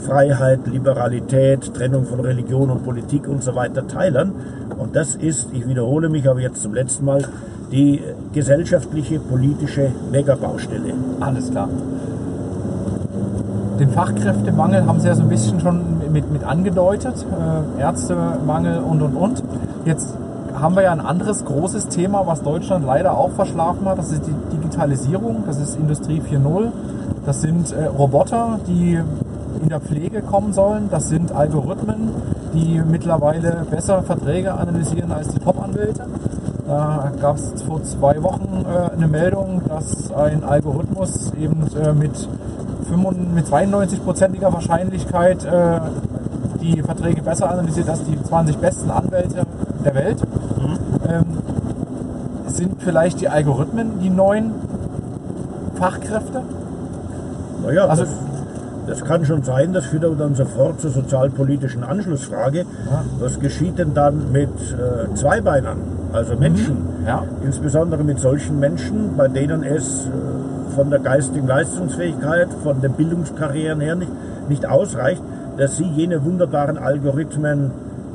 Freiheit, 0.05 0.67
Liberalität, 0.67 1.73
Trennung 1.73 2.05
von 2.05 2.19
Religion 2.19 2.69
und 2.69 2.83
Politik 2.83 3.27
und 3.27 3.41
so 3.41 3.55
weiter 3.55 3.87
teilen. 3.87 4.33
Und 4.77 4.95
das 4.95 5.15
ist, 5.15 5.49
ich 5.53 5.67
wiederhole 5.67 6.09
mich 6.09 6.29
aber 6.29 6.41
jetzt 6.41 6.61
zum 6.61 6.73
letzten 6.73 7.05
Mal, 7.05 7.23
die 7.71 8.01
gesellschaftliche, 8.33 9.19
politische 9.19 9.91
Megabaustelle. 10.11 10.93
Alles 11.19 11.51
klar. 11.51 11.69
Den 13.79 13.89
Fachkräftemangel 13.89 14.85
haben 14.85 14.99
Sie 14.99 15.07
ja 15.07 15.15
so 15.15 15.21
ein 15.21 15.29
bisschen 15.29 15.59
schon 15.59 16.11
mit, 16.11 16.31
mit 16.31 16.43
angedeutet. 16.43 17.13
Äh, 17.77 17.81
Ärztemangel 17.81 18.79
und 18.79 19.01
und 19.01 19.15
und. 19.15 19.43
Jetzt 19.85 20.15
haben 20.59 20.75
wir 20.75 20.83
ja 20.83 20.91
ein 20.91 20.99
anderes 20.99 21.45
großes 21.45 21.87
Thema, 21.89 22.25
was 22.25 22.41
Deutschland 22.41 22.85
leider 22.85 23.15
auch 23.15 23.31
verschlafen 23.31 23.87
hat. 23.87 23.99
Das 23.99 24.11
ist 24.11 24.23
die 24.25 24.57
Digitalisierung, 24.57 25.43
das 25.45 25.59
ist 25.59 25.75
Industrie 25.75 26.21
4.0. 26.21 26.71
Das 27.25 27.41
sind 27.41 27.71
äh, 27.71 27.85
Roboter, 27.85 28.59
die 28.67 28.99
in 29.61 29.69
der 29.69 29.79
Pflege 29.79 30.21
kommen 30.21 30.53
sollen. 30.53 30.89
Das 30.89 31.09
sind 31.09 31.31
Algorithmen, 31.31 32.09
die 32.53 32.81
mittlerweile 32.89 33.65
besser 33.69 34.01
Verträge 34.03 34.53
analysieren 34.53 35.11
als 35.11 35.27
die 35.29 35.39
Top-Anwälte. 35.39 36.05
Da 36.67 37.13
gab 37.21 37.37
es 37.37 37.61
vor 37.63 37.81
zwei 37.83 38.21
Wochen 38.21 38.65
äh, 38.65 38.91
eine 38.93 39.07
Meldung, 39.07 39.61
dass 39.69 40.11
ein 40.11 40.43
Algorithmus 40.43 41.31
eben 41.39 41.65
äh, 41.81 41.93
mit, 41.93 42.27
95, 42.89 43.33
mit 43.33 43.45
92-prozentiger 43.45 44.51
Wahrscheinlichkeit 44.51 45.45
äh, 45.45 45.79
die 46.61 46.81
Verträge 46.81 47.21
besser 47.21 47.49
analysiert 47.49 47.89
als 47.89 48.03
die 48.03 48.21
20 48.21 48.57
besten 48.57 48.91
Anwälte 48.91 49.43
der 49.85 49.95
Welt. 49.95 50.21
Mhm. 50.57 50.77
Ähm, 51.09 51.25
sind 52.47 52.83
vielleicht 52.83 53.21
die 53.21 53.29
Algorithmen 53.29 53.99
die 54.01 54.09
neuen 54.09 54.51
Fachkräfte? 55.75 56.41
Naja, 57.63 57.85
also, 57.85 58.03
Das 58.87 59.03
kann 59.03 59.25
schon 59.25 59.43
sein, 59.43 59.73
das 59.73 59.85
führt 59.85 60.05
aber 60.05 60.15
dann 60.15 60.35
sofort 60.35 60.79
zur 60.79 60.91
sozialpolitischen 60.91 61.83
Anschlussfrage. 61.83 62.65
Was 63.19 63.39
geschieht 63.39 63.77
denn 63.77 63.93
dann 63.93 64.31
mit 64.31 64.49
äh, 64.49 65.13
Zweibeinern, 65.13 65.77
also 66.13 66.35
Menschen? 66.35 66.77
Ja. 67.05 67.23
Insbesondere 67.43 68.03
mit 68.03 68.19
solchen 68.19 68.59
Menschen, 68.59 69.15
bei 69.17 69.27
denen 69.27 69.63
es 69.63 70.05
äh, 70.05 70.75
von 70.75 70.89
der 70.89 70.99
geistigen 70.99 71.47
Leistungsfähigkeit, 71.47 72.49
von 72.63 72.81
den 72.81 72.93
Bildungskarrieren 72.93 73.79
her 73.79 73.95
nicht, 73.95 74.11
nicht 74.49 74.65
ausreicht, 74.67 75.21
dass 75.57 75.77
sie 75.77 75.85
jene 75.85 76.23
wunderbaren 76.23 76.77
Algorithmen 76.77 77.71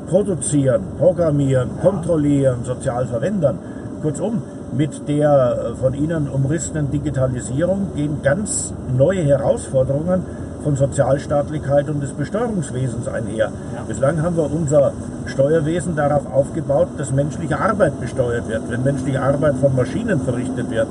produzieren, 0.07 0.83
programmieren, 0.97 1.69
kontrollieren, 1.81 2.63
sozial 2.63 3.05
verwenden. 3.05 3.57
Kurzum, 4.01 4.41
mit 4.75 5.07
der 5.07 5.73
äh, 5.73 5.75
von 5.75 5.93
Ihnen 5.93 6.27
umrissenen 6.27 6.89
Digitalisierung 6.91 7.89
gehen 7.95 8.21
ganz 8.23 8.73
neue 8.97 9.23
Herausforderungen 9.23 10.23
von 10.63 10.75
Sozialstaatlichkeit 10.75 11.89
und 11.89 12.01
des 12.01 12.11
Besteuerungswesens 12.13 13.07
einher. 13.07 13.51
Bislang 13.87 14.21
haben 14.21 14.37
wir 14.37 14.51
unser 14.51 14.93
Steuerwesen 15.25 15.95
darauf 15.95 16.31
aufgebaut, 16.33 16.87
dass 16.97 17.11
menschliche 17.11 17.59
Arbeit 17.59 17.99
besteuert 17.99 18.47
wird. 18.47 18.69
Wenn 18.69 18.83
menschliche 18.83 19.21
Arbeit 19.21 19.55
von 19.57 19.75
Maschinen 19.75 20.21
verrichtet 20.21 20.69
wird, 20.69 20.87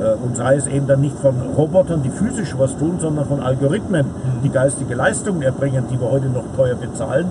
äh, 0.00 0.14
und 0.22 0.36
sei 0.36 0.56
es 0.56 0.66
eben 0.66 0.86
dann 0.86 1.00
nicht 1.00 1.18
von 1.18 1.34
Robotern, 1.56 2.02
die 2.02 2.10
physisch 2.10 2.54
was 2.58 2.76
tun, 2.76 2.98
sondern 3.00 3.26
von 3.26 3.40
Algorithmen, 3.40 4.06
die 4.44 4.50
geistige 4.50 4.94
Leistungen 4.94 5.42
erbringen, 5.42 5.84
die 5.90 6.00
wir 6.00 6.10
heute 6.10 6.26
noch 6.26 6.44
teuer 6.56 6.76
bezahlen. 6.76 7.26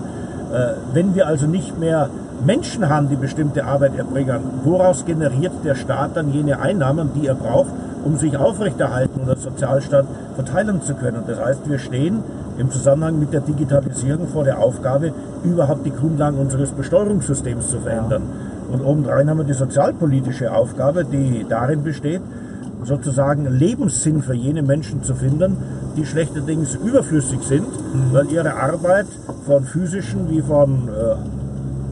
Äh, 0.52 0.74
wenn 0.92 1.14
wir 1.14 1.26
also 1.26 1.46
nicht 1.46 1.78
mehr 1.78 2.08
Menschen 2.44 2.88
haben, 2.88 3.08
die 3.08 3.16
bestimmte 3.16 3.64
Arbeit 3.64 3.96
erbringen, 3.96 4.40
woraus 4.64 5.04
generiert 5.04 5.52
der 5.64 5.74
Staat 5.74 6.16
dann 6.16 6.30
jene 6.30 6.60
Einnahmen, 6.60 7.10
die 7.14 7.26
er 7.26 7.34
braucht, 7.34 7.70
um 8.06 8.16
sich 8.16 8.36
aufrechterhalten 8.36 9.20
oder 9.20 9.36
Sozialstaat 9.36 10.06
verteilen 10.36 10.80
zu 10.80 10.94
können? 10.94 11.24
Das 11.26 11.40
heißt, 11.40 11.68
wir 11.68 11.78
stehen 11.78 12.22
im 12.56 12.70
Zusammenhang 12.70 13.18
mit 13.18 13.32
der 13.32 13.40
Digitalisierung 13.40 14.28
vor 14.28 14.44
der 14.44 14.58
Aufgabe, 14.58 15.12
überhaupt 15.42 15.84
die 15.84 15.90
Grundlagen 15.90 16.38
unseres 16.38 16.70
Besteuerungssystems 16.70 17.68
zu 17.68 17.80
verändern. 17.80 18.22
Und 18.70 18.80
obendrein 18.80 19.28
haben 19.28 19.38
wir 19.38 19.44
die 19.44 19.52
sozialpolitische 19.52 20.52
Aufgabe, 20.52 21.04
die 21.04 21.44
darin 21.48 21.82
besteht, 21.82 22.22
sozusagen 22.84 23.46
Lebenssinn 23.50 24.22
für 24.22 24.34
jene 24.34 24.62
Menschen 24.62 25.02
zu 25.02 25.14
finden, 25.14 25.56
die 25.96 26.06
schlechterdings 26.06 26.76
überflüssig 26.76 27.40
sind, 27.42 27.66
weil 28.12 28.30
ihre 28.30 28.54
Arbeit 28.54 29.06
von 29.46 29.64
physischen 29.64 30.30
wie 30.30 30.42
von 30.42 30.88
äh, 30.88 31.45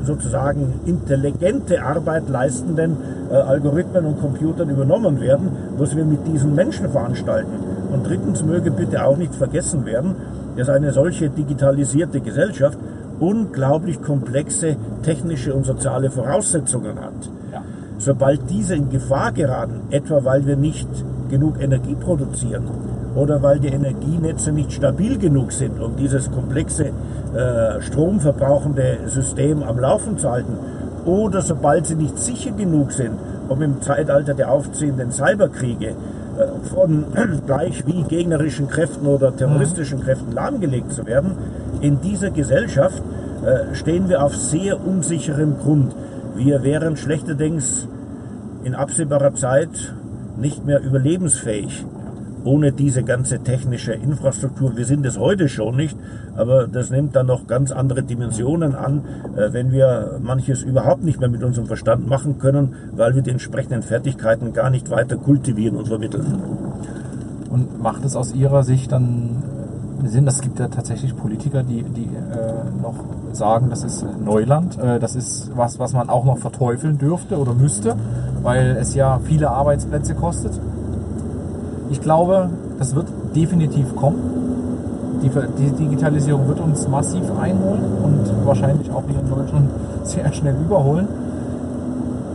sozusagen 0.05 0.81
intelligente 0.87 1.83
Arbeit 1.83 2.29
leistenden 2.29 2.97
äh, 3.31 3.35
Algorithmen 3.35 4.05
und 4.07 4.21
Computern 4.21 4.71
übernommen 4.71 5.21
werden, 5.21 5.49
was 5.77 5.97
wir 5.97 6.05
mit 6.05 6.27
diesen 6.27 6.55
Menschen 6.55 6.89
veranstalten. 6.91 7.53
Und 7.93 8.07
drittens 8.07 8.43
möge 8.43 8.71
bitte 8.71 9.05
auch 9.05 9.17
nicht 9.17 9.35
vergessen 9.35 9.85
werden, 9.87 10.17
dass 10.57 10.69
eine 10.69 10.93
solche 10.93 11.31
digitalisierte 11.31 12.21
Gesellschaft 12.21 12.79
unglaublich 13.21 14.03
komplexe 14.03 14.77
technische 15.03 15.55
und 15.55 15.65
soziale 15.65 16.11
Voraussetzungen 16.11 17.01
hat. 17.01 17.31
Ja. 17.53 17.63
Sobald 17.99 18.51
diese 18.51 18.75
in 18.75 18.91
Gefahr 18.91 19.33
geraten, 19.33 19.83
etwa 19.91 20.25
weil 20.25 20.47
wir 20.47 20.57
nicht 20.57 20.89
genug 21.31 21.61
Energie 21.61 21.95
produzieren 21.95 22.65
oder 23.15 23.43
weil 23.43 23.61
die 23.61 23.69
Energienetze 23.69 24.53
nicht 24.53 24.73
stabil 24.73 25.19
genug 25.19 25.53
sind, 25.53 25.81
um 25.81 25.97
dieses 25.97 26.31
komplexe 26.31 26.87
äh, 26.87 27.81
stromverbrauchende 27.81 28.99
System 29.07 29.63
am 29.63 29.79
Laufen 29.79 30.19
zu 30.19 30.31
halten, 30.31 30.59
oder 31.05 31.43
sobald 31.43 31.87
sie 31.87 31.97
nicht 31.97 32.19
sicher 32.19 32.53
genug 32.53 32.93
sind, 32.93 33.13
um 33.49 33.61
im 33.63 33.83
Zeitalter 33.83 34.35
der 34.35 34.51
aufziehenden 34.51 35.13
Cyberkriege 35.13 35.89
äh, 35.89 35.95
von 36.75 37.05
gleich 37.47 37.87
wie 37.87 38.03
gegnerischen 38.03 38.69
Kräften 38.69 39.07
oder 39.07 39.37
terroristischen 39.37 40.01
Kräften 40.01 40.33
lahmgelegt 40.33 40.93
zu 40.93 41.07
werden, 41.07 41.33
in 41.81 42.01
dieser 42.01 42.31
Gesellschaft 42.31 43.03
äh, 43.45 43.75
stehen 43.75 44.09
wir 44.09 44.25
auf 44.25 44.35
sehr 44.35 44.85
unsicherem 44.85 45.59
Grund. 45.59 45.95
Wir 46.35 46.63
wären 46.63 46.97
schlechterdings 46.97 47.87
in 48.65 48.75
absehbarer 48.75 49.35
Zeit 49.35 49.95
nicht 50.37 50.65
mehr 50.65 50.83
überlebensfähig 50.83 51.85
ohne 52.45 52.73
diese 52.73 53.03
ganze 53.03 53.41
technische 53.41 53.93
Infrastruktur. 53.93 54.77
Wir 54.77 54.85
sind 54.85 55.05
es 55.07 55.19
heute 55.19 55.49
schon 55.49 55.77
nicht, 55.77 55.97
aber 56.37 56.67
das 56.67 56.91
nimmt 56.91 57.17
dann 57.17 57.27
noch 57.27 57.47
ganz 57.47 57.73
andere 57.73 58.03
Dimensionen 58.03 58.75
an, 58.75 59.03
äh, 59.37 59.53
wenn 59.53 59.73
wir 59.73 60.19
manches 60.23 60.63
überhaupt 60.63 61.03
nicht 61.03 61.21
mehr 61.21 61.29
mit 61.29 61.43
unserem 61.43 61.67
Verstand 61.67 62.07
machen 62.09 62.39
können, 62.39 62.75
weil 62.93 63.15
wir 63.15 63.23
die 63.23 63.31
entsprechenden 63.31 63.83
Fertigkeiten 63.83 64.53
gar 64.53 64.71
nicht 64.71 64.91
weiter 64.91 65.17
kultivieren 65.17 65.77
und 65.77 65.89
vermitteln. 65.89 66.27
Und 67.51 67.83
macht 67.83 68.05
es 68.05 68.17
aus 68.17 68.35
Ihrer 68.35 68.63
Sicht 68.65 68.93
dann 68.93 69.43
Sinn? 70.05 70.27
Es 70.27 70.41
gibt 70.41 70.59
ja 70.59 70.69
tatsächlich 70.69 71.17
Politiker, 71.17 71.63
die, 71.63 71.83
die 71.83 72.05
äh, 72.05 72.83
noch 72.83 72.97
sagen, 73.33 73.71
das 73.71 73.85
ist 73.85 74.05
Neuland, 74.25 74.79
äh, 74.79 74.99
das 74.99 75.17
ist 75.17 75.51
was, 75.57 75.79
was 75.79 75.93
man 75.93 76.09
auch 76.09 76.25
noch 76.25 76.39
verteufeln 76.39 76.99
dürfte 76.99 77.39
oder 77.39 77.55
müsste, 77.55 77.97
weil 78.43 78.77
es 78.81 78.95
ja 78.95 79.21
viele 79.25 79.51
Arbeitsplätze 79.51 80.15
kostet. 80.15 80.61
Ich 81.91 82.01
glaube, 82.01 82.49
das 82.79 82.95
wird 82.95 83.07
definitiv 83.35 83.95
kommen. 83.97 85.21
Die, 85.23 85.31
die 85.31 85.71
Digitalisierung 85.71 86.49
wird 86.49 86.61
uns 86.61 86.87
massiv 86.89 87.23
einholen 87.41 87.83
und 88.03 88.47
wahrscheinlich 88.47 88.91
auch 88.91 89.05
hier 89.09 89.21
in 89.21 89.29
Deutschland 89.29 89.71
sehr 90.05 90.33
schnell 90.33 90.55
überholen. 90.55 91.09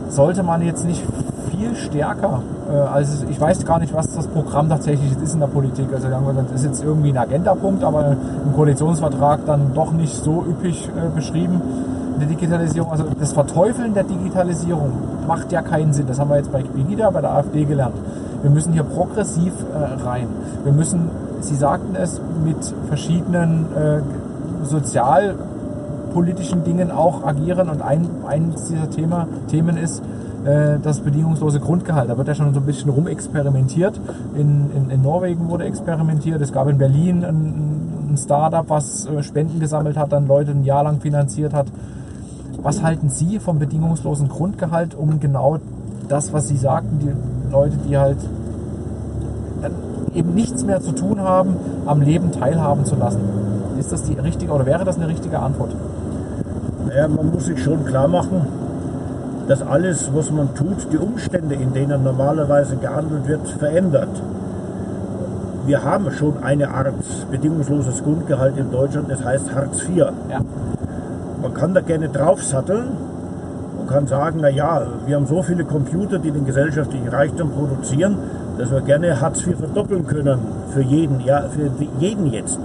Sollte 0.10 0.42
man 0.44 0.62
jetzt 0.64 0.86
nicht 0.86 1.04
viel 1.52 1.76
stärker, 1.76 2.42
äh, 2.70 2.78
also 2.78 3.26
ich 3.30 3.40
weiß 3.40 3.66
gar 3.66 3.80
nicht, 3.80 3.94
was 3.94 4.14
das 4.16 4.28
Programm 4.28 4.70
tatsächlich 4.70 5.12
ist 5.22 5.34
in 5.34 5.40
der 5.40 5.48
Politik. 5.48 5.88
Also 5.94 6.08
das 6.08 6.62
ist 6.62 6.66
jetzt 6.66 6.84
irgendwie 6.84 7.10
ein 7.10 7.18
Agendapunkt, 7.18 7.84
aber 7.84 8.16
im 8.46 8.54
Koalitionsvertrag 8.56 9.46
dann 9.46 9.74
doch 9.74 9.92
nicht 9.92 10.16
so 10.24 10.44
üppig 10.48 10.90
äh, 10.90 11.10
beschrieben. 11.14 11.62
Die 12.20 12.26
Digitalisierung, 12.26 12.92
also 12.92 13.06
das 13.20 13.34
Verteufeln 13.34 13.94
der 13.94 14.04
Digitalisierung 14.04 14.92
macht 15.28 15.52
ja 15.52 15.62
keinen 15.62 15.94
Sinn. 15.94 16.08
Das 16.08 16.20
haben 16.20 16.30
wir 16.30 16.38
jetzt 16.38 16.52
bei 16.52 16.64
Pegida, 16.64 17.12
bei 17.12 17.22
der 17.22 17.34
AfD 17.34 17.66
gelernt. 17.66 17.96
Wir 18.42 18.50
müssen 18.50 18.74
hier 18.74 18.84
progressiv 18.84 19.54
äh, 19.74 20.04
rein. 20.04 20.28
Wir 20.64 20.74
müssen, 20.74 21.10
Sie 21.42 21.56
sagten 21.56 21.96
es, 21.96 22.20
mit 22.44 22.58
verschiedenen 22.88 23.66
äh, 23.76 24.02
sozialpolitischen 24.64 26.64
Dingen 26.64 26.92
auch 26.92 27.26
agieren. 27.26 27.70
Und 27.70 27.82
ein, 27.82 28.08
eines 28.28 28.66
dieser 28.66 28.90
Thema, 28.90 29.28
Themen 29.48 29.78
ist 29.78 30.02
äh, 30.46 30.80
das 30.82 31.02
bedingungslose 31.02 31.60
Grundgehalt. 31.60 32.10
Da 32.10 32.18
wird 32.18 32.28
ja 32.28 32.36
schon 32.36 32.54
so 32.54 32.60
ein 32.60 32.66
bisschen 32.66 32.90
rumexperimentiert. 32.90 34.00
In, 34.36 34.70
in, 34.76 34.90
in 34.90 35.02
Norwegen 35.02 35.50
wurde 35.50 35.66
experimentiert. 35.66 36.42
Es 36.42 36.54
gab 36.54 36.70
in 36.70 36.78
Berlin 36.78 37.26
ein, 37.26 38.12
ein 38.12 38.18
Startup, 38.18 38.70
was 38.70 39.06
äh, 39.06 39.24
Spenden 39.24 39.60
gesammelt 39.60 39.98
hat, 39.98 40.12
dann 40.12 40.28
Leute 40.28 40.52
ein 40.52 40.64
Jahr 40.64 40.84
lang 40.84 41.02
finanziert 41.02 41.54
hat. 41.54 41.68
Was 42.62 42.84
halten 42.84 43.10
Sie 43.10 43.40
vom 43.40 43.60
bedingungslosen 43.60 44.28
Grundgehalt, 44.28 44.96
um 44.96 45.20
genau 45.20 45.60
das, 46.10 46.34
was 46.34 46.48
Sie 46.48 46.58
sagten, 46.58 47.00
die 47.00 47.52
Leute, 47.52 47.78
die 47.88 47.98
halt 47.98 48.18
dann 49.62 49.72
eben 50.14 50.34
nichts 50.34 50.64
mehr 50.64 50.82
zu 50.82 50.92
tun 50.92 51.20
haben, 51.22 51.56
am 51.86 52.02
Leben 52.02 52.32
teilhaben 52.32 52.86
zu 52.86 52.96
lassen. 52.96 53.22
Ist 53.78 53.92
das 53.92 54.04
die 54.04 54.14
richtige 54.14 54.52
oder 54.52 54.66
wäre 54.66 54.84
das 54.84 54.98
eine 54.98 55.08
richtige 55.08 55.40
Antwort? 55.40 55.76
Naja, 56.88 57.08
man 57.08 57.32
muss 57.32 57.46
sich 57.46 57.64
schon 57.64 57.86
klar 57.86 58.08
machen, 58.08 58.42
dass 59.48 59.62
alles, 59.62 60.12
was 60.14 60.32
man 60.32 60.54
tut, 60.54 60.92
die 60.92 60.98
Umstände, 60.98 61.56
in 61.56 61.74
denen 61.74 62.04
normalerweise 62.04 62.78
gehandelt 62.78 63.28
wird, 63.28 63.48
verändert. 63.48 64.10
Wir 65.66 65.84
haben 65.84 66.12
schon 66.12 66.44
eine 66.44 66.70
Art 66.72 66.94
bedingungsloses 67.32 68.04
Grundgehalt 68.04 68.58
in 68.58 68.72
Deutschland, 68.72 69.10
das 69.10 69.24
heißt 69.24 69.54
Hartz 69.54 69.84
IV. 69.84 69.98
Ja. 69.98 70.42
Man 71.42 71.54
kann 71.54 71.74
da 71.74 71.82
gerne 71.82 72.10
draufsatteln 72.10 72.88
und 73.80 73.88
kann 73.88 74.08
sagen, 74.08 74.40
na 74.42 74.50
ja, 74.50 74.86
wir 75.06 75.16
haben 75.16 75.26
so 75.26 75.42
viele 75.42 75.64
Computer, 75.64 76.20
die 76.20 76.32
den 76.32 76.46
gesellschaftlichen 76.46 77.08
Reichtum 77.08 77.52
produzieren, 77.52 78.18
dass 78.58 78.72
wir 78.72 78.82
gerne 78.82 79.22
Hartz 79.22 79.48
IV 79.48 79.58
verdoppeln 79.58 80.06
können 80.06 80.40
für 80.74 80.82
jeden, 80.82 81.22
ja, 81.22 81.44
für 81.50 81.70
jeden 82.00 82.28
jetzt. 82.28 82.60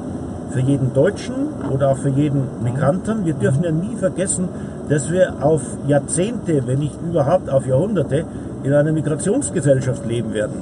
Für 0.50 0.60
jeden 0.60 0.92
Deutschen 0.92 1.34
oder 1.72 1.90
auch 1.90 1.96
für 1.96 2.10
jeden 2.10 2.42
Migranten. 2.62 3.24
Wir 3.24 3.34
dürfen 3.34 3.64
ja 3.64 3.72
nie 3.72 3.96
vergessen, 3.96 4.48
dass 4.88 5.10
wir 5.10 5.34
auf 5.40 5.62
Jahrzehnte, 5.86 6.66
wenn 6.66 6.80
nicht 6.80 6.98
überhaupt 7.02 7.50
auf 7.50 7.66
Jahrhunderte, 7.66 8.24
in 8.62 8.72
einer 8.72 8.92
Migrationsgesellschaft 8.92 10.06
leben 10.06 10.32
werden. 10.32 10.56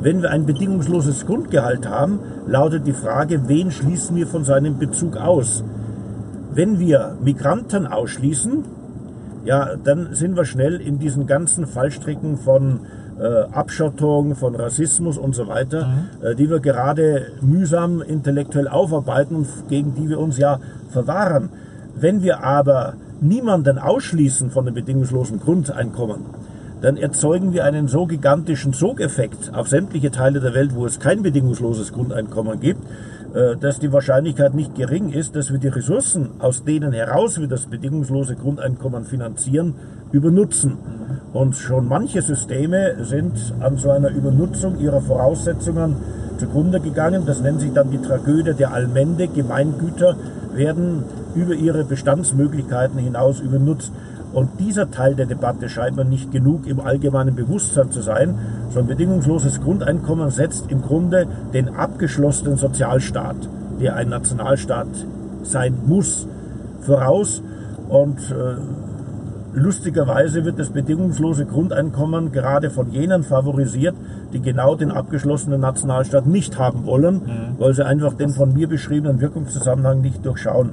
Wenn 0.00 0.20
wir 0.20 0.30
ein 0.30 0.46
bedingungsloses 0.46 1.26
Grundgehalt 1.26 1.88
haben, 1.88 2.18
lautet 2.46 2.86
die 2.86 2.92
Frage, 2.92 3.48
wen 3.48 3.70
schließen 3.70 4.16
wir 4.16 4.26
von 4.26 4.44
seinem 4.44 4.78
Bezug 4.78 5.16
aus? 5.16 5.62
Wenn 6.54 6.78
wir 6.78 7.16
Migranten 7.22 7.86
ausschließen, 7.86 8.64
ja, 9.44 9.76
dann 9.82 10.14
sind 10.14 10.36
wir 10.36 10.44
schnell 10.44 10.80
in 10.80 10.98
diesen 10.98 11.26
ganzen 11.26 11.66
Fallstricken 11.66 12.36
von 12.36 12.80
äh, 13.18 13.44
Abschottung, 13.52 14.36
von 14.36 14.54
Rassismus 14.54 15.18
und 15.18 15.34
so 15.34 15.48
weiter, 15.48 15.86
mhm. 15.86 16.26
äh, 16.26 16.34
die 16.34 16.50
wir 16.50 16.60
gerade 16.60 17.26
mühsam 17.40 18.02
intellektuell 18.02 18.68
aufarbeiten 18.68 19.36
und 19.36 19.46
gegen 19.68 19.94
die 19.94 20.08
wir 20.08 20.18
uns 20.18 20.38
ja 20.38 20.60
verwahren. 20.90 21.48
Wenn 21.94 22.22
wir 22.22 22.44
aber 22.44 22.94
niemanden 23.20 23.78
ausschließen 23.78 24.50
von 24.50 24.64
dem 24.64 24.74
bedingungslosen 24.74 25.40
Grundeinkommen, 25.40 26.26
dann 26.80 26.96
erzeugen 26.96 27.52
wir 27.52 27.64
einen 27.64 27.86
so 27.86 28.06
gigantischen 28.06 28.72
Sogeffekt 28.72 29.54
auf 29.54 29.68
sämtliche 29.68 30.10
Teile 30.10 30.40
der 30.40 30.52
Welt, 30.52 30.74
wo 30.74 30.84
es 30.84 30.98
kein 30.98 31.22
bedingungsloses 31.22 31.92
Grundeinkommen 31.92 32.60
gibt, 32.60 32.82
dass 33.60 33.78
die 33.78 33.92
Wahrscheinlichkeit 33.92 34.54
nicht 34.54 34.74
gering 34.74 35.08
ist, 35.10 35.36
dass 35.36 35.50
wir 35.50 35.58
die 35.58 35.68
Ressourcen, 35.68 36.30
aus 36.38 36.64
denen 36.64 36.92
heraus 36.92 37.40
wir 37.40 37.48
das 37.48 37.66
bedingungslose 37.66 38.36
Grundeinkommen 38.36 39.04
finanzieren, 39.04 39.74
übernutzen. 40.12 40.76
Und 41.32 41.56
schon 41.56 41.88
manche 41.88 42.20
Systeme 42.20 43.04
sind 43.04 43.54
an 43.60 43.78
so 43.78 43.90
einer 43.90 44.10
Übernutzung 44.10 44.78
ihrer 44.78 45.00
Voraussetzungen 45.00 45.96
zugrunde 46.36 46.80
gegangen. 46.80 47.24
Das 47.24 47.40
nennt 47.40 47.60
sich 47.60 47.72
dann 47.72 47.90
die 47.90 48.02
Tragödie 48.02 48.52
der 48.52 48.72
Allmende. 48.72 49.28
Gemeingüter 49.28 50.16
werden 50.54 51.04
über 51.34 51.54
ihre 51.54 51.84
Bestandsmöglichkeiten 51.84 52.98
hinaus 52.98 53.40
übernutzt. 53.40 53.92
Und 54.32 54.60
dieser 54.60 54.90
Teil 54.90 55.14
der 55.14 55.26
Debatte 55.26 55.68
scheint 55.68 55.96
mir 55.96 56.04
nicht 56.04 56.32
genug 56.32 56.66
im 56.66 56.80
allgemeinen 56.80 57.34
Bewusstsein 57.34 57.90
zu 57.90 58.00
sein. 58.00 58.34
So 58.70 58.80
ein 58.80 58.86
bedingungsloses 58.86 59.60
Grundeinkommen 59.60 60.30
setzt 60.30 60.70
im 60.70 60.82
Grunde 60.82 61.26
den 61.52 61.68
abgeschlossenen 61.68 62.56
Sozialstaat, 62.56 63.36
der 63.80 63.96
ein 63.96 64.08
Nationalstaat 64.08 64.88
sein 65.42 65.74
muss, 65.86 66.26
voraus. 66.80 67.42
Und 67.88 68.18
äh, 68.30 68.54
lustigerweise 69.54 70.46
wird 70.46 70.58
das 70.58 70.70
bedingungslose 70.70 71.44
Grundeinkommen 71.44 72.32
gerade 72.32 72.70
von 72.70 72.90
jenen 72.90 73.22
favorisiert, 73.22 73.94
die 74.32 74.40
genau 74.40 74.76
den 74.76 74.90
abgeschlossenen 74.90 75.60
Nationalstaat 75.60 76.26
nicht 76.26 76.58
haben 76.58 76.86
wollen, 76.86 77.16
mhm. 77.16 77.58
weil 77.58 77.74
sie 77.74 77.84
einfach 77.84 78.14
den 78.14 78.30
von 78.30 78.54
mir 78.54 78.66
beschriebenen 78.66 79.20
Wirkungszusammenhang 79.20 80.00
nicht 80.00 80.24
durchschauen. 80.24 80.70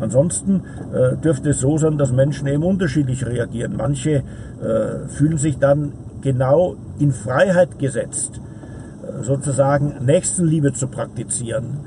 Ansonsten 0.00 0.62
äh, 0.92 1.16
dürfte 1.16 1.50
es 1.50 1.60
so 1.60 1.78
sein, 1.78 1.98
dass 1.98 2.12
Menschen 2.12 2.46
eben 2.46 2.62
unterschiedlich 2.62 3.24
reagieren. 3.24 3.76
Manche 3.76 4.10
äh, 4.10 5.08
fühlen 5.08 5.38
sich 5.38 5.58
dann 5.58 5.92
genau 6.20 6.76
in 6.98 7.12
Freiheit 7.12 7.78
gesetzt, 7.78 8.40
äh, 9.02 9.22
sozusagen 9.22 10.04
Nächstenliebe 10.04 10.72
zu 10.72 10.88
praktizieren, 10.88 11.78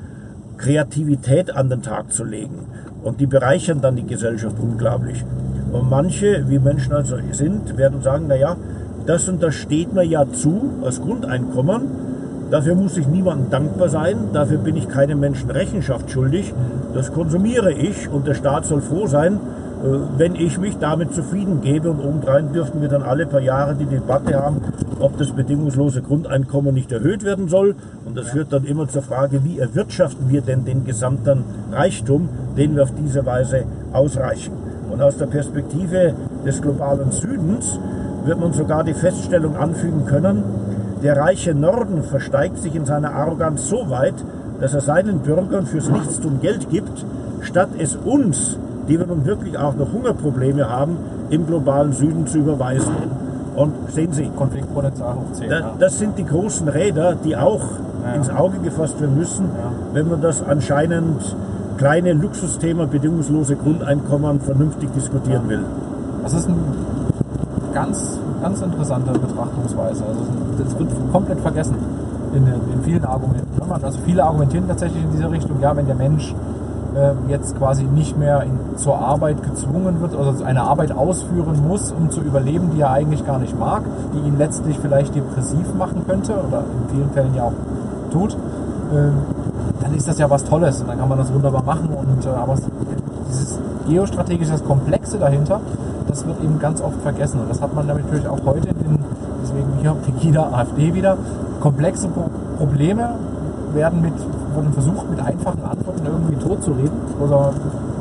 Kreativität 0.58 1.56
an 1.56 1.70
den 1.70 1.82
Tag 1.82 2.12
zu 2.12 2.24
legen. 2.24 2.68
Und 3.04 3.22
die 3.22 3.28
bereichern 3.28 3.82
dann 3.82 3.96
die 3.96 4.06
Gesellschaft 4.06 4.58
unglaublich. 4.60 5.24
Und 5.72 5.90
manche, 5.90 6.50
wie 6.50 6.60
Menschen 6.60 6.94
also 6.94 7.18
sind, 7.32 7.78
werden 7.78 8.02
sagen, 8.02 8.28
naja, 8.28 8.58
das 9.06 9.30
und 9.30 9.42
das 9.42 9.56
steht 9.56 9.94
mir 9.94 10.04
ja 10.04 10.26
zu 10.32 10.72
als 10.84 11.00
Grundeinkommen 11.02 12.09
Dafür 12.52 12.74
muss 12.74 12.98
ich 12.98 13.08
niemandem 13.08 13.52
dankbar 13.52 13.90
sein, 13.90 14.30
dafür 14.34 14.58
bin 14.58 14.76
ich 14.76 14.90
keinem 14.90 15.20
Menschen 15.20 15.52
Rechenschaft 15.52 16.10
schuldig. 16.10 16.52
Das 16.96 17.14
konsumiere 17.14 17.72
ich 17.72 18.10
und 18.10 18.26
der 18.26 18.34
Staat 18.34 18.66
soll 18.66 18.82
froh 18.82 19.06
sein, 19.06 19.36
äh, 19.36 20.18
wenn 20.18 20.34
ich 20.34 20.58
mich 20.58 20.80
damit 20.80 21.14
zufrieden 21.14 21.62
gebe. 21.62 21.92
Und 21.92 22.00
obendrein 22.00 22.52
dürften 22.52 22.82
wir 22.82 22.90
dann 22.90 23.04
alle 23.04 23.28
paar 23.28 23.40
Jahre 23.40 23.76
die 23.76 23.86
Debatte 23.86 24.42
haben, 24.42 24.62
ob 25.00 25.18
das 25.20 25.32
bedingungslose 25.32 26.02
Grundeinkommen 26.02 26.74
nicht 26.74 26.92
erhöht 26.92 27.24
werden 27.24 27.50
soll. 27.50 27.76
Und 28.06 28.18
das 28.18 28.30
führt 28.30 28.52
dann 28.52 28.66
immer 28.66 28.88
zur 28.88 29.04
Frage, 29.04 29.44
wie 29.44 29.60
erwirtschaften 29.60 30.30
wir 30.30 30.42
denn 30.42 30.66
den 30.66 30.86
gesamten 30.86 31.44
Reichtum, 31.72 32.30
den 32.58 32.76
wir 32.76 32.84
auf 32.84 32.94
diese 32.96 33.28
Weise 33.28 33.66
ausreichen. 33.94 34.54
Und 34.90 35.04
aus 35.04 35.18
der 35.18 35.28
Perspektive 35.28 36.16
des 36.48 36.64
globalen 36.64 37.12
Südens 37.12 37.80
wird 38.26 38.40
man 38.40 38.54
sogar 38.54 38.84
die 38.84 38.96
Feststellung 38.96 39.56
anfügen 39.56 40.06
können, 40.08 40.44
der 41.04 41.18
reiche 41.18 41.54
Norden 41.54 42.04
versteigt 42.04 42.58
sich 42.58 42.76
in 42.76 42.86
seiner 42.86 43.14
Arroganz 43.14 43.70
so 43.70 43.90
weit, 43.90 44.16
dass 44.60 44.74
er 44.74 44.82
seinen 44.82 45.20
Bürgern 45.20 45.66
fürs 45.66 45.90
Nichtstun 45.90 46.42
Geld 46.42 46.70
gibt, 46.70 47.06
statt 47.42 47.70
es 47.78 47.96
uns, 47.96 48.58
die 48.88 49.00
wir 49.00 49.08
nun 49.08 49.26
wirklich 49.26 49.58
auch 49.58 49.76
noch 49.76 49.94
Hungerprobleme 49.94 50.70
haben, 50.70 50.98
im 51.30 51.46
globalen 51.48 51.94
Süden 51.94 52.28
zu 52.28 52.40
überweisen. 52.40 52.94
Und 53.56 53.92
sehen 53.92 54.12
Sie, 54.12 54.30
Konfliktpotenzial 54.36 55.16
hoch 55.16 55.34
10. 55.34 55.50
Da, 55.50 55.74
das 55.80 56.00
sind 56.00 56.18
die 56.18 56.26
großen 56.26 56.68
Räder, 56.68 57.16
die 57.16 57.36
auch 57.36 57.62
ja. 58.04 58.14
ins 58.14 58.30
Auge 58.30 58.58
gefasst 58.60 59.00
werden 59.00 59.18
müssen, 59.18 59.46
ja. 59.46 59.72
wenn 59.94 60.10
man 60.10 60.22
das 60.22 60.44
anscheinend 60.44 61.36
kleine 61.78 62.14
Luxusthema 62.14 62.86
bedingungslose 62.86 63.56
Grundeinkommen 63.56 64.42
vernünftig 64.42 64.90
diskutieren 64.94 65.44
ja. 65.46 65.50
will. 65.50 65.60
Das 66.24 66.34
ist 66.34 66.50
ein 66.50 66.58
ganz, 67.74 68.20
ganz 68.42 68.62
interessante 68.62 69.12
Betrachtungsweise. 69.12 70.04
Also 70.06 70.22
das 70.64 70.80
wird 70.80 70.90
komplett 71.12 71.40
vergessen 71.40 71.76
in, 72.34 72.46
in 72.48 72.84
vielen 72.84 73.06
Argumenten. 73.06 73.48
Also 73.84 74.00
viele 74.06 74.24
argumentieren 74.24 74.68
tatsächlich 74.68 75.04
in 75.04 75.12
diese 75.12 75.30
Richtung, 75.30 75.60
ja, 75.62 75.76
wenn 75.76 75.86
der 75.86 75.96
Mensch 75.96 76.34
äh, 76.96 77.12
jetzt 77.28 77.58
quasi 77.58 77.84
nicht 77.84 78.18
mehr 78.18 78.44
in, 78.44 78.78
zur 78.78 78.98
Arbeit 78.98 79.44
gezwungen 79.44 80.02
wird, 80.02 80.16
also 80.16 80.44
eine 80.44 80.62
Arbeit 80.62 80.92
ausführen 80.92 81.68
muss, 81.68 81.92
um 81.92 82.10
zu 82.10 82.22
überleben, 82.22 82.72
die 82.74 82.82
er 82.82 82.92
eigentlich 82.92 83.26
gar 83.26 83.40
nicht 83.40 83.58
mag, 83.58 83.84
die 84.14 84.28
ihn 84.28 84.38
letztlich 84.38 84.80
vielleicht 84.80 85.16
depressiv 85.16 85.74
machen 85.78 86.04
könnte 86.08 86.34
oder 86.34 86.60
in 86.60 86.96
vielen 86.96 87.10
Fällen 87.12 87.36
ja 87.36 87.44
auch 87.44 87.54
tut, 88.12 88.34
äh, 88.34 89.12
dann 89.82 89.94
ist 89.94 90.08
das 90.08 90.18
ja 90.18 90.30
was 90.30 90.44
Tolles 90.44 90.82
und 90.82 90.90
dann 90.90 91.00
kann 91.00 91.10
man 91.10 91.18
das 91.18 91.34
wunderbar 91.34 91.64
machen. 91.64 91.90
Und 91.90 92.26
äh, 92.26 92.30
aber 92.30 92.56
dieses 93.30 93.60
geostrategische, 93.88 94.58
Komplexe 94.60 95.18
dahinter, 95.18 95.62
das 96.10 96.26
wird 96.26 96.42
eben 96.44 96.60
ganz 96.60 96.82
oft 96.82 97.02
vergessen. 97.02 97.40
Und 97.42 97.50
das 97.50 97.62
hat 97.62 97.74
man 97.74 97.88
natürlich 97.88 98.28
auch 98.28 98.40
heute 98.46 98.70
in 98.70 98.78
den, 98.78 99.00
deswegen 99.44 99.68
hier 99.80 99.96
Pegida, 100.06 100.50
AfD 100.52 100.94
wieder. 100.94 101.18
Komplexe 101.60 102.08
Pro 102.08 102.30
Probleme 102.58 103.10
werden 103.74 104.02
mit, 104.02 104.14
wurden 104.54 104.74
versucht, 104.74 105.10
mit 105.10 105.20
einfachen 105.20 105.64
Antworten 105.64 106.06
irgendwie 106.06 106.36
totzureden 106.36 106.98
oder 107.22 107.54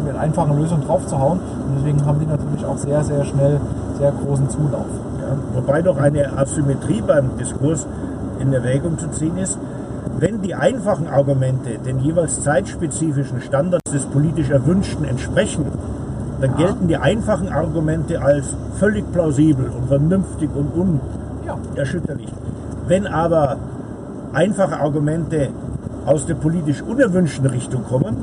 mit 0.04 0.16
einfachen 0.16 0.58
Lösungen 0.58 0.84
draufzuhauen. 0.84 1.38
Und 1.38 1.76
deswegen 1.76 2.04
haben 2.04 2.18
die 2.18 2.26
natürlich 2.26 2.64
auch 2.64 2.78
sehr, 2.78 3.04
sehr 3.04 3.24
schnell 3.24 3.60
sehr 3.98 4.12
großen 4.12 4.48
Zulauf. 4.50 4.86
Ja, 5.20 5.36
wobei 5.54 5.82
doch 5.82 5.98
eine 5.98 6.36
Asymmetrie 6.36 7.02
beim 7.06 7.36
Diskurs 7.38 7.86
in 8.40 8.52
Erwägung 8.52 8.98
zu 8.98 9.08
ziehen 9.10 9.36
ist. 9.36 9.58
Wenn 10.18 10.42
die 10.42 10.54
einfachen 10.54 11.06
Argumente 11.06 11.78
den 11.78 12.00
jeweils 12.00 12.42
zeitspezifischen 12.42 13.40
Standards 13.40 13.92
des 13.92 14.06
politisch 14.06 14.50
Erwünschten 14.50 15.04
entsprechen, 15.04 15.66
dann 16.40 16.56
gelten 16.56 16.88
die 16.88 16.96
einfachen 16.96 17.48
Argumente 17.48 18.22
als 18.22 18.54
völlig 18.78 19.10
plausibel 19.12 19.66
und 19.66 19.88
vernünftig 19.88 20.50
und 20.54 21.00
unerschütterlich. 21.74 22.32
Wenn 22.86 23.06
aber 23.06 23.56
einfache 24.32 24.78
Argumente 24.78 25.48
aus 26.06 26.26
der 26.26 26.34
politisch 26.34 26.82
unerwünschten 26.82 27.46
Richtung 27.46 27.84
kommen, 27.84 28.16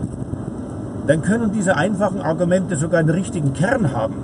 dann 1.08 1.22
können 1.22 1.52
diese 1.52 1.76
einfachen 1.76 2.22
Argumente 2.22 2.76
sogar 2.78 3.00
einen 3.00 3.10
richtigen 3.10 3.54
Kern 3.54 3.94
haben. 3.94 4.16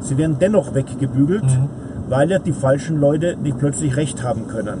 Sie 0.00 0.16
werden 0.16 0.36
dennoch 0.40 0.74
weggebügelt, 0.74 1.44
mhm. 1.44 1.68
weil 2.08 2.30
ja 2.30 2.38
die 2.38 2.52
falschen 2.52 3.00
Leute 3.00 3.36
nicht 3.36 3.58
plötzlich 3.58 3.96
recht 3.96 4.22
haben 4.22 4.46
können. 4.48 4.78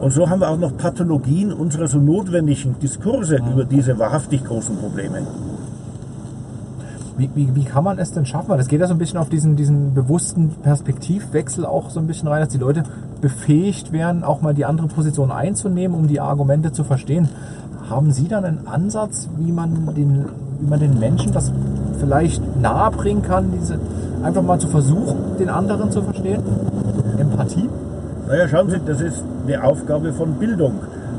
Und 0.00 0.12
so 0.12 0.30
haben 0.30 0.40
wir 0.40 0.48
auch 0.48 0.58
noch 0.58 0.76
Pathologien 0.76 1.52
unserer 1.52 1.88
so 1.88 1.98
notwendigen 1.98 2.78
Diskurse 2.80 3.40
mhm. 3.42 3.52
über 3.52 3.64
diese 3.64 3.98
wahrhaftig 3.98 4.44
großen 4.44 4.76
Probleme. 4.76 5.26
Wie, 7.18 7.28
wie, 7.34 7.52
wie 7.56 7.64
kann 7.64 7.82
man 7.82 7.98
es 7.98 8.12
denn 8.12 8.24
schaffen? 8.26 8.56
Das 8.56 8.68
geht 8.68 8.80
ja 8.80 8.86
so 8.86 8.94
ein 8.94 8.98
bisschen 8.98 9.18
auf 9.18 9.28
diesen, 9.28 9.56
diesen 9.56 9.92
bewussten 9.92 10.50
Perspektivwechsel 10.62 11.66
auch 11.66 11.90
so 11.90 11.98
ein 11.98 12.06
bisschen 12.06 12.28
rein, 12.28 12.40
dass 12.40 12.50
die 12.50 12.58
Leute 12.58 12.84
befähigt 13.20 13.90
werden, 13.90 14.22
auch 14.22 14.40
mal 14.40 14.54
die 14.54 14.64
andere 14.64 14.86
Position 14.86 15.32
einzunehmen, 15.32 15.98
um 15.98 16.06
die 16.06 16.20
Argumente 16.20 16.70
zu 16.70 16.84
verstehen. 16.84 17.28
Haben 17.90 18.12
Sie 18.12 18.28
dann 18.28 18.44
einen 18.44 18.68
Ansatz, 18.68 19.28
wie 19.36 19.50
man 19.50 19.94
den, 19.96 20.26
wie 20.60 20.66
man 20.68 20.78
den 20.78 21.00
Menschen 21.00 21.32
das 21.32 21.50
vielleicht 21.98 22.40
nahebringen 22.60 23.24
kann, 23.24 23.50
diese, 23.50 23.80
einfach 24.22 24.42
mal 24.42 24.60
zu 24.60 24.68
versuchen, 24.68 25.16
den 25.40 25.48
anderen 25.48 25.90
zu 25.90 26.02
verstehen? 26.02 26.40
Empathie? 27.18 27.68
Naja, 28.28 28.46
schauen 28.46 28.70
Sie, 28.70 28.78
das 28.86 29.00
ist 29.00 29.24
eine 29.44 29.64
Aufgabe 29.64 30.12
von 30.12 30.34
Bildung. 30.34 30.74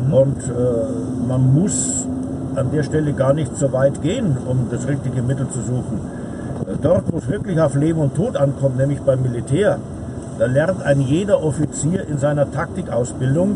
Mhm. 0.08 0.14
Und 0.14 0.38
äh, 0.48 1.28
man 1.28 1.54
muss 1.54 2.08
an 2.56 2.72
der 2.72 2.84
Stelle 2.84 3.14
gar 3.14 3.34
nicht 3.34 3.56
so 3.58 3.72
weit 3.72 4.02
gehen, 4.02 4.38
um 4.48 4.68
das 4.72 4.88
richtige 4.88 5.22
Mittel 5.22 5.48
zu 5.50 5.62
suchen. 5.62 6.00
Äh, 6.68 6.76
dort, 6.82 7.12
wo 7.12 7.18
es 7.18 7.28
wirklich 7.28 7.60
auf 7.60 7.76
Leben 7.76 8.00
und 8.00 8.16
Tod 8.16 8.38
ankommt, 8.38 8.78
nämlich 8.78 9.02
beim 9.02 9.22
Militär, 9.22 9.80
da 10.38 10.46
lernt 10.46 10.82
ein 10.84 11.02
jeder 11.02 11.44
Offizier 11.44 12.08
in 12.08 12.18
seiner 12.18 12.50
Taktikausbildung, 12.52 13.56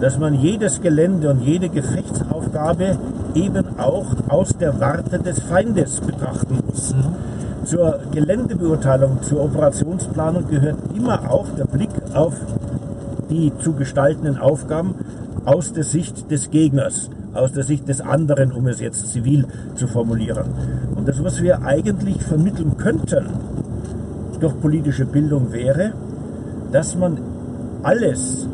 dass 0.00 0.18
man 0.18 0.34
jedes 0.34 0.80
Gelände 0.80 1.30
und 1.30 1.42
jede 1.42 1.68
Gefechtsaufgabe 1.68 2.96
eben 3.34 3.78
auch 3.78 4.06
aus 4.28 4.56
der 4.56 4.80
Warte 4.80 5.18
des 5.18 5.40
Feindes 5.40 6.00
betrachten 6.00 6.58
muss. 6.66 6.94
Mhm. 6.94 7.64
Zur 7.64 8.00
Geländebeurteilung, 8.10 9.22
zur 9.22 9.44
Operationsplanung 9.44 10.48
gehört 10.48 10.78
immer 10.96 11.30
auch 11.30 11.46
der 11.56 11.64
Blick 11.64 11.90
auf 12.14 12.34
die 13.30 13.52
zu 13.58 13.72
gestaltenden 13.72 14.38
Aufgaben 14.38 14.94
aus 15.44 15.72
der 15.72 15.84
Sicht 15.84 16.30
des 16.30 16.50
Gegners 16.50 17.10
aus 17.34 17.52
der 17.52 17.64
Sicht 17.64 17.88
des 17.88 18.00
anderen, 18.00 18.52
um 18.52 18.66
es 18.66 18.80
jetzt 18.80 19.10
zivil 19.10 19.46
zu 19.74 19.86
formulieren. 19.86 20.44
Und 20.94 21.08
das, 21.08 21.22
was 21.24 21.42
wir 21.42 21.62
eigentlich 21.62 22.22
vermitteln 22.22 22.76
könnten 22.76 23.26
durch 24.40 24.60
politische 24.60 25.06
Bildung 25.06 25.52
wäre, 25.52 25.92
dass 26.72 26.96
man 26.96 27.18
alles, 27.82 28.48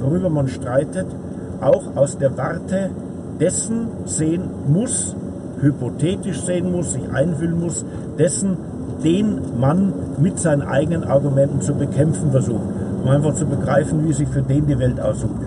worüber 0.00 0.28
man 0.28 0.48
streitet, 0.48 1.06
auch 1.60 1.96
aus 1.96 2.18
der 2.18 2.36
Warte 2.36 2.90
dessen 3.40 3.88
sehen 4.04 4.42
muss, 4.68 5.16
hypothetisch 5.60 6.42
sehen 6.42 6.70
muss, 6.72 6.92
sich 6.92 7.08
einfühlen 7.10 7.60
muss, 7.60 7.84
dessen, 8.18 8.56
den 9.02 9.58
man 9.58 9.92
mit 10.20 10.38
seinen 10.38 10.62
eigenen 10.62 11.04
Argumenten 11.04 11.60
zu 11.60 11.74
bekämpfen 11.74 12.30
versucht. 12.30 12.60
um 13.02 13.08
einfach 13.08 13.34
zu 13.34 13.46
begreifen, 13.46 14.06
wie 14.06 14.12
sich 14.12 14.28
für 14.28 14.42
den 14.42 14.66
die 14.66 14.78
Welt 14.78 15.00
aussucht. 15.00 15.39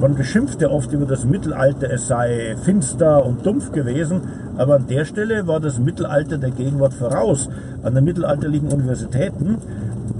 Man 0.00 0.16
geschimpfte 0.16 0.70
oft 0.70 0.92
über 0.92 1.04
das 1.04 1.26
Mittelalter, 1.26 1.90
es 1.90 2.06
sei 2.08 2.56
finster 2.64 3.26
und 3.26 3.44
dumpf 3.44 3.70
gewesen, 3.70 4.22
aber 4.56 4.76
an 4.76 4.86
der 4.86 5.04
Stelle 5.04 5.46
war 5.46 5.60
das 5.60 5.78
Mittelalter 5.78 6.38
der 6.38 6.52
Gegenwart 6.52 6.94
voraus. 6.94 7.50
An 7.82 7.94
den 7.94 8.04
mittelalterlichen 8.04 8.72
Universitäten 8.72 9.58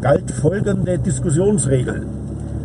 galt 0.02 0.30
folgende 0.30 0.98
Diskussionsregel. 0.98 2.06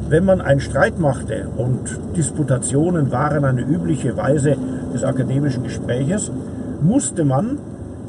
Wenn 0.09 0.26
man 0.26 0.41
einen 0.41 0.59
Streit 0.59 0.99
machte 0.99 1.47
und 1.55 1.99
Disputationen 2.18 3.13
waren 3.13 3.45
eine 3.45 3.61
übliche 3.61 4.18
Weise 4.18 4.57
des 4.93 5.05
akademischen 5.05 5.63
Gespräches, 5.63 6.34
musste 6.82 7.24
man 7.24 7.59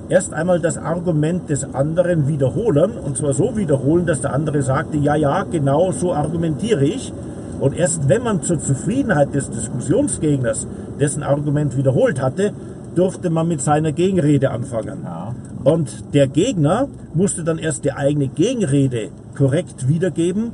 erst 0.09 0.34
einmal 0.34 0.59
das 0.59 0.78
Argument 0.78 1.48
des 1.48 1.74
anderen 1.74 2.26
wiederholen, 2.26 2.98
und 2.98 3.16
zwar 3.16 3.34
so 3.34 3.57
wiederholen, 3.57 4.04
dass 4.04 4.20
der 4.20 4.32
andere 4.32 4.62
sagte, 4.62 4.96
ja, 4.96 5.14
ja, 5.14 5.44
genau 5.44 5.92
so 5.92 6.12
argumentiere 6.12 6.84
ich. 6.84 7.12
Und 7.61 7.74
erst 7.74 8.09
wenn 8.09 8.22
man 8.22 8.42
zur 8.42 8.59
Zufriedenheit 8.59 9.34
des 9.34 9.50
Diskussionsgegners 9.50 10.66
dessen 11.00 11.22
Argument 11.22 11.76
wiederholt 11.76 12.20
hatte, 12.20 12.52
durfte 12.94 13.30
man 13.30 13.48
mit 13.48 13.61
seiner 13.61 13.92
Gegenrede 13.92 14.50
anfangen. 14.50 15.00
Ja. 15.04 15.34
Und 15.64 16.14
der 16.14 16.26
Gegner 16.26 16.88
musste 17.14 17.44
dann 17.44 17.59
erst 17.59 17.84
die 17.84 17.92
eigene 17.92 18.28
Gegenrede 18.28 19.09
korrekt 19.36 19.88
wiedergeben, 19.88 20.52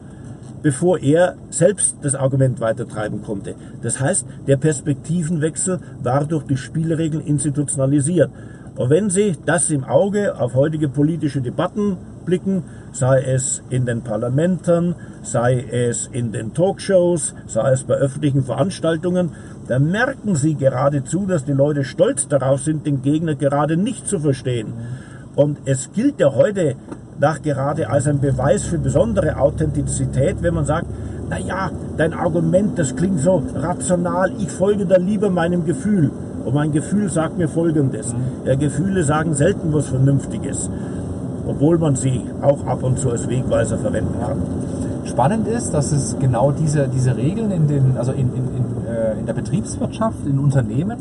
bevor 0.62 0.98
er 0.98 1.34
selbst 1.50 1.96
das 2.02 2.14
Argument 2.14 2.60
weitertreiben 2.60 3.22
konnte. 3.22 3.54
Das 3.82 4.00
heißt, 4.00 4.26
der 4.46 4.56
Perspektivenwechsel 4.56 5.80
war 6.02 6.24
durch 6.24 6.44
die 6.44 6.56
Spielregeln 6.56 7.24
institutionalisiert. 7.24 8.30
Und 8.76 8.90
wenn 8.90 9.10
Sie 9.10 9.36
das 9.44 9.70
im 9.70 9.84
Auge 9.84 10.40
auf 10.40 10.54
heutige 10.54 10.88
politische 10.88 11.42
Debatten 11.42 11.98
blicken, 12.24 12.64
sei 12.92 13.22
es 13.22 13.62
in 13.70 13.86
den 13.86 14.02
Parlamenten, 14.02 14.94
sei 15.22 15.64
es 15.70 16.08
in 16.12 16.32
den 16.32 16.54
Talkshows, 16.54 17.34
sei 17.46 17.72
es 17.72 17.84
bei 17.84 17.94
öffentlichen 17.94 18.42
Veranstaltungen, 18.42 19.30
dann 19.68 19.90
merken 19.90 20.34
Sie 20.34 20.54
geradezu, 20.54 21.26
dass 21.26 21.44
die 21.44 21.52
Leute 21.52 21.84
stolz 21.84 22.28
darauf 22.28 22.62
sind, 22.62 22.86
den 22.86 23.02
Gegner 23.02 23.34
gerade 23.34 23.76
nicht 23.76 24.06
zu 24.08 24.18
verstehen. 24.18 24.72
Und 25.34 25.58
es 25.64 25.92
gilt 25.92 26.20
ja 26.20 26.34
heute 26.34 26.74
nach 27.18 27.40
gerade 27.40 27.88
als 27.88 28.06
ein 28.06 28.20
Beweis 28.20 28.64
für 28.64 28.78
besondere 28.78 29.36
Authentizität, 29.36 30.42
wenn 30.42 30.54
man 30.54 30.64
sagt, 30.64 30.86
na 31.30 31.38
ja, 31.38 31.70
dein 31.96 32.12
Argument, 32.12 32.78
das 32.78 32.96
klingt 32.96 33.20
so 33.20 33.42
rational, 33.54 34.32
ich 34.38 34.50
folge 34.50 34.84
da 34.86 34.96
lieber 34.96 35.30
meinem 35.30 35.64
Gefühl. 35.64 36.10
Und 36.44 36.54
mein 36.54 36.72
Gefühl 36.72 37.08
sagt 37.08 37.38
mir 37.38 37.48
Folgendes. 37.48 38.12
Mhm. 38.12 38.46
Ja, 38.46 38.56
Gefühle 38.56 39.04
sagen 39.04 39.34
selten 39.34 39.72
was 39.72 39.88
Vernünftiges, 39.88 40.68
obwohl 41.46 41.78
man 41.78 41.96
sie 41.96 42.22
auch 42.40 42.66
ab 42.66 42.82
und 42.82 42.98
zu 42.98 43.10
als 43.10 43.28
Wegweiser 43.28 43.78
verwenden 43.78 44.14
kann. 44.20 44.36
Spannend 45.04 45.48
ist, 45.48 45.74
dass 45.74 45.92
es 45.92 46.16
genau 46.18 46.52
diese, 46.52 46.88
diese 46.88 47.16
Regeln 47.16 47.50
in, 47.50 47.66
den, 47.66 47.96
also 47.96 48.12
in, 48.12 48.32
in, 48.34 48.44
in, 48.56 48.86
äh, 48.86 49.18
in 49.18 49.26
der 49.26 49.32
Betriebswirtschaft, 49.32 50.26
in 50.26 50.38
Unternehmen, 50.38 50.98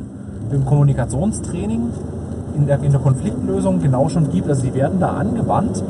im 0.51 0.65
Kommunikationstraining, 0.65 1.89
in 2.57 2.67
der, 2.67 2.81
in 2.81 2.91
der 2.91 2.99
Konfliktlösung 2.99 3.81
genau 3.81 4.09
schon 4.09 4.29
gibt. 4.31 4.49
Also 4.49 4.63
die 4.63 4.73
werden 4.73 4.99
da 4.99 5.13
angewandt. 5.13 5.83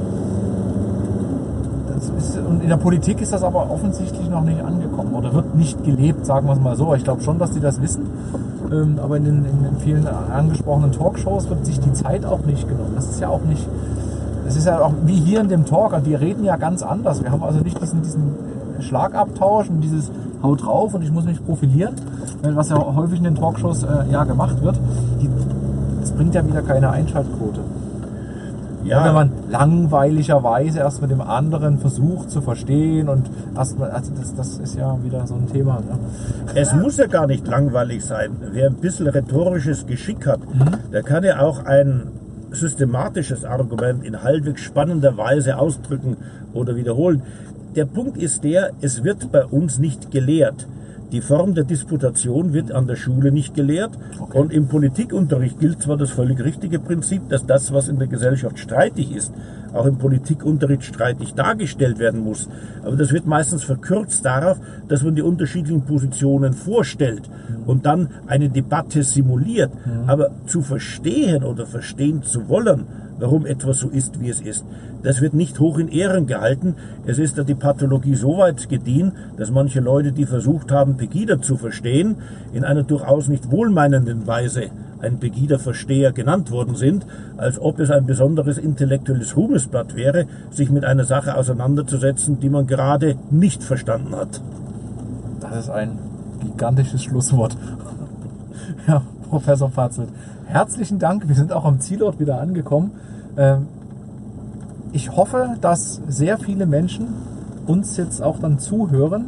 Ist, 2.17 2.37
und 2.37 2.63
in 2.63 2.69
der 2.69 2.77
Politik 2.77 3.21
ist 3.21 3.31
das 3.31 3.43
aber 3.43 3.69
offensichtlich 3.69 4.27
noch 4.27 4.43
nicht 4.43 4.63
angekommen 4.63 5.13
oder 5.13 5.33
wird 5.33 5.55
nicht 5.55 5.83
gelebt, 5.83 6.25
sagen 6.25 6.47
wir 6.47 6.53
es 6.53 6.59
mal 6.59 6.75
so. 6.75 6.95
Ich 6.95 7.03
glaube 7.03 7.21
schon, 7.21 7.37
dass 7.37 7.51
die 7.51 7.59
das 7.59 7.81
wissen. 7.81 8.07
Ähm, 8.71 8.99
aber 9.01 9.17
in 9.17 9.25
den, 9.25 9.45
in 9.45 9.63
den 9.63 9.77
vielen 9.79 10.07
angesprochenen 10.07 10.91
Talkshows 10.91 11.49
wird 11.49 11.65
sich 11.65 11.79
die 11.79 11.93
Zeit 11.93 12.25
auch 12.25 12.43
nicht 12.45 12.67
genommen. 12.67 12.93
Das 12.95 13.09
ist 13.09 13.19
ja 13.19 13.29
auch 13.29 13.43
nicht, 13.43 13.67
es 14.51 14.57
ist 14.57 14.65
ja 14.65 14.81
auch 14.81 14.93
wie 15.05 15.15
hier 15.15 15.39
in 15.39 15.47
dem 15.47 15.65
Talk, 15.65 16.03
die 16.03 16.13
reden 16.13 16.43
ja 16.43 16.57
ganz 16.57 16.83
anders. 16.83 17.23
Wir 17.23 17.31
haben 17.31 17.41
also 17.41 17.59
nicht 17.59 17.81
diesen, 17.81 18.01
diesen 18.01 18.35
Schlagabtausch 18.81 19.69
und 19.69 19.79
dieses 19.79 20.11
Haut 20.43 20.65
drauf 20.65 20.93
und 20.93 21.03
ich 21.03 21.11
muss 21.11 21.23
mich 21.23 21.43
profilieren, 21.45 21.95
was 22.41 22.69
ja 22.69 22.77
häufig 22.77 23.19
in 23.19 23.23
den 23.23 23.35
Talkshows 23.35 23.83
äh, 23.83 24.11
ja 24.11 24.25
gemacht 24.25 24.61
wird. 24.61 24.77
Die, 25.21 25.29
das 26.01 26.11
bringt 26.11 26.35
ja 26.35 26.45
wieder 26.45 26.61
keine 26.63 26.89
Einschaltquote. 26.89 27.61
Ja. 28.83 29.05
Wenn 29.05 29.13
man 29.13 29.31
langweiligerweise 29.49 30.79
erst 30.79 31.01
mit 31.01 31.11
dem 31.11 31.21
anderen 31.21 31.77
versucht 31.77 32.29
zu 32.29 32.41
verstehen 32.41 33.07
und 33.07 33.29
erstmal, 33.55 33.91
also 33.91 34.11
das, 34.19 34.35
das 34.35 34.57
ist 34.57 34.75
ja 34.75 34.97
wieder 35.01 35.27
so 35.27 35.35
ein 35.35 35.47
Thema. 35.47 35.75
Ne? 35.75 35.97
Es 36.55 36.73
muss 36.73 36.97
ja 36.97 37.05
gar 37.05 37.27
nicht 37.27 37.47
langweilig 37.47 38.03
sein. 38.03 38.31
Wer 38.51 38.67
ein 38.67 38.75
bisschen 38.75 39.07
rhetorisches 39.07 39.85
Geschick 39.85 40.27
hat, 40.27 40.39
mhm. 40.39 40.91
der 40.91 41.03
kann 41.03 41.23
ja 41.23 41.39
auch 41.39 41.63
ein 41.63 42.07
systematisches 42.51 43.45
Argument 43.45 44.03
in 44.03 44.23
halbwegs 44.23 44.61
spannender 44.61 45.17
Weise 45.17 45.57
ausdrücken 45.57 46.17
oder 46.53 46.75
wiederholen. 46.75 47.21
Der 47.75 47.85
Punkt 47.85 48.17
ist 48.17 48.43
der, 48.43 48.71
es 48.81 49.03
wird 49.03 49.31
bei 49.31 49.45
uns 49.45 49.79
nicht 49.79 50.11
gelehrt. 50.11 50.67
Die 51.11 51.19
Form 51.19 51.53
der 51.53 51.65
Disputation 51.65 52.53
wird 52.53 52.71
an 52.71 52.87
der 52.87 52.95
Schule 52.95 53.33
nicht 53.33 53.53
gelehrt. 53.53 53.91
Okay. 54.17 54.37
Und 54.37 54.53
im 54.53 54.67
Politikunterricht 54.67 55.59
gilt 55.59 55.81
zwar 55.81 55.97
das 55.97 56.11
völlig 56.11 56.41
richtige 56.41 56.79
Prinzip, 56.79 57.27
dass 57.27 57.45
das, 57.45 57.73
was 57.73 57.89
in 57.89 57.99
der 57.99 58.07
Gesellschaft 58.07 58.57
streitig 58.57 59.13
ist, 59.13 59.33
auch 59.73 59.85
im 59.85 59.97
Politikunterricht 59.97 60.83
streitig 60.83 61.33
dargestellt 61.33 61.99
werden 61.99 62.23
muss. 62.23 62.47
Aber 62.83 62.95
das 62.95 63.11
wird 63.11 63.25
meistens 63.25 63.63
verkürzt 63.63 64.23
darauf, 64.23 64.57
dass 64.87 65.03
man 65.03 65.15
die 65.15 65.21
unterschiedlichen 65.21 65.81
Positionen 65.81 66.53
vorstellt 66.53 67.29
und 67.65 67.85
dann 67.85 68.09
eine 68.27 68.49
Debatte 68.49 69.03
simuliert. 69.03 69.71
Mhm. 69.73 70.09
Aber 70.09 70.31
zu 70.45 70.61
verstehen 70.61 71.43
oder 71.43 71.65
verstehen 71.65 72.23
zu 72.23 72.47
wollen, 72.47 72.85
warum 73.21 73.45
etwas 73.45 73.79
so 73.79 73.87
ist, 73.87 74.19
wie 74.19 74.29
es 74.29 74.41
ist. 74.41 74.65
Das 75.03 75.21
wird 75.21 75.33
nicht 75.33 75.59
hoch 75.59 75.77
in 75.77 75.87
Ehren 75.87 76.25
gehalten. 76.25 76.75
Es 77.05 77.19
ist 77.19 77.37
da 77.37 77.43
die 77.43 77.55
Pathologie 77.55 78.15
so 78.15 78.39
weit 78.39 78.67
gediehen, 78.67 79.13
dass 79.37 79.51
manche 79.51 79.79
Leute, 79.79 80.11
die 80.11 80.25
versucht 80.25 80.71
haben, 80.71 80.97
Pegida 80.97 81.39
zu 81.39 81.55
verstehen, 81.55 82.15
in 82.51 82.65
einer 82.65 82.83
durchaus 82.83 83.27
nicht 83.27 83.51
wohlmeinenden 83.51 84.25
Weise 84.25 84.71
ein 85.01 85.19
Pegida-Versteher 85.19 86.11
genannt 86.11 86.51
worden 86.51 86.75
sind, 86.75 87.05
als 87.37 87.59
ob 87.59 87.79
es 87.79 87.91
ein 87.91 88.05
besonderes 88.05 88.57
intellektuelles 88.57 89.35
Ruhmesblatt 89.35 89.95
wäre, 89.95 90.25
sich 90.49 90.69
mit 90.69 90.83
einer 90.83 91.05
Sache 91.05 91.35
auseinanderzusetzen, 91.35 92.39
die 92.39 92.49
man 92.49 92.67
gerade 92.67 93.15
nicht 93.29 93.63
verstanden 93.63 94.15
hat. 94.15 94.41
Das 95.39 95.57
ist 95.57 95.69
ein 95.69 95.97
gigantisches 96.41 97.03
Schlusswort. 97.03 97.55
ja, 98.87 99.03
Professor 99.29 99.69
Fatzelt. 99.69 100.09
Herzlichen 100.45 100.99
Dank. 100.99 101.27
Wir 101.27 101.35
sind 101.35 101.53
auch 101.53 101.65
am 101.65 101.79
Zielort 101.79 102.19
wieder 102.19 102.41
angekommen. 102.41 102.91
Ähm, 103.37 103.67
ich 104.93 105.15
hoffe, 105.15 105.55
dass 105.61 106.01
sehr 106.07 106.37
viele 106.37 106.65
Menschen 106.65 107.07
uns 107.65 107.95
jetzt 107.97 108.21
auch 108.21 108.39
dann 108.39 108.59
zuhören 108.59 109.25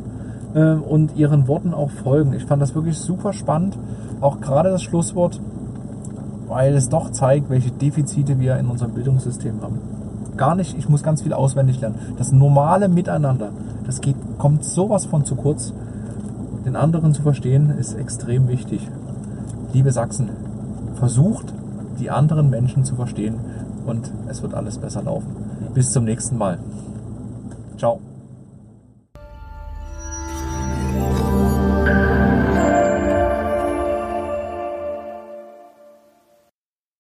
ähm, 0.56 0.84
und 0.84 1.16
ihren 1.16 1.48
Worten 1.48 1.74
auch 1.74 1.90
folgen. 1.90 2.34
Ich 2.34 2.46
fand 2.46 2.62
das 2.62 2.76
wirklich 2.76 2.98
super 2.98 3.34
spannend. 3.34 3.78
Auch 4.20 4.42
gerade 4.42 4.70
das 4.70 4.84
Schlusswort, 4.84 5.40
weil 6.48 6.76
es 6.76 6.90
doch 6.90 7.12
zeigt, 7.12 7.50
welche 7.50 7.72
Defizite 7.72 8.40
wir 8.40 8.58
in 8.58 8.68
unserem 8.68 8.94
Bildungssystem 8.94 9.62
haben. 9.62 9.80
Gar 10.36 10.56
nicht, 10.56 10.78
ich 10.78 10.90
muss 10.90 11.04
ganz 11.04 11.22
viel 11.22 11.34
auswendig 11.34 11.80
lernen. 11.80 11.96
Das 12.18 12.32
normale 12.32 12.90
Miteinander, 12.90 13.52
das 13.86 14.02
geht, 14.02 14.16
kommt 14.38 14.64
sowas 14.64 15.06
von 15.06 15.26
zu 15.26 15.36
kurz. 15.36 15.74
Den 16.66 16.76
anderen 16.76 17.14
zu 17.14 17.22
verstehen, 17.22 17.70
ist 17.70 17.94
extrem 17.94 18.48
wichtig. 18.48 18.88
Liebe 19.74 19.92
Sachsen, 19.92 20.30
versucht, 20.96 21.54
die 22.00 22.10
anderen 22.10 22.50
Menschen 22.50 22.84
zu 22.84 22.96
verstehen 22.96 23.36
und 23.86 24.12
es 24.28 24.42
wird 24.42 24.54
alles 24.54 24.78
besser 24.78 25.04
laufen. 25.04 25.36
Bis 25.74 25.92
zum 25.92 26.06
nächsten 26.06 26.38
Mal. 26.38 26.60
Ciao. 27.78 28.00